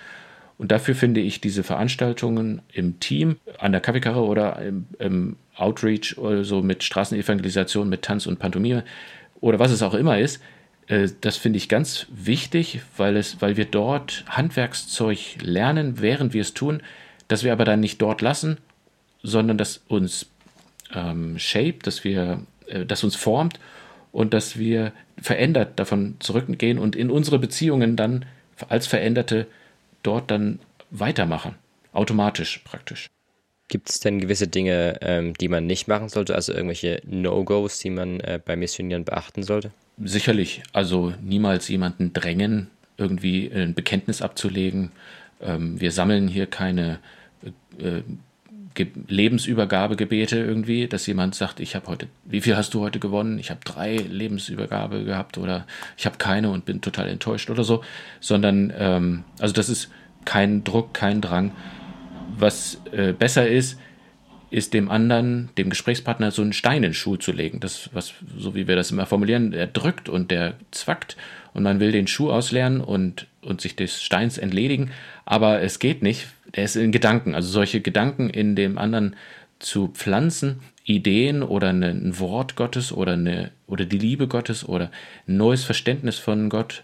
Und 0.57 0.71
dafür 0.71 0.93
finde 0.93 1.21
ich 1.21 1.41
diese 1.41 1.63
Veranstaltungen 1.63 2.61
im 2.71 2.99
Team, 2.99 3.37
an 3.57 3.71
der 3.71 3.81
Kaffeekarre 3.81 4.23
oder 4.23 4.61
im, 4.61 4.85
im 4.99 5.35
Outreach 5.55 6.17
oder 6.17 6.43
so 6.43 6.61
mit 6.61 6.83
Straßenevangelisation, 6.83 7.89
mit 7.89 8.03
Tanz 8.03 8.27
und 8.27 8.39
Pantomime 8.39 8.83
oder 9.39 9.57
was 9.57 9.71
es 9.71 9.81
auch 9.81 9.95
immer 9.95 10.19
ist, 10.19 10.41
äh, 10.87 11.09
das 11.21 11.37
finde 11.37 11.57
ich 11.57 11.67
ganz 11.67 12.05
wichtig, 12.11 12.81
weil, 12.97 13.17
es, 13.17 13.41
weil 13.41 13.57
wir 13.57 13.65
dort 13.65 14.23
Handwerkszeug 14.27 15.17
lernen, 15.41 15.99
während 15.99 16.33
wir 16.33 16.41
es 16.41 16.53
tun, 16.53 16.81
dass 17.27 17.43
wir 17.43 17.53
aber 17.53 17.65
dann 17.65 17.79
nicht 17.79 18.01
dort 18.01 18.21
lassen, 18.21 18.57
sondern 19.23 19.57
dass 19.57 19.81
uns 19.87 20.27
ähm, 20.93 21.39
shape, 21.39 21.79
dass 21.81 22.03
wir, 22.03 22.41
äh, 22.67 22.85
das 22.85 23.03
uns 23.03 23.15
formt 23.15 23.59
und 24.11 24.33
dass 24.33 24.57
wir 24.57 24.93
verändert 25.21 25.79
davon 25.79 26.15
zurückgehen 26.19 26.79
und 26.79 26.95
in 26.95 27.09
unsere 27.09 27.39
Beziehungen 27.39 27.95
dann 27.95 28.25
als 28.69 28.87
Veränderte 28.87 29.47
dort 30.03 30.31
dann 30.31 30.59
weitermachen. 30.89 31.55
Automatisch 31.93 32.59
praktisch. 32.59 33.09
Gibt 33.67 33.89
es 33.89 34.01
denn 34.01 34.19
gewisse 34.19 34.47
Dinge, 34.47 34.99
ähm, 35.01 35.33
die 35.33 35.47
man 35.47 35.65
nicht 35.65 35.87
machen 35.87 36.09
sollte, 36.09 36.35
also 36.35 36.51
irgendwelche 36.51 37.01
No-Gos, 37.05 37.79
die 37.79 37.89
man 37.89 38.19
äh, 38.19 38.39
bei 38.43 38.55
Missionieren 38.55 39.05
beachten 39.05 39.43
sollte? 39.43 39.71
Sicherlich, 40.03 40.61
also 40.73 41.13
niemals 41.21 41.69
jemanden 41.69 42.11
drängen, 42.11 42.67
irgendwie 42.97 43.49
ein 43.49 43.73
Bekenntnis 43.73 44.21
abzulegen. 44.21 44.91
Ähm, 45.41 45.79
wir 45.79 45.91
sammeln 45.91 46.27
hier 46.27 46.47
keine 46.47 46.99
äh, 47.79 48.01
Lebensübergabegebete 49.07 50.37
irgendwie, 50.37 50.87
dass 50.87 51.05
jemand 51.07 51.35
sagt, 51.35 51.59
ich 51.59 51.75
habe 51.75 51.87
heute, 51.87 52.07
wie 52.25 52.41
viel 52.41 52.55
hast 52.55 52.73
du 52.73 52.81
heute 52.81 52.99
gewonnen? 52.99 53.39
Ich 53.39 53.49
habe 53.49 53.59
drei 53.63 53.95
Lebensübergabe 53.95 55.03
gehabt 55.03 55.37
oder 55.37 55.65
ich 55.97 56.05
habe 56.05 56.17
keine 56.17 56.49
und 56.49 56.65
bin 56.65 56.81
total 56.81 57.07
enttäuscht 57.09 57.49
oder 57.49 57.63
so, 57.63 57.83
sondern 58.19 58.73
ähm, 58.77 59.23
also 59.39 59.53
das 59.53 59.69
ist 59.69 59.89
kein 60.25 60.63
Druck, 60.63 60.93
kein 60.93 61.21
Drang. 61.21 61.51
Was 62.37 62.81
äh, 62.91 63.13
besser 63.13 63.47
ist, 63.47 63.77
ist 64.51 64.73
dem 64.73 64.91
anderen, 64.91 65.49
dem 65.57 65.69
Gesprächspartner, 65.69 66.31
so 66.31 66.41
einen 66.41 66.53
Stein 66.53 66.77
in 66.77 66.83
den 66.83 66.93
Schuh 66.93 67.15
zu 67.15 67.31
legen. 67.31 67.61
Das, 67.61 67.89
was, 67.93 68.13
so 68.37 68.53
wie 68.53 68.67
wir 68.67 68.75
das 68.75 68.91
immer 68.91 69.05
formulieren, 69.05 69.51
der 69.51 69.67
drückt 69.67 70.09
und 70.09 70.29
der 70.29 70.55
zwackt 70.71 71.15
und 71.53 71.63
man 71.63 71.79
will 71.79 71.91
den 71.91 72.07
Schuh 72.07 72.31
ausleeren 72.31 72.81
und, 72.81 73.27
und 73.41 73.61
sich 73.61 73.75
des 73.75 74.01
Steins 74.03 74.37
entledigen, 74.37 74.91
aber 75.25 75.61
es 75.61 75.79
geht 75.79 76.03
nicht. 76.03 76.27
Der 76.55 76.65
ist 76.65 76.75
in 76.75 76.91
Gedanken, 76.91 77.35
also 77.35 77.49
solche 77.49 77.81
Gedanken 77.81 78.29
in 78.29 78.55
dem 78.55 78.77
anderen 78.77 79.15
zu 79.59 79.89
pflanzen, 79.89 80.59
Ideen 80.83 81.43
oder 81.43 81.69
ein 81.69 82.19
Wort 82.19 82.55
Gottes 82.55 82.91
oder, 82.91 83.13
eine, 83.13 83.51
oder 83.67 83.85
die 83.85 83.97
Liebe 83.97 84.27
Gottes 84.27 84.67
oder 84.67 84.91
ein 85.27 85.37
neues 85.37 85.63
Verständnis 85.63 86.17
von 86.17 86.49
Gott 86.49 86.83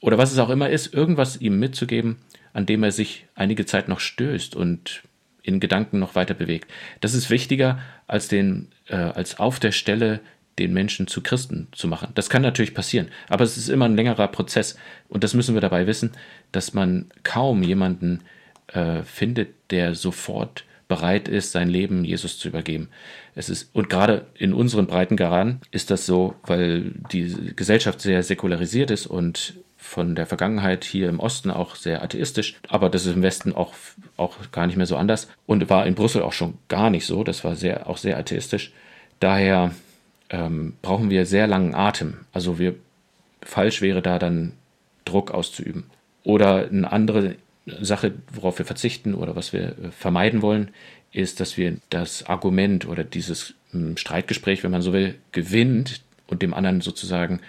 oder 0.00 0.18
was 0.18 0.32
es 0.32 0.38
auch 0.38 0.50
immer 0.50 0.70
ist, 0.70 0.94
irgendwas 0.94 1.40
ihm 1.40 1.58
mitzugeben, 1.58 2.16
an 2.52 2.66
dem 2.66 2.82
er 2.82 2.92
sich 2.92 3.26
einige 3.34 3.66
Zeit 3.66 3.88
noch 3.88 4.00
stößt 4.00 4.54
und 4.54 5.02
in 5.42 5.60
Gedanken 5.60 5.98
noch 5.98 6.14
weiter 6.14 6.34
bewegt. 6.34 6.70
Das 7.00 7.14
ist 7.14 7.30
wichtiger 7.30 7.80
als 8.06 8.28
den, 8.28 8.68
äh, 8.88 8.96
als 8.96 9.38
auf 9.38 9.58
der 9.58 9.72
Stelle 9.72 10.20
den 10.58 10.72
Menschen 10.72 11.06
zu 11.06 11.22
Christen 11.22 11.68
zu 11.72 11.86
machen. 11.86 12.12
Das 12.14 12.30
kann 12.30 12.42
natürlich 12.42 12.74
passieren, 12.74 13.08
aber 13.28 13.44
es 13.44 13.56
ist 13.56 13.68
immer 13.68 13.84
ein 13.84 13.96
längerer 13.96 14.28
Prozess 14.28 14.78
und 15.08 15.22
das 15.22 15.34
müssen 15.34 15.54
wir 15.54 15.60
dabei 15.60 15.86
wissen, 15.86 16.12
dass 16.50 16.72
man 16.72 17.06
kaum 17.22 17.62
jemanden 17.62 18.20
äh, 18.68 19.02
findet, 19.02 19.54
der 19.70 19.94
sofort 19.94 20.64
bereit 20.88 21.28
ist, 21.28 21.52
sein 21.52 21.68
Leben 21.68 22.04
Jesus 22.04 22.38
zu 22.38 22.48
übergeben. 22.48 22.88
Es 23.34 23.48
ist, 23.48 23.74
und 23.74 23.90
gerade 23.90 24.26
in 24.34 24.52
unseren 24.52 24.86
Breitengraden 24.86 25.60
ist 25.70 25.90
das 25.90 26.06
so, 26.06 26.34
weil 26.44 26.92
die 27.12 27.52
Gesellschaft 27.56 28.00
sehr 28.00 28.22
säkularisiert 28.22 28.90
ist 28.90 29.06
und 29.06 29.54
von 29.76 30.14
der 30.14 30.26
Vergangenheit 30.26 30.84
hier 30.84 31.08
im 31.08 31.20
Osten 31.20 31.50
auch 31.50 31.76
sehr 31.76 32.02
atheistisch, 32.02 32.56
aber 32.68 32.88
das 32.88 33.06
ist 33.06 33.14
im 33.14 33.22
Westen 33.22 33.52
auch, 33.52 33.72
auch 34.16 34.36
gar 34.52 34.66
nicht 34.66 34.76
mehr 34.76 34.86
so 34.86 34.96
anders 34.96 35.28
und 35.46 35.68
war 35.70 35.86
in 35.86 35.94
Brüssel 35.94 36.22
auch 36.22 36.32
schon 36.32 36.54
gar 36.68 36.90
nicht 36.90 37.06
so, 37.06 37.24
das 37.24 37.44
war 37.44 37.56
sehr, 37.56 37.88
auch 37.88 37.96
sehr 37.96 38.18
atheistisch. 38.18 38.72
Daher 39.20 39.72
ähm, 40.30 40.74
brauchen 40.82 41.10
wir 41.10 41.26
sehr 41.26 41.46
langen 41.46 41.74
Atem. 41.74 42.14
Also 42.32 42.58
wir, 42.58 42.74
falsch 43.42 43.80
wäre 43.80 44.02
da 44.02 44.18
dann 44.18 44.52
Druck 45.04 45.30
auszuüben. 45.30 45.84
Oder 46.24 46.66
eine 46.66 46.90
andere 46.90 47.36
Sache, 47.66 48.14
worauf 48.32 48.58
wir 48.58 48.66
verzichten 48.66 49.14
oder 49.14 49.36
was 49.36 49.52
wir 49.52 49.78
äh, 49.78 49.90
vermeiden 49.90 50.42
wollen, 50.42 50.70
ist, 51.12 51.40
dass 51.40 51.56
wir 51.56 51.78
das 51.90 52.24
Argument 52.24 52.86
oder 52.86 53.04
dieses 53.04 53.54
hm, 53.72 53.96
Streitgespräch, 53.96 54.62
wenn 54.62 54.70
man 54.70 54.82
so 54.82 54.92
will, 54.92 55.16
gewinnt 55.32 56.02
und 56.28 56.42
dem 56.42 56.54
anderen 56.54 56.80
sozusagen 56.80 57.40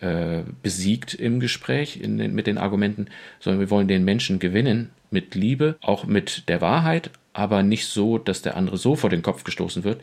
äh, 0.00 0.42
besiegt 0.62 1.14
im 1.14 1.40
Gespräch 1.40 2.00
den, 2.02 2.34
mit 2.34 2.46
den 2.46 2.58
Argumenten, 2.58 3.06
sondern 3.40 3.60
wir 3.60 3.70
wollen 3.70 3.88
den 3.88 4.04
Menschen 4.04 4.38
gewinnen 4.38 4.90
mit 5.10 5.34
Liebe, 5.34 5.76
auch 5.80 6.04
mit 6.04 6.48
der 6.48 6.60
Wahrheit, 6.60 7.10
aber 7.32 7.62
nicht 7.62 7.86
so, 7.86 8.18
dass 8.18 8.42
der 8.42 8.56
andere 8.56 8.76
so 8.76 8.96
vor 8.96 9.10
den 9.10 9.22
Kopf 9.22 9.44
gestoßen 9.44 9.84
wird, 9.84 10.00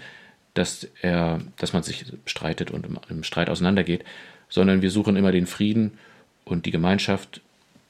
dass 0.54 0.88
er, 1.02 1.40
dass 1.58 1.74
man 1.74 1.84
sich 1.84 2.06
streitet 2.26 2.72
und 2.72 2.86
im, 2.86 3.00
im 3.10 3.24
Streit 3.24 3.50
auseinandergeht, 3.50 4.04
sondern 4.50 4.82
wir 4.82 4.92
suchen 4.92 5.16
immer 5.16 5.32
den 5.32 5.46
Frieden 5.48 5.98
und 6.44 6.66
die 6.66 6.72
Gemeinschaft, 6.72 7.42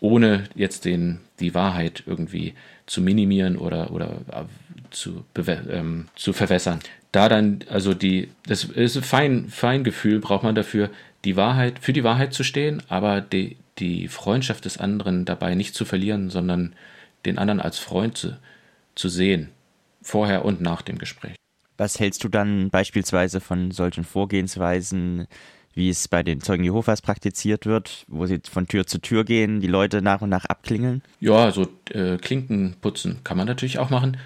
ohne 0.01 0.45
jetzt 0.55 0.83
den, 0.83 1.21
die 1.39 1.53
Wahrheit 1.53 2.03
irgendwie 2.05 2.55
zu 2.87 3.01
minimieren 3.01 3.55
oder, 3.55 3.91
oder 3.91 4.17
äh, 4.31 4.43
zu, 4.89 5.23
ähm, 5.47 6.07
zu 6.15 6.33
verwässern. 6.33 6.79
Da 7.13 7.29
dann, 7.29 7.59
also 7.69 7.93
die, 7.93 8.29
das 8.45 8.65
ist 8.65 8.97
ein 8.97 9.03
Fein, 9.03 9.49
Feingefühl, 9.49 10.19
braucht 10.19 10.43
man 10.43 10.55
dafür, 10.55 10.89
die 11.23 11.37
Wahrheit, 11.37 11.79
für 11.79 11.93
die 11.93 12.03
Wahrheit 12.03 12.33
zu 12.33 12.43
stehen, 12.43 12.81
aber 12.89 13.21
die, 13.21 13.57
die 13.77 14.07
Freundschaft 14.07 14.65
des 14.65 14.77
anderen 14.77 15.23
dabei 15.23 15.55
nicht 15.55 15.75
zu 15.75 15.85
verlieren, 15.85 16.29
sondern 16.29 16.73
den 17.25 17.37
anderen 17.37 17.61
als 17.61 17.77
Freund 17.77 18.17
zu, 18.17 18.37
zu 18.95 19.07
sehen, 19.07 19.49
vorher 20.01 20.43
und 20.43 20.61
nach 20.61 20.81
dem 20.81 20.97
Gespräch. 20.97 21.35
Was 21.77 21.99
hältst 21.99 22.23
du 22.23 22.29
dann 22.29 22.69
beispielsweise 22.69 23.39
von 23.39 23.71
solchen 23.71 24.03
Vorgehensweisen, 24.03 25.27
wie 25.73 25.89
es 25.89 26.07
bei 26.07 26.23
den 26.23 26.41
Zeugen 26.41 26.63
Jehovas 26.63 27.01
praktiziert 27.01 27.65
wird, 27.65 28.05
wo 28.07 28.25
sie 28.25 28.39
von 28.49 28.67
Tür 28.67 28.85
zu 28.85 28.99
Tür 28.99 29.23
gehen, 29.23 29.61
die 29.61 29.67
Leute 29.67 30.01
nach 30.01 30.21
und 30.21 30.29
nach 30.29 30.45
abklingeln? 30.45 31.01
Ja, 31.19 31.51
so 31.51 31.67
äh, 31.91 32.17
Klinken 32.17 32.75
putzen 32.81 33.19
kann 33.23 33.37
man 33.37 33.47
natürlich 33.47 33.79
auch 33.79 33.89
machen 33.89 34.17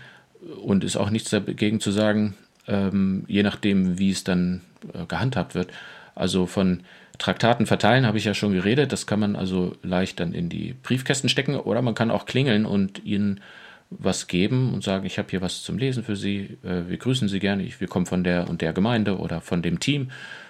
und 0.63 0.83
ist 0.83 0.97
auch 0.97 1.09
nichts 1.09 1.29
dagegen 1.29 1.79
zu 1.79 1.91
sagen, 1.91 2.35
ähm, 2.67 3.23
je 3.27 3.43
nachdem, 3.43 3.99
wie 3.99 4.09
es 4.09 4.23
dann 4.23 4.61
äh, 4.93 5.05
gehandhabt 5.05 5.55
wird. 5.55 5.71
Also 6.15 6.45
von 6.45 6.81
Traktaten 7.17 7.65
verteilen 7.65 8.05
habe 8.05 8.17
ich 8.17 8.25
ja 8.25 8.33
schon 8.33 8.53
geredet. 8.53 8.91
Das 8.91 9.05
kann 9.05 9.19
man 9.19 9.35
also 9.35 9.75
leicht 9.83 10.19
dann 10.19 10.33
in 10.33 10.49
die 10.49 10.73
Briefkästen 10.73 11.29
stecken 11.29 11.55
oder 11.55 11.81
man 11.81 11.95
kann 11.95 12.11
auch 12.11 12.25
klingeln 12.25 12.65
und 12.65 13.03
ihnen 13.05 13.41
was 13.89 14.27
geben 14.27 14.73
und 14.73 14.83
sagen, 14.83 15.05
ich 15.05 15.19
habe 15.19 15.29
hier 15.29 15.41
was 15.41 15.61
zum 15.61 15.77
Lesen 15.77 16.03
für 16.03 16.15
Sie, 16.15 16.57
äh, 16.63 16.87
wir 16.87 16.97
grüßen 16.97 17.29
Sie 17.29 17.39
gerne, 17.39 17.67
wir 17.77 17.87
kommen 17.87 18.05
von 18.05 18.23
der 18.23 18.49
und 18.49 18.61
der 18.61 18.73
Gemeinde 18.73 19.17
oder 19.17 19.41
von 19.41 19.61
dem 19.61 19.79
Team 19.79 20.09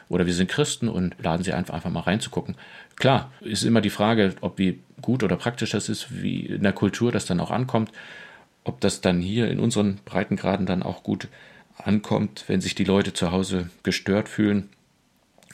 oder 0.09 0.25
wir 0.25 0.33
sind 0.33 0.49
Christen 0.49 0.87
und 0.87 1.15
laden 1.21 1.43
Sie 1.43 1.53
einfach, 1.53 1.73
einfach 1.73 1.89
mal 1.89 2.01
reinzugucken. 2.01 2.55
Klar, 2.95 3.31
ist 3.41 3.63
immer 3.63 3.81
die 3.81 3.89
Frage, 3.89 4.35
ob 4.41 4.57
wie 4.57 4.79
gut 5.01 5.23
oder 5.23 5.35
praktisch 5.35 5.71
das 5.71 5.89
ist, 5.89 6.21
wie 6.21 6.41
in 6.41 6.63
der 6.63 6.73
Kultur 6.73 7.11
das 7.11 7.25
dann 7.25 7.39
auch 7.39 7.51
ankommt, 7.51 7.91
ob 8.63 8.81
das 8.81 9.01
dann 9.01 9.19
hier 9.19 9.49
in 9.49 9.59
unseren 9.59 9.99
Breitengraden 10.05 10.65
dann 10.65 10.83
auch 10.83 11.03
gut 11.03 11.27
ankommt, 11.77 12.45
wenn 12.47 12.61
sich 12.61 12.75
die 12.75 12.83
Leute 12.83 13.13
zu 13.13 13.31
Hause 13.31 13.69
gestört 13.83 14.29
fühlen 14.29 14.69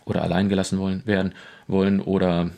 oder 0.06 0.22
alleingelassen 0.22 0.80
wollen, 0.80 1.06
werden 1.06 1.34
wollen 1.68 2.00
oder 2.00 2.52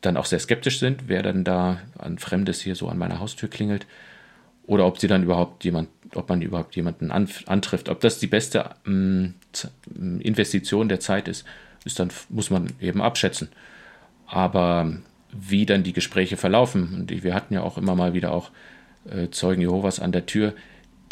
dann 0.00 0.16
auch 0.16 0.26
sehr 0.26 0.40
skeptisch 0.40 0.78
sind, 0.78 1.08
wer 1.08 1.22
dann 1.22 1.44
da 1.44 1.80
an 1.98 2.18
Fremdes 2.18 2.60
hier 2.60 2.74
so 2.74 2.88
an 2.88 2.98
meiner 2.98 3.20
Haustür 3.20 3.48
klingelt 3.48 3.86
oder 4.66 4.86
ob 4.86 4.98
sie 4.98 5.08
dann 5.08 5.22
überhaupt 5.22 5.64
jemand, 5.64 5.88
ob 6.16 6.28
man 6.28 6.42
überhaupt 6.42 6.76
jemanden 6.76 7.10
an, 7.10 7.28
antrifft. 7.46 7.88
Ob 7.88 8.00
das 8.00 8.18
die 8.18 8.26
beste 8.26 8.70
ähm, 8.86 9.34
Investition 10.20 10.88
der 10.88 11.00
Zeit 11.00 11.28
ist, 11.28 11.44
ist 11.84 11.98
dann 11.98 12.10
muss 12.28 12.50
man 12.50 12.68
eben 12.80 13.02
abschätzen. 13.02 13.48
Aber 14.26 14.92
wie 15.32 15.66
dann 15.66 15.82
die 15.82 15.92
Gespräche 15.92 16.36
verlaufen, 16.36 16.94
und 16.94 17.22
wir 17.24 17.34
hatten 17.34 17.54
ja 17.54 17.62
auch 17.62 17.78
immer 17.78 17.94
mal 17.94 18.14
wieder 18.14 18.32
auch 18.32 18.50
äh, 19.10 19.28
Zeugen 19.30 19.60
Jehovas 19.60 20.00
an 20.00 20.12
der 20.12 20.26
Tür, 20.26 20.54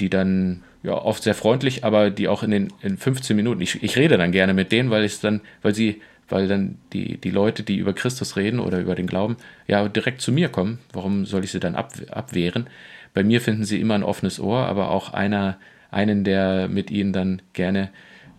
die 0.01 0.11
dann 0.11 0.63
ja 0.83 0.95
oft 0.95 1.23
sehr 1.23 1.35
freundlich, 1.35 1.85
aber 1.85 2.11
die 2.11 2.29
auch 2.29 2.43
in 2.43 2.51
den 2.51 2.73
in 2.83 2.97
15 2.97 3.37
Minuten, 3.37 3.61
ich, 3.61 3.83
ich 3.83 3.97
rede 3.97 4.17
dann 4.17 4.33
gerne 4.33 4.55
mit 4.55 4.73
denen, 4.73 4.91
weil 4.91 5.05
ich 5.05 5.21
dann, 5.21 5.41
weil 5.63 5.75
sie, 5.75 6.01
weil 6.29 6.49
dann 6.49 6.79
die, 6.93 7.19
die 7.19 7.31
Leute, 7.31 7.63
die 7.63 7.77
über 7.77 7.93
Christus 7.93 8.37
reden 8.37 8.59
oder 8.59 8.81
über 8.81 8.95
den 8.95 9.07
Glauben, 9.07 9.37
ja 9.67 9.87
direkt 9.89 10.21
zu 10.21 10.33
mir 10.33 10.49
kommen. 10.49 10.79
Warum 10.93 11.27
soll 11.27 11.45
ich 11.45 11.53
sie 11.53 11.61
dann 11.61 11.75
ab, 11.75 11.93
abwehren? 12.11 12.67
Bei 13.15 13.23
mir 13.23 13.41
finden 13.41 13.65
sie 13.65 13.81
immer 13.81 13.95
ein 13.95 14.03
offenes 14.03 14.41
Ohr, 14.41 14.67
aber 14.67 14.91
auch 14.91 15.13
einer, 15.13 15.59
einen, 15.91 16.25
der 16.25 16.69
mit 16.69 16.91
ihnen 16.91 17.13
dann 17.13 17.43
gerne 17.53 17.91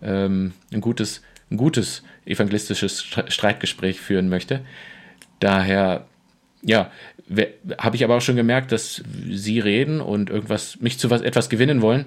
ähm, 0.02 0.52
ein 0.72 0.80
gutes, 0.80 1.22
ein 1.50 1.56
gutes 1.56 2.02
evangelistisches 2.26 3.02
Streitgespräch 3.02 4.00
führen 4.00 4.28
möchte. 4.28 4.60
Daher, 5.40 6.06
ja, 6.62 6.90
habe 7.78 7.96
ich 7.96 8.04
aber 8.04 8.16
auch 8.16 8.20
schon 8.20 8.36
gemerkt, 8.36 8.72
dass 8.72 9.02
sie 9.30 9.60
reden 9.60 10.00
und 10.00 10.30
irgendwas, 10.30 10.80
mich 10.80 10.98
zu 10.98 11.10
was, 11.10 11.22
etwas 11.22 11.48
gewinnen 11.48 11.80
wollen, 11.80 12.06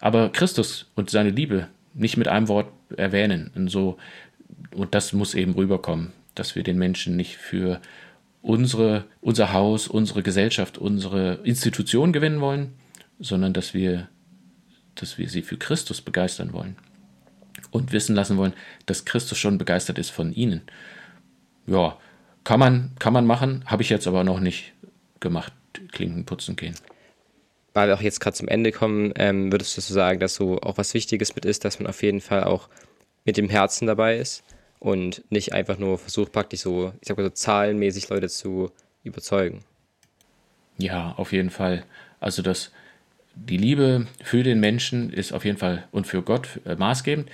aber 0.00 0.30
Christus 0.30 0.90
und 0.94 1.10
seine 1.10 1.30
Liebe 1.30 1.68
nicht 1.94 2.16
mit 2.16 2.28
einem 2.28 2.48
Wort 2.48 2.68
erwähnen. 2.96 3.50
Und 3.54 3.68
so, 3.68 3.98
und 4.74 4.94
das 4.94 5.12
muss 5.12 5.34
eben 5.34 5.54
rüberkommen, 5.54 6.12
dass 6.34 6.56
wir 6.56 6.62
den 6.62 6.78
Menschen 6.78 7.16
nicht 7.16 7.36
für 7.36 7.80
unsere, 8.42 9.04
unser 9.20 9.52
Haus, 9.52 9.88
unsere 9.88 10.22
Gesellschaft, 10.22 10.76
unsere 10.76 11.40
Institution 11.44 12.12
gewinnen 12.12 12.40
wollen, 12.40 12.74
sondern 13.18 13.52
dass 13.52 13.72
wir, 13.72 14.08
dass 14.96 15.16
wir 15.16 15.28
sie 15.28 15.42
für 15.42 15.56
Christus 15.56 16.02
begeistern 16.02 16.52
wollen 16.52 16.76
und 17.70 17.92
wissen 17.92 18.14
lassen 18.14 18.36
wollen, 18.36 18.52
dass 18.86 19.04
Christus 19.04 19.38
schon 19.38 19.58
begeistert 19.58 19.98
ist 19.98 20.10
von 20.10 20.32
ihnen. 20.32 20.62
Ja, 21.66 21.96
kann 22.44 22.58
man, 22.58 22.90
kann 22.98 23.12
man 23.12 23.24
machen, 23.24 23.64
habe 23.66 23.82
ich 23.82 23.88
jetzt 23.88 24.08
aber 24.08 24.24
noch 24.24 24.40
nicht 24.40 24.72
gemacht, 25.20 25.52
Klinken 25.92 26.26
putzen 26.26 26.56
gehen. 26.56 26.74
Weil 27.72 27.88
wir 27.88 27.94
auch 27.94 28.02
jetzt 28.02 28.20
gerade 28.20 28.36
zum 28.36 28.48
Ende 28.48 28.72
kommen, 28.72 29.12
ähm, 29.16 29.50
würdest 29.52 29.76
du 29.76 29.80
so 29.80 29.94
sagen, 29.94 30.20
dass 30.20 30.34
so 30.34 30.60
auch 30.60 30.76
was 30.76 30.92
Wichtiges 30.92 31.34
mit 31.34 31.44
ist, 31.44 31.64
dass 31.64 31.78
man 31.78 31.86
auf 31.86 32.02
jeden 32.02 32.20
Fall 32.20 32.44
auch 32.44 32.68
mit 33.24 33.36
dem 33.36 33.48
Herzen 33.48 33.86
dabei 33.86 34.18
ist? 34.18 34.42
Und 34.82 35.22
nicht 35.30 35.52
einfach 35.52 35.78
nur 35.78 35.96
versucht, 35.96 36.32
praktisch 36.32 36.62
so, 36.62 36.92
ich 37.00 37.06
sag 37.06 37.16
mal 37.16 37.22
so 37.22 37.30
zahlenmäßig 37.30 38.08
Leute 38.08 38.28
zu 38.28 38.72
überzeugen. 39.04 39.60
Ja, 40.76 41.14
auf 41.16 41.32
jeden 41.32 41.50
Fall. 41.50 41.84
Also 42.18 42.42
das, 42.42 42.72
die 43.36 43.58
Liebe 43.58 44.08
für 44.24 44.42
den 44.42 44.58
Menschen 44.58 45.12
ist 45.12 45.32
auf 45.32 45.44
jeden 45.44 45.56
Fall 45.56 45.86
und 45.92 46.08
für 46.08 46.22
Gott 46.22 46.60
äh, 46.64 46.74
maßgebend 46.74 47.30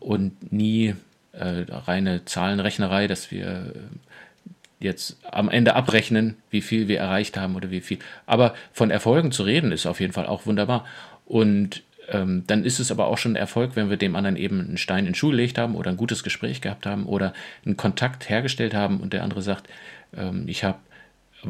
und 0.00 0.52
nie 0.52 0.94
äh, 1.32 1.64
reine 1.66 2.26
Zahlenrechnerei, 2.26 3.06
dass 3.06 3.30
wir 3.30 3.46
äh, 3.46 4.84
jetzt 4.84 5.16
am 5.24 5.48
Ende 5.48 5.76
abrechnen, 5.76 6.36
wie 6.50 6.60
viel 6.60 6.88
wir 6.88 6.98
erreicht 6.98 7.38
haben 7.38 7.56
oder 7.56 7.70
wie 7.70 7.80
viel. 7.80 8.00
Aber 8.26 8.54
von 8.74 8.90
Erfolgen 8.90 9.32
zu 9.32 9.44
reden 9.44 9.72
ist 9.72 9.86
auf 9.86 9.98
jeden 9.98 10.12
Fall 10.12 10.26
auch 10.26 10.44
wunderbar. 10.44 10.84
Und 11.24 11.84
ähm, 12.08 12.44
dann 12.46 12.64
ist 12.64 12.78
es 12.78 12.90
aber 12.90 13.06
auch 13.06 13.18
schon 13.18 13.32
ein 13.32 13.36
Erfolg, 13.36 13.76
wenn 13.76 13.90
wir 13.90 13.96
dem 13.96 14.16
anderen 14.16 14.36
eben 14.36 14.60
einen 14.60 14.76
Stein 14.76 15.00
in 15.00 15.06
den 15.06 15.14
Schuh 15.14 15.30
gelegt 15.30 15.58
haben 15.58 15.74
oder 15.74 15.90
ein 15.90 15.96
gutes 15.96 16.22
Gespräch 16.22 16.60
gehabt 16.60 16.86
haben 16.86 17.06
oder 17.06 17.32
einen 17.64 17.76
Kontakt 17.76 18.28
hergestellt 18.28 18.74
haben 18.74 19.00
und 19.00 19.12
der 19.12 19.22
andere 19.22 19.42
sagt, 19.42 19.68
ähm, 20.16 20.44
ich 20.46 20.64
habe 20.64 20.78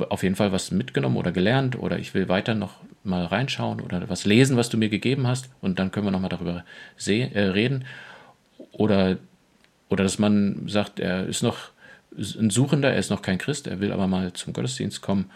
auf 0.09 0.23
jeden 0.23 0.37
Fall 0.37 0.53
was 0.53 0.71
mitgenommen 0.71 1.17
oder 1.17 1.33
gelernt 1.33 1.79
oder 1.79 1.99
ich 1.99 2.13
will 2.15 2.29
weiter 2.29 2.55
noch 2.55 2.81
mal 3.05 3.25
reinschauen 3.25 3.81
oder 3.81 4.09
was 4.09 4.25
lesen, 4.25 4.57
was 4.57 4.69
du 4.69 4.77
mir 4.77 4.89
gegeben 4.89 5.27
hast 5.27 5.49
und 5.61 5.79
dann 5.79 5.91
können 5.91 6.07
wir 6.07 6.11
noch 6.11 6.21
mal 6.21 6.29
darüber 6.29 6.65
äh, 7.07 7.39
reden. 7.39 7.85
Oder 8.73 9.19
oder 9.89 10.03
dass 10.03 10.19
man 10.19 10.69
sagt, 10.69 10.99
er 11.01 11.27
ist 11.27 11.43
noch 11.43 11.71
ein 12.17 12.51
Suchender, 12.51 12.91
er 12.91 12.99
ist 12.99 13.11
noch 13.11 13.23
kein 13.23 13.39
Christ, 13.39 13.67
er 13.67 13.81
will 13.81 13.93
aber 13.93 14.07
mal 14.07 14.33
zum 14.33 14.53
Gottesdienst 14.53 15.03
kommen 15.03 15.31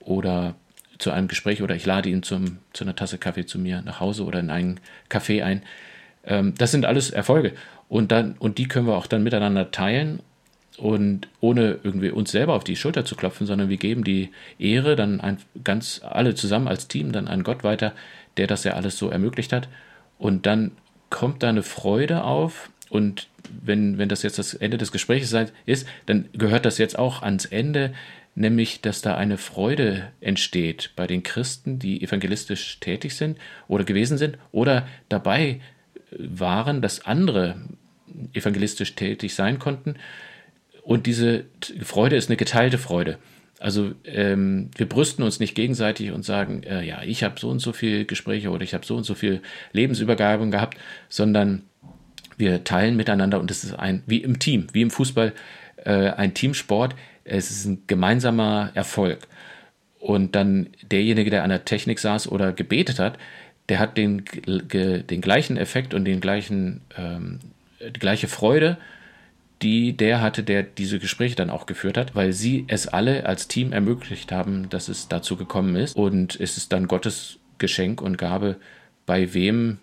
oder 0.00 0.54
zu 0.98 1.10
einem 1.10 1.28
Gespräch 1.28 1.62
oder 1.62 1.74
ich 1.74 1.86
lade 1.86 2.08
ihn 2.08 2.22
zum, 2.22 2.58
zu 2.72 2.84
einer 2.84 2.96
Tasse 2.96 3.18
Kaffee 3.18 3.46
zu 3.46 3.58
mir 3.58 3.82
nach 3.82 4.00
Hause 4.00 4.24
oder 4.24 4.40
in 4.40 4.50
einen 4.50 4.80
Café 5.10 5.42
ein. 5.42 5.62
Ähm, 6.24 6.54
das 6.56 6.70
sind 6.70 6.84
alles 6.84 7.10
Erfolge. 7.10 7.52
Und, 7.88 8.12
dann, 8.12 8.34
und 8.38 8.58
die 8.58 8.68
können 8.68 8.86
wir 8.86 8.96
auch 8.96 9.06
dann 9.06 9.22
miteinander 9.22 9.70
teilen 9.70 10.20
und 10.76 11.28
ohne 11.40 11.78
irgendwie 11.82 12.10
uns 12.10 12.30
selber 12.30 12.54
auf 12.54 12.64
die 12.64 12.76
Schulter 12.76 13.04
zu 13.04 13.16
klopfen, 13.16 13.46
sondern 13.46 13.68
wir 13.68 13.76
geben 13.76 14.04
die 14.04 14.30
Ehre 14.58 14.96
dann 14.96 15.20
ein, 15.20 15.38
ganz 15.64 16.00
alle 16.04 16.34
zusammen 16.34 16.68
als 16.68 16.88
Team 16.88 17.12
dann 17.12 17.28
an 17.28 17.44
Gott 17.44 17.64
weiter, 17.64 17.92
der 18.36 18.46
das 18.46 18.64
ja 18.64 18.72
alles 18.72 18.98
so 18.98 19.08
ermöglicht 19.08 19.52
hat. 19.52 19.68
Und 20.18 20.46
dann 20.46 20.72
kommt 21.08 21.42
da 21.42 21.48
eine 21.48 21.62
Freude 21.62 22.24
auf 22.24 22.70
und 22.90 23.28
wenn, 23.62 23.98
wenn 23.98 24.08
das 24.08 24.22
jetzt 24.22 24.38
das 24.38 24.54
Ende 24.54 24.76
des 24.76 24.92
Gesprächs 24.92 25.32
ist, 25.66 25.86
dann 26.06 26.28
gehört 26.32 26.64
das 26.64 26.78
jetzt 26.78 26.98
auch 26.98 27.22
ans 27.22 27.44
Ende 27.44 27.92
nämlich 28.36 28.82
dass 28.82 29.02
da 29.02 29.16
eine 29.16 29.38
Freude 29.38 30.12
entsteht 30.20 30.92
bei 30.94 31.08
den 31.08 31.24
Christen, 31.24 31.80
die 31.80 32.02
evangelistisch 32.02 32.78
tätig 32.78 33.16
sind 33.16 33.38
oder 33.66 33.82
gewesen 33.82 34.18
sind 34.18 34.38
oder 34.52 34.86
dabei 35.08 35.60
waren, 36.16 36.82
dass 36.82 37.04
andere 37.04 37.56
evangelistisch 38.32 38.94
tätig 38.94 39.34
sein 39.34 39.58
konnten. 39.58 39.96
Und 40.82 41.06
diese 41.06 41.46
Freude 41.82 42.14
ist 42.14 42.28
eine 42.28 42.36
geteilte 42.36 42.78
Freude. 42.78 43.18
Also 43.58 43.92
ähm, 44.04 44.70
wir 44.76 44.86
brüsten 44.86 45.24
uns 45.24 45.40
nicht 45.40 45.54
gegenseitig 45.54 46.12
und 46.12 46.24
sagen, 46.24 46.62
äh, 46.62 46.84
ja, 46.84 47.02
ich 47.02 47.24
habe 47.24 47.40
so 47.40 47.48
und 47.48 47.58
so 47.58 47.72
viele 47.72 48.04
Gespräche 48.04 48.50
oder 48.50 48.62
ich 48.62 48.74
habe 48.74 48.84
so 48.84 48.96
und 48.96 49.04
so 49.04 49.14
viel 49.14 49.40
Lebensübergaben 49.72 50.50
gehabt, 50.50 50.76
sondern 51.08 51.62
wir 52.36 52.64
teilen 52.64 52.96
miteinander 52.96 53.40
und 53.40 53.50
es 53.50 53.64
ist 53.64 53.72
ein, 53.72 54.02
wie 54.06 54.18
im 54.18 54.38
Team, 54.38 54.66
wie 54.72 54.82
im 54.82 54.90
Fußball, 54.90 55.32
äh, 55.84 56.10
ein 56.10 56.34
Teamsport, 56.34 56.94
es 57.26 57.50
ist 57.50 57.66
ein 57.66 57.82
gemeinsamer 57.86 58.70
Erfolg. 58.74 59.26
Und 59.98 60.36
dann 60.36 60.68
derjenige, 60.82 61.30
der 61.30 61.42
an 61.42 61.50
der 61.50 61.64
Technik 61.64 61.98
saß 61.98 62.30
oder 62.30 62.52
gebetet 62.52 62.98
hat, 62.98 63.18
der 63.68 63.80
hat 63.80 63.96
den, 63.96 64.24
den 64.46 65.20
gleichen 65.20 65.56
Effekt 65.56 65.92
und 65.92 66.04
den 66.04 66.20
gleichen, 66.20 66.82
ähm, 66.96 67.40
die 67.80 67.98
gleiche 67.98 68.28
Freude, 68.28 68.78
die 69.62 69.96
der 69.96 70.20
hatte, 70.20 70.44
der 70.44 70.62
diese 70.62 70.98
Gespräche 70.98 71.34
dann 71.34 71.50
auch 71.50 71.66
geführt 71.66 71.96
hat, 71.96 72.14
weil 72.14 72.32
sie 72.32 72.64
es 72.68 72.86
alle 72.86 73.26
als 73.26 73.48
Team 73.48 73.72
ermöglicht 73.72 74.30
haben, 74.30 74.68
dass 74.68 74.88
es 74.88 75.08
dazu 75.08 75.36
gekommen 75.36 75.74
ist. 75.76 75.96
Und 75.96 76.38
es 76.38 76.56
ist 76.56 76.72
dann 76.72 76.86
Gottes 76.86 77.38
Geschenk 77.58 78.02
und 78.02 78.18
Gabe, 78.18 78.56
bei 79.06 79.34
wem 79.34 79.78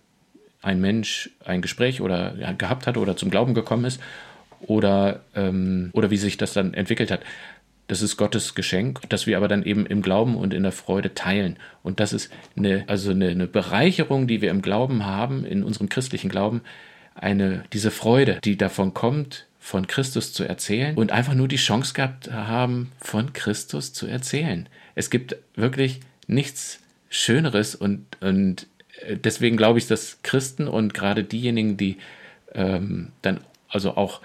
ein 0.62 0.80
Mensch 0.80 1.32
ein 1.44 1.62
Gespräch 1.62 2.00
oder 2.00 2.36
ja, 2.38 2.54
gehabt 2.54 2.88
hat 2.88 2.98
oder 2.98 3.18
zum 3.18 3.30
Glauben 3.30 3.54
gekommen 3.54 3.84
ist 3.84 4.00
oder, 4.68 5.22
ähm, 5.36 5.90
oder 5.94 6.10
wie 6.12 6.18
sich 6.18 6.38
das 6.38 6.54
dann 6.54 6.74
entwickelt 6.74 7.12
hat. 7.12 7.22
Das 7.88 8.02
ist 8.02 8.16
Gottes 8.16 8.56
Geschenk, 8.56 9.02
das 9.10 9.28
wir 9.28 9.38
aber 9.38 9.48
dann 9.48 9.64
eben 9.64 9.86
im 9.86 10.02
Glauben 10.02 10.36
und 10.36 10.54
in 10.54 10.64
der 10.64 10.72
Freude 10.72 11.14
teilen. 11.14 11.58
Und 11.84 12.00
das 12.00 12.14
ist 12.14 12.32
eine, 12.56 12.86
also 12.88 13.12
eine, 13.12 13.28
eine 13.30 13.48
Bereicherung, 13.48 14.26
die 14.26 14.42
wir 14.42 14.52
im 14.52 14.62
Glauben 14.62 15.06
haben, 15.06 15.46
in 15.46 15.64
unserem 15.64 15.90
christlichen 15.90 16.30
Glauben, 16.30 16.62
eine, 17.14 17.64
diese 17.74 17.92
Freude, 17.92 18.40
die 18.44 18.58
davon 18.58 18.94
kommt, 18.94 19.48
von 19.60 19.88
Christus 19.88 20.34
zu 20.34 20.44
erzählen 20.44 20.96
und 20.98 21.12
einfach 21.12 21.36
nur 21.36 21.48
die 21.48 21.58
Chance 21.58 21.94
gehabt 21.94 22.32
haben, 22.32 22.92
von 23.00 23.32
Christus 23.32 23.94
zu 23.94 24.08
erzählen. 24.08 24.68
Es 24.96 25.10
gibt 25.10 25.38
wirklich 25.56 26.02
nichts 26.28 26.80
Schöneres 27.10 27.76
und, 27.76 28.06
und 28.20 28.68
äh, 29.06 29.16
deswegen 29.16 29.56
glaube 29.56 29.80
ich, 29.80 29.88
dass 29.88 30.20
Christen 30.24 30.68
und 30.68 30.94
gerade 30.94 31.24
diejenigen, 31.24 31.78
die 31.78 31.98
ähm, 32.54 33.12
dann 33.22 33.40
also 33.70 33.96
auch 33.96 34.22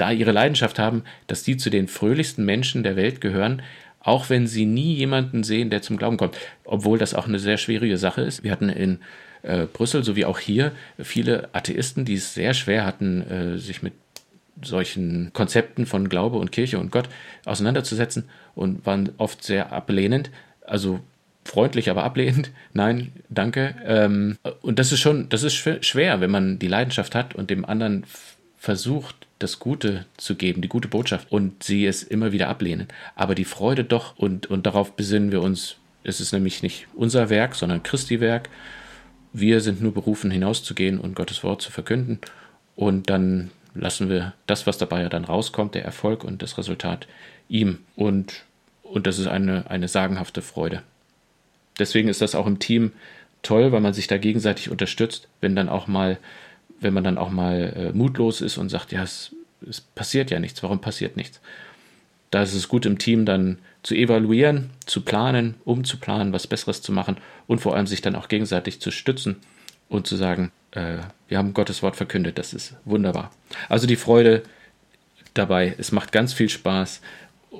da 0.00 0.10
ihre 0.10 0.32
Leidenschaft 0.32 0.78
haben, 0.78 1.04
dass 1.26 1.42
die 1.42 1.56
zu 1.56 1.70
den 1.70 1.88
fröhlichsten 1.88 2.44
Menschen 2.44 2.82
der 2.82 2.96
Welt 2.96 3.20
gehören, 3.20 3.62
auch 4.00 4.30
wenn 4.30 4.46
sie 4.46 4.64
nie 4.64 4.94
jemanden 4.94 5.44
sehen, 5.44 5.70
der 5.70 5.82
zum 5.82 5.96
Glauben 5.96 6.16
kommt, 6.16 6.36
obwohl 6.64 6.98
das 6.98 7.14
auch 7.14 7.28
eine 7.28 7.38
sehr 7.38 7.58
schwierige 7.58 7.98
Sache 7.98 8.22
ist. 8.22 8.42
Wir 8.42 8.50
hatten 8.50 8.70
in 8.70 9.00
äh, 9.42 9.66
Brüssel 9.66 10.02
sowie 10.02 10.24
auch 10.24 10.38
hier 10.38 10.72
viele 10.98 11.48
Atheisten, 11.52 12.04
die 12.04 12.14
es 12.14 12.34
sehr 12.34 12.54
schwer 12.54 12.86
hatten, 12.86 13.22
äh, 13.22 13.58
sich 13.58 13.82
mit 13.82 13.92
solchen 14.62 15.32
Konzepten 15.32 15.86
von 15.86 16.08
Glaube 16.08 16.38
und 16.38 16.52
Kirche 16.52 16.78
und 16.78 16.92
Gott 16.92 17.08
auseinanderzusetzen 17.44 18.28
und 18.54 18.84
waren 18.86 19.10
oft 19.18 19.42
sehr 19.42 19.72
ablehnend. 19.72 20.30
Also 20.66 21.00
freundlich, 21.44 21.90
aber 21.90 22.04
ablehnend. 22.04 22.50
Nein, 22.72 23.12
danke. 23.28 23.74
Ähm, 23.84 24.38
und 24.62 24.78
das 24.78 24.92
ist 24.92 25.00
schon, 25.00 25.28
das 25.28 25.42
ist 25.42 25.54
schwer, 25.54 26.20
wenn 26.20 26.30
man 26.30 26.58
die 26.58 26.68
Leidenschaft 26.68 27.14
hat 27.14 27.34
und 27.34 27.50
dem 27.50 27.64
anderen 27.64 28.04
versucht, 28.60 29.26
das 29.38 29.58
Gute 29.58 30.04
zu 30.18 30.34
geben, 30.34 30.60
die 30.60 30.68
gute 30.68 30.86
Botschaft 30.86 31.32
und 31.32 31.62
sie 31.62 31.86
es 31.86 32.02
immer 32.02 32.30
wieder 32.30 32.48
ablehnen. 32.48 32.88
Aber 33.16 33.34
die 33.34 33.46
Freude 33.46 33.84
doch 33.84 34.18
und, 34.18 34.48
und 34.48 34.66
darauf 34.66 34.92
besinnen 34.92 35.32
wir 35.32 35.40
uns. 35.40 35.76
Es 36.04 36.20
ist 36.20 36.32
nämlich 36.32 36.62
nicht 36.62 36.86
unser 36.94 37.30
Werk, 37.30 37.54
sondern 37.54 37.82
Christi 37.82 38.20
Werk. 38.20 38.50
Wir 39.32 39.62
sind 39.62 39.80
nur 39.80 39.94
berufen, 39.94 40.30
hinauszugehen 40.30 41.00
und 41.00 41.14
Gottes 41.14 41.42
Wort 41.42 41.62
zu 41.62 41.72
verkünden. 41.72 42.18
Und 42.76 43.08
dann 43.08 43.50
lassen 43.74 44.10
wir 44.10 44.34
das, 44.46 44.66
was 44.66 44.76
dabei 44.76 45.02
ja 45.02 45.08
dann 45.08 45.24
rauskommt, 45.24 45.74
der 45.74 45.84
Erfolg 45.86 46.22
und 46.22 46.42
das 46.42 46.58
Resultat 46.58 47.08
ihm. 47.48 47.78
Und, 47.96 48.44
und 48.82 49.06
das 49.06 49.18
ist 49.18 49.26
eine, 49.26 49.70
eine 49.70 49.88
sagenhafte 49.88 50.42
Freude. 50.42 50.82
Deswegen 51.78 52.08
ist 52.08 52.20
das 52.20 52.34
auch 52.34 52.46
im 52.46 52.58
Team 52.58 52.92
toll, 53.42 53.72
weil 53.72 53.80
man 53.80 53.94
sich 53.94 54.06
da 54.06 54.18
gegenseitig 54.18 54.70
unterstützt, 54.70 55.28
wenn 55.40 55.56
dann 55.56 55.70
auch 55.70 55.86
mal, 55.86 56.18
wenn 56.80 56.94
man 56.94 57.04
dann 57.04 57.18
auch 57.18 57.30
mal 57.30 57.72
äh, 57.76 57.96
mutlos 57.96 58.40
ist 58.40 58.58
und 58.58 58.68
sagt, 58.68 58.92
ja, 58.92 59.02
es, 59.02 59.34
es 59.68 59.80
passiert 59.80 60.30
ja 60.30 60.40
nichts, 60.40 60.62
warum 60.62 60.80
passiert 60.80 61.16
nichts? 61.16 61.40
Da 62.30 62.42
ist 62.42 62.54
es 62.54 62.68
gut 62.68 62.86
im 62.86 62.98
Team 62.98 63.24
dann 63.24 63.58
zu 63.82 63.94
evaluieren, 63.94 64.70
zu 64.86 65.00
planen, 65.02 65.54
umzuplanen, 65.64 66.32
was 66.32 66.46
Besseres 66.46 66.82
zu 66.82 66.92
machen 66.92 67.16
und 67.46 67.60
vor 67.60 67.74
allem 67.74 67.86
sich 67.86 68.02
dann 68.02 68.14
auch 68.14 68.28
gegenseitig 68.28 68.80
zu 68.80 68.90
stützen 68.90 69.36
und 69.88 70.06
zu 70.06 70.16
sagen, 70.16 70.52
äh, 70.72 70.98
wir 71.28 71.38
haben 71.38 71.54
Gottes 71.54 71.82
Wort 71.82 71.96
verkündet, 71.96 72.38
das 72.38 72.54
ist 72.54 72.74
wunderbar. 72.84 73.30
Also 73.68 73.86
die 73.86 73.96
Freude 73.96 74.42
dabei, 75.34 75.74
es 75.78 75.92
macht 75.92 76.12
ganz 76.12 76.32
viel 76.32 76.48
Spaß, 76.48 77.00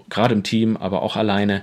gerade 0.09 0.35
im 0.35 0.43
Team, 0.43 0.77
aber 0.77 1.03
auch 1.03 1.17
alleine. 1.17 1.63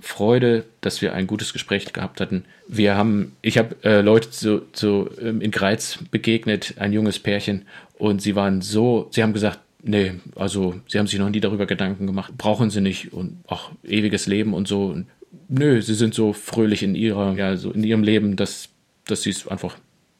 Freude, 0.00 0.64
dass 0.80 1.02
wir 1.02 1.14
ein 1.14 1.26
gutes 1.26 1.52
Gespräch 1.52 1.92
gehabt 1.92 2.20
hatten. 2.20 2.44
Wir 2.68 2.96
haben, 2.96 3.36
ich 3.42 3.58
habe 3.58 3.76
äh, 3.82 4.00
Leute 4.00 4.30
zu, 4.30 4.62
zu, 4.72 5.10
ähm, 5.20 5.40
in 5.40 5.50
Greiz 5.50 5.98
begegnet, 6.10 6.74
ein 6.78 6.92
junges 6.92 7.18
Pärchen, 7.18 7.64
und 7.98 8.20
sie 8.20 8.36
waren 8.36 8.60
so, 8.60 9.08
sie 9.10 9.22
haben 9.22 9.32
gesagt, 9.32 9.60
nee, 9.82 10.14
also 10.34 10.74
sie 10.86 10.98
haben 10.98 11.06
sich 11.06 11.18
noch 11.18 11.30
nie 11.30 11.40
darüber 11.40 11.66
Gedanken 11.66 12.06
gemacht, 12.06 12.32
brauchen 12.36 12.70
sie 12.70 12.80
nicht 12.80 13.12
und 13.12 13.38
auch 13.46 13.70
ewiges 13.84 14.26
Leben 14.26 14.52
und 14.52 14.68
so. 14.68 14.86
Und, 14.86 15.06
nö, 15.48 15.80
sie 15.80 15.94
sind 15.94 16.14
so 16.14 16.32
fröhlich 16.32 16.82
in 16.82 16.94
ihrer, 16.94 17.34
ja, 17.34 17.56
so 17.56 17.70
in 17.70 17.84
ihrem 17.84 18.02
Leben, 18.02 18.36
dass, 18.36 18.68
dass 19.06 19.22
sie 19.22 19.30
es 19.30 19.48
einfach 19.48 19.76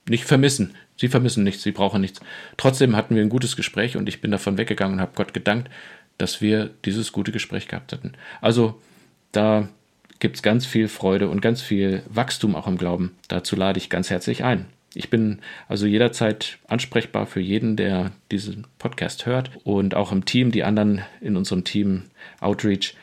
nicht 0.08 0.24
vermissen. 0.24 0.74
Sie 0.96 1.08
vermissen 1.08 1.44
nichts, 1.44 1.62
sie 1.62 1.72
brauchen 1.72 2.00
nichts. 2.00 2.20
Trotzdem 2.56 2.96
hatten 2.96 3.14
wir 3.14 3.22
ein 3.22 3.28
gutes 3.28 3.56
Gespräch 3.56 3.96
und 3.96 4.08
ich 4.08 4.20
bin 4.20 4.30
davon 4.30 4.56
weggegangen 4.56 4.94
und 4.94 5.00
habe 5.00 5.12
Gott 5.14 5.34
gedankt, 5.34 5.70
dass 6.16 6.40
wir 6.40 6.70
dieses 6.86 7.12
gute 7.12 7.32
Gespräch 7.32 7.68
gehabt 7.68 7.92
hatten. 7.92 8.12
Also 8.40 8.80
da 9.32 9.68
gibt 10.18 10.36
es 10.36 10.42
ganz 10.42 10.66
viel 10.66 10.88
Freude 10.88 11.28
und 11.28 11.40
ganz 11.40 11.60
viel 11.60 12.02
Wachstum 12.08 12.54
auch 12.54 12.66
im 12.66 12.78
Glauben. 12.78 13.16
Dazu 13.28 13.56
lade 13.56 13.78
ich 13.78 13.90
ganz 13.90 14.10
herzlich 14.10 14.44
ein. 14.44 14.66
Ich 14.94 15.10
bin 15.10 15.40
also 15.68 15.86
jederzeit 15.86 16.58
ansprechbar 16.68 17.26
für 17.26 17.40
jeden, 17.40 17.76
der 17.76 18.12
diesen 18.30 18.66
Podcast 18.78 19.26
hört 19.26 19.50
und 19.62 19.94
auch 19.94 20.10
im 20.10 20.24
Team, 20.24 20.52
die 20.52 20.64
anderen 20.64 21.02
in 21.20 21.36
unserem 21.36 21.64
Team 21.64 22.04
Outreach 22.40 22.94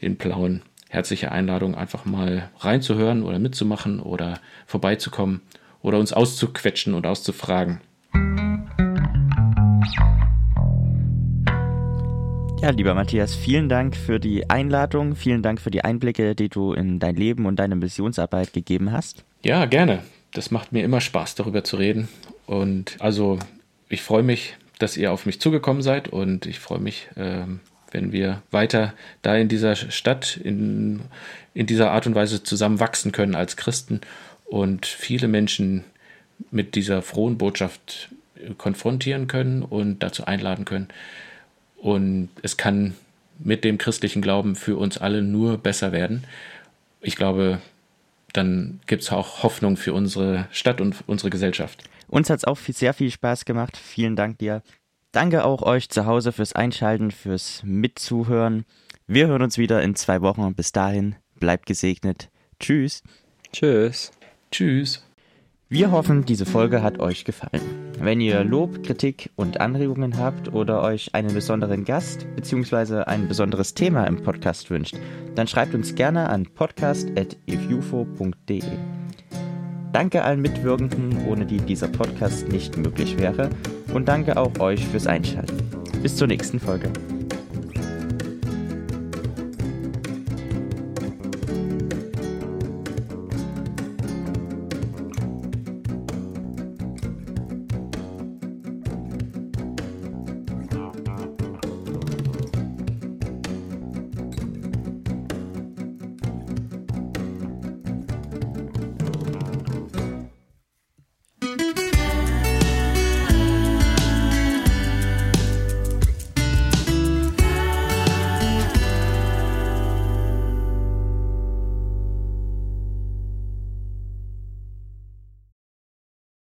in 0.00 0.16
Plauen. 0.16 0.62
Herzliche 0.88 1.30
Einladung, 1.30 1.76
einfach 1.76 2.04
mal 2.04 2.50
reinzuhören 2.58 3.22
oder 3.22 3.38
mitzumachen 3.38 4.00
oder 4.00 4.40
vorbeizukommen 4.66 5.40
oder 5.82 5.98
uns 5.98 6.12
auszuquetschen 6.12 6.94
und 6.94 7.06
auszufragen. 7.06 7.80
Ja, 12.62 12.70
lieber 12.70 12.94
Matthias, 12.94 13.34
vielen 13.34 13.68
Dank 13.68 13.94
für 13.94 14.18
die 14.18 14.48
Einladung, 14.48 15.14
vielen 15.14 15.42
Dank 15.42 15.60
für 15.60 15.70
die 15.70 15.84
Einblicke, 15.84 16.34
die 16.34 16.48
du 16.48 16.72
in 16.72 16.98
dein 16.98 17.14
Leben 17.14 17.44
und 17.44 17.56
deine 17.56 17.76
Missionsarbeit 17.76 18.54
gegeben 18.54 18.92
hast. 18.92 19.24
Ja, 19.44 19.66
gerne. 19.66 20.02
Das 20.32 20.50
macht 20.50 20.72
mir 20.72 20.82
immer 20.82 21.00
Spaß, 21.02 21.34
darüber 21.34 21.64
zu 21.64 21.76
reden. 21.76 22.08
Und 22.46 22.96
also, 22.98 23.38
ich 23.88 24.00
freue 24.00 24.22
mich, 24.22 24.56
dass 24.78 24.96
ihr 24.96 25.12
auf 25.12 25.26
mich 25.26 25.40
zugekommen 25.40 25.82
seid 25.82 26.08
und 26.08 26.46
ich 26.46 26.58
freue 26.58 26.80
mich, 26.80 27.08
ähm, 27.16 27.60
wenn 27.90 28.10
wir 28.10 28.42
weiter 28.50 28.94
da 29.22 29.36
in 29.36 29.48
dieser 29.48 29.76
Stadt 29.76 30.36
in, 30.36 31.02
in 31.54 31.66
dieser 31.66 31.90
Art 31.92 32.06
und 32.06 32.14
Weise 32.14 32.42
zusammen 32.42 32.80
wachsen 32.80 33.12
können 33.12 33.34
als 33.34 33.56
Christen 33.56 34.00
und 34.46 34.86
viele 34.86 35.28
Menschen 35.28 35.84
mit 36.50 36.74
dieser 36.74 37.02
frohen 37.02 37.38
Botschaft 37.38 38.10
konfrontieren 38.58 39.28
können 39.28 39.62
und 39.62 40.02
dazu 40.02 40.24
einladen 40.24 40.64
können. 40.64 40.88
Und 41.76 42.28
es 42.42 42.56
kann 42.56 42.94
mit 43.38 43.64
dem 43.64 43.78
christlichen 43.78 44.22
Glauben 44.22 44.56
für 44.56 44.76
uns 44.76 44.98
alle 44.98 45.22
nur 45.22 45.58
besser 45.58 45.92
werden. 45.92 46.24
Ich 47.00 47.16
glaube, 47.16 47.60
dann 48.32 48.80
gibt 48.86 49.02
es 49.02 49.12
auch 49.12 49.42
Hoffnung 49.42 49.76
für 49.76 49.92
unsere 49.92 50.48
Stadt 50.50 50.80
und 50.80 50.96
unsere 51.06 51.30
Gesellschaft. 51.30 51.84
Uns 52.08 52.30
hat 52.30 52.38
es 52.38 52.44
auch 52.44 52.56
viel, 52.56 52.74
sehr 52.74 52.94
viel 52.94 53.10
Spaß 53.10 53.44
gemacht. 53.44 53.76
Vielen 53.76 54.16
Dank 54.16 54.38
dir. 54.38 54.62
Danke 55.12 55.44
auch 55.44 55.62
euch 55.62 55.88
zu 55.88 56.06
Hause 56.06 56.32
fürs 56.32 56.52
Einschalten, 56.52 57.10
fürs 57.10 57.62
Mitzuhören. 57.64 58.64
Wir 59.06 59.28
hören 59.28 59.42
uns 59.42 59.56
wieder 59.56 59.82
in 59.82 59.94
zwei 59.94 60.20
Wochen 60.20 60.42
und 60.42 60.56
bis 60.56 60.72
dahin 60.72 61.16
bleibt 61.38 61.66
gesegnet. 61.66 62.28
Tschüss. 62.60 63.02
Tschüss. 63.52 64.10
Tschüss. 64.50 65.04
Wir 65.68 65.90
hoffen, 65.90 66.24
diese 66.24 66.46
Folge 66.46 66.82
hat 66.82 66.98
euch 66.98 67.24
gefallen. 67.24 67.85
Wenn 67.98 68.20
ihr 68.20 68.44
Lob, 68.44 68.82
Kritik 68.82 69.30
und 69.36 69.58
Anregungen 69.60 70.18
habt 70.18 70.52
oder 70.52 70.82
euch 70.82 71.14
einen 71.14 71.32
besonderen 71.32 71.84
Gast 71.84 72.26
bzw. 72.36 73.04
ein 73.04 73.28
besonderes 73.28 73.72
Thema 73.74 74.04
im 74.04 74.22
Podcast 74.22 74.68
wünscht, 74.70 74.96
dann 75.34 75.48
schreibt 75.48 75.74
uns 75.74 75.94
gerne 75.94 76.28
an 76.28 76.44
podcast.ifufo.de. 76.46 78.62
Danke 79.92 80.24
allen 80.24 80.42
Mitwirkenden, 80.42 81.26
ohne 81.26 81.46
die 81.46 81.56
dieser 81.56 81.88
Podcast 81.88 82.48
nicht 82.48 82.76
möglich 82.76 83.18
wäre 83.18 83.48
und 83.94 84.08
danke 84.08 84.36
auch 84.36 84.60
euch 84.60 84.86
fürs 84.86 85.06
Einschalten. 85.06 85.56
Bis 86.02 86.16
zur 86.16 86.26
nächsten 86.26 86.60
Folge. 86.60 86.90